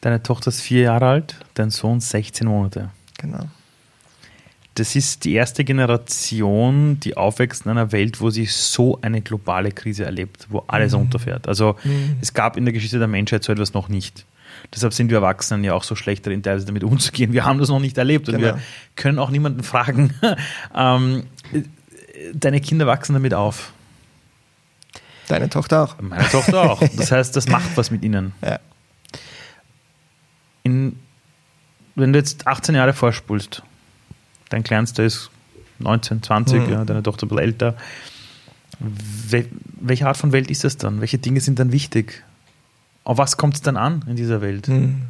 Deine 0.00 0.22
Tochter 0.22 0.48
ist 0.48 0.62
vier 0.62 0.82
Jahre 0.82 1.06
alt, 1.06 1.36
dein 1.54 1.70
Sohn 1.70 2.00
16 2.00 2.46
Monate. 2.46 2.90
Genau 3.18 3.46
das 4.78 4.94
ist 4.94 5.24
die 5.24 5.34
erste 5.34 5.64
Generation, 5.64 7.00
die 7.00 7.16
aufwächst 7.16 7.64
in 7.64 7.70
einer 7.70 7.90
Welt, 7.90 8.20
wo 8.20 8.30
sie 8.30 8.46
so 8.46 8.98
eine 9.02 9.20
globale 9.20 9.72
Krise 9.72 10.04
erlebt, 10.04 10.46
wo 10.50 10.64
alles 10.68 10.92
mhm. 10.92 11.00
unterfährt. 11.00 11.48
Also 11.48 11.76
mhm. 11.82 12.16
es 12.20 12.32
gab 12.32 12.56
in 12.56 12.64
der 12.64 12.72
Geschichte 12.72 12.98
der 12.98 13.08
Menschheit 13.08 13.42
so 13.42 13.52
etwas 13.52 13.74
noch 13.74 13.88
nicht. 13.88 14.24
Deshalb 14.74 14.92
sind 14.92 15.10
wir 15.10 15.18
Erwachsenen 15.18 15.64
ja 15.64 15.74
auch 15.74 15.82
so 15.82 15.94
schlecht 15.94 16.26
darin, 16.26 16.42
teilweise 16.42 16.66
damit 16.66 16.84
umzugehen. 16.84 17.32
Wir 17.32 17.44
haben 17.44 17.58
das 17.58 17.68
noch 17.68 17.80
nicht 17.80 17.98
erlebt 17.98 18.28
und 18.28 18.36
genau. 18.36 18.54
wir 18.54 18.62
können 18.96 19.18
auch 19.18 19.30
niemanden 19.30 19.62
fragen. 19.62 20.14
ähm, 20.74 21.24
deine 22.34 22.60
Kinder 22.60 22.86
wachsen 22.86 23.14
damit 23.14 23.34
auf. 23.34 23.72
Deine 25.26 25.50
Tochter 25.50 25.82
auch. 25.82 25.96
Meine 26.00 26.28
Tochter 26.28 26.70
auch. 26.70 26.82
Das 26.96 27.12
heißt, 27.12 27.36
das 27.36 27.48
macht 27.48 27.76
was 27.76 27.90
mit 27.90 28.02
ihnen. 28.02 28.32
Ja. 28.42 28.60
In, 30.62 30.98
wenn 31.94 32.12
du 32.12 32.18
jetzt 32.18 32.46
18 32.46 32.74
Jahre 32.74 32.94
vorspulst, 32.94 33.62
Dein 34.50 34.62
Kleinster 34.62 35.04
ist 35.04 35.30
19, 35.78 36.22
20, 36.22 36.60
mhm. 36.60 36.72
ja, 36.72 36.84
deine 36.84 37.02
Tochter 37.02 37.26
ein 37.26 37.28
bisschen 37.28 37.44
älter. 37.44 37.76
welche 39.80 40.06
Art 40.06 40.16
von 40.16 40.32
Welt 40.32 40.50
ist 40.50 40.64
das 40.64 40.76
dann? 40.76 41.00
Welche 41.00 41.18
Dinge 41.18 41.40
sind 41.40 41.58
dann 41.58 41.72
wichtig? 41.72 42.24
Auf 43.04 43.18
was 43.18 43.36
kommt 43.36 43.54
es 43.54 43.62
dann 43.62 43.76
an 43.76 44.04
in 44.06 44.16
dieser 44.16 44.40
Welt? 44.40 44.68
Mhm. 44.68 45.02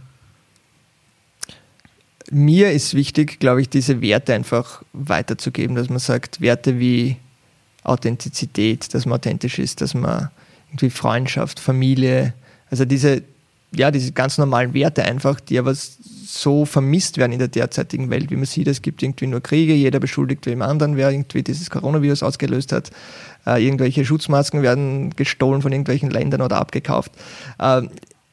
Mir 2.30 2.72
ist 2.72 2.94
wichtig, 2.94 3.40
glaube 3.40 3.62
ich, 3.62 3.70
diese 3.70 4.02
Werte 4.02 4.34
einfach 4.34 4.82
weiterzugeben, 4.92 5.76
dass 5.76 5.88
man 5.88 5.98
sagt, 5.98 6.40
Werte 6.40 6.78
wie 6.78 7.16
Authentizität, 7.84 8.92
dass 8.92 9.06
man 9.06 9.14
authentisch 9.14 9.58
ist, 9.58 9.80
dass 9.80 9.94
man 9.94 10.30
irgendwie 10.68 10.90
Freundschaft, 10.90 11.58
Familie, 11.58 12.34
also 12.70 12.84
diese, 12.84 13.22
ja, 13.74 13.90
diese 13.90 14.12
ganz 14.12 14.38
normalen 14.38 14.74
Werte 14.74 15.04
einfach, 15.04 15.40
die 15.40 15.58
aber 15.58 15.74
so 15.74 16.64
vermisst 16.64 17.18
werden 17.18 17.32
in 17.32 17.38
der 17.38 17.48
derzeitigen 17.48 18.10
Welt, 18.10 18.30
wie 18.30 18.36
man 18.36 18.44
sieht. 18.44 18.68
Es 18.68 18.82
gibt 18.82 19.02
irgendwie 19.02 19.26
nur 19.26 19.42
Kriege, 19.42 19.74
jeder 19.74 20.00
beschuldigt 20.00 20.46
wem 20.46 20.62
anderen, 20.62 20.96
wer 20.96 21.10
irgendwie 21.10 21.42
dieses 21.42 21.70
Coronavirus 21.70 22.22
ausgelöst 22.22 22.72
hat. 22.72 22.90
Äh, 23.46 23.64
irgendwelche 23.64 24.04
Schutzmasken 24.04 24.62
werden 24.62 25.10
gestohlen 25.16 25.62
von 25.62 25.72
irgendwelchen 25.72 26.10
Ländern 26.10 26.42
oder 26.42 26.58
abgekauft. 26.58 27.12
Äh, 27.58 27.82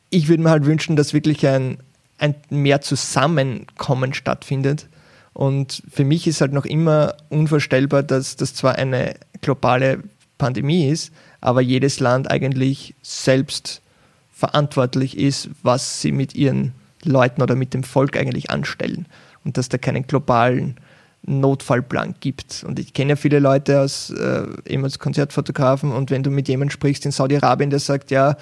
ich 0.10 0.28
würde 0.28 0.44
mir 0.44 0.50
halt 0.50 0.66
wünschen, 0.66 0.96
dass 0.96 1.14
wirklich 1.14 1.48
ein, 1.48 1.78
ein 2.18 2.36
mehr 2.50 2.82
Zusammenkommen 2.82 4.14
stattfindet. 4.14 4.88
Und 5.34 5.84
für 5.92 6.06
mich 6.06 6.28
ist 6.28 6.42
halt 6.42 6.54
noch 6.54 6.66
immer 6.66 7.16
unvorstellbar, 7.30 8.04
dass 8.04 8.36
das 8.36 8.54
zwar 8.54 8.76
eine 8.76 9.16
globale 9.42 10.00
Pandemie 10.38 10.88
ist, 10.88 11.12
aber 11.42 11.62
jedes 11.62 12.00
Land 12.00 12.32
eigentlich 12.32 12.96
selbst 13.02 13.82
verantwortlich 14.36 15.18
ist, 15.18 15.50
was 15.64 16.02
sie 16.02 16.12
mit 16.12 16.36
ihren 16.36 16.74
Leuten 17.04 17.42
oder 17.42 17.56
mit 17.56 17.74
dem 17.74 17.84
Volk 17.84 18.18
eigentlich 18.18 18.50
anstellen 18.50 19.06
und 19.46 19.58
dass 19.58 19.70
da 19.70 19.78
keinen 19.78 20.06
globalen 20.08 20.76
Notfallplan 21.24 22.16
gibt. 22.20 22.64
Und 22.68 22.78
ich 22.78 22.94
kenne 22.94 23.12
ja 23.12 23.16
viele 23.16 23.40
Leute 23.40 23.80
aus, 23.80 24.10
äh, 24.10 24.44
eben 24.68 24.84
als 24.84 25.00
Konzertfotografen 25.00 25.92
und 25.92 26.12
wenn 26.12 26.22
du 26.22 26.32
mit 26.32 26.50
jemandem 26.50 26.72
sprichst 26.72 27.06
in 27.06 27.12
Saudi-Arabien, 27.12 27.70
der 27.70 27.80
sagt, 27.80 28.12
ja, 28.12 28.36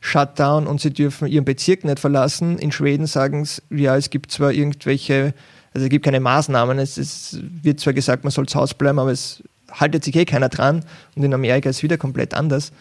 Shutdown 0.00 0.66
und 0.66 0.80
sie 0.80 0.92
dürfen 0.92 1.28
ihren 1.28 1.44
Bezirk 1.44 1.84
nicht 1.84 2.00
verlassen. 2.00 2.58
In 2.58 2.72
Schweden 2.72 3.06
sagen 3.06 3.44
sie, 3.44 3.62
ja, 3.70 3.96
es 3.96 4.10
gibt 4.10 4.30
zwar 4.30 4.52
irgendwelche, 4.52 5.34
also 5.74 5.84
es 5.84 5.90
gibt 5.90 6.04
keine 6.04 6.20
Maßnahmen, 6.20 6.78
es, 6.78 6.98
es 6.98 7.38
wird 7.40 7.80
zwar 7.80 7.92
gesagt, 7.92 8.24
man 8.24 8.30
soll 8.30 8.46
zu 8.46 8.58
Hause 8.58 8.74
bleiben, 8.76 8.98
aber 8.98 9.10
es 9.10 9.42
haltet 9.72 10.04
sich 10.04 10.14
eh 10.14 10.24
keiner 10.24 10.48
dran 10.48 10.84
und 11.16 11.24
in 11.24 11.34
Amerika 11.34 11.68
ist 11.68 11.76
es 11.76 11.82
wieder 11.82 11.98
komplett 11.98 12.34
anders. 12.34 12.72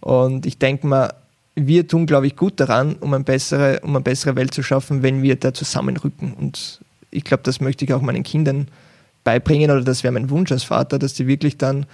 Und 0.00 0.46
ich 0.46 0.58
denke 0.58 0.86
mal, 0.86 1.12
wir 1.56 1.86
tun, 1.86 2.06
glaube 2.06 2.26
ich, 2.26 2.36
gut 2.36 2.58
daran, 2.58 2.96
um, 2.96 3.14
eine 3.14 3.24
bessere, 3.24 3.80
um 3.80 3.90
eine 3.90 4.00
bessere 4.00 4.36
Welt 4.36 4.52
zu 4.54 4.62
schaffen, 4.62 5.02
wenn 5.02 5.22
wir 5.22 5.36
da 5.36 5.54
zusammenrücken. 5.54 6.34
Und 6.34 6.80
ich 7.10 7.24
glaube, 7.24 7.42
das 7.44 7.60
möchte 7.60 7.84
ich 7.84 7.92
auch 7.92 8.02
meinen 8.02 8.24
Kindern 8.24 8.68
beibringen 9.22 9.70
oder 9.70 9.82
das 9.82 10.02
wäre 10.02 10.12
mein 10.12 10.30
Wunsch 10.30 10.52
als 10.52 10.64
Vater, 10.64 10.98
dass 10.98 11.14
die 11.14 11.26
wirklich 11.26 11.56
dann 11.56 11.86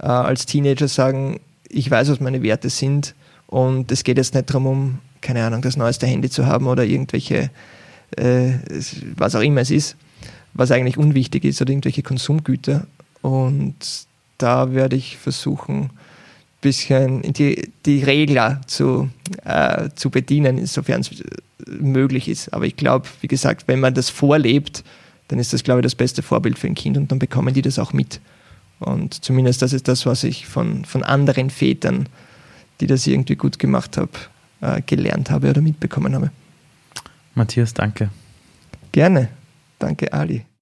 äh, 0.00 0.06
als 0.06 0.46
Teenager 0.46 0.88
sagen, 0.88 1.40
ich 1.68 1.90
weiß, 1.90 2.10
was 2.10 2.20
meine 2.20 2.42
Werte 2.42 2.70
sind 2.70 3.14
und 3.46 3.92
es 3.92 4.04
geht 4.04 4.16
jetzt 4.16 4.34
nicht 4.34 4.48
darum, 4.50 4.66
um, 4.66 4.98
keine 5.20 5.44
Ahnung, 5.44 5.62
das 5.62 5.76
neueste 5.76 6.06
Handy 6.06 6.30
zu 6.30 6.46
haben 6.46 6.66
oder 6.66 6.84
irgendwelche, 6.84 7.50
äh, 8.16 8.52
was 9.16 9.34
auch 9.34 9.40
immer 9.40 9.60
es 9.60 9.70
ist, 9.70 9.96
was 10.54 10.70
eigentlich 10.70 10.96
unwichtig 10.96 11.44
ist 11.44 11.60
oder 11.60 11.70
irgendwelche 11.70 12.02
Konsumgüter. 12.02 12.86
Und 13.20 13.76
da 14.38 14.72
werde 14.72 14.96
ich 14.96 15.18
versuchen, 15.18 15.90
bisschen 16.60 17.22
die, 17.32 17.70
die 17.86 18.02
Regler 18.02 18.60
zu, 18.66 19.10
äh, 19.44 19.90
zu 19.94 20.10
bedienen, 20.10 20.58
insofern 20.58 21.00
es 21.00 21.10
möglich 21.66 22.28
ist. 22.28 22.52
Aber 22.52 22.66
ich 22.66 22.76
glaube, 22.76 23.08
wie 23.20 23.28
gesagt, 23.28 23.68
wenn 23.68 23.80
man 23.80 23.94
das 23.94 24.10
vorlebt, 24.10 24.84
dann 25.28 25.38
ist 25.38 25.52
das, 25.52 25.62
glaube 25.62 25.80
ich, 25.80 25.84
das 25.84 25.94
beste 25.94 26.22
Vorbild 26.22 26.58
für 26.58 26.66
ein 26.66 26.74
Kind 26.74 26.96
und 26.96 27.10
dann 27.12 27.18
bekommen 27.18 27.54
die 27.54 27.62
das 27.62 27.78
auch 27.78 27.92
mit. 27.92 28.20
Und 28.80 29.24
zumindest 29.24 29.62
das 29.62 29.72
ist 29.72 29.88
das, 29.88 30.06
was 30.06 30.24
ich 30.24 30.46
von, 30.46 30.84
von 30.84 31.02
anderen 31.02 31.50
Vätern, 31.50 32.08
die 32.80 32.86
das 32.86 33.06
irgendwie 33.06 33.36
gut 33.36 33.58
gemacht 33.58 33.96
haben, 33.96 34.10
äh, 34.60 34.80
gelernt 34.82 35.30
habe 35.30 35.50
oder 35.50 35.60
mitbekommen 35.60 36.14
habe. 36.14 36.30
Matthias, 37.34 37.74
danke. 37.74 38.10
Gerne. 38.92 39.28
Danke, 39.78 40.12
Ali. 40.12 40.48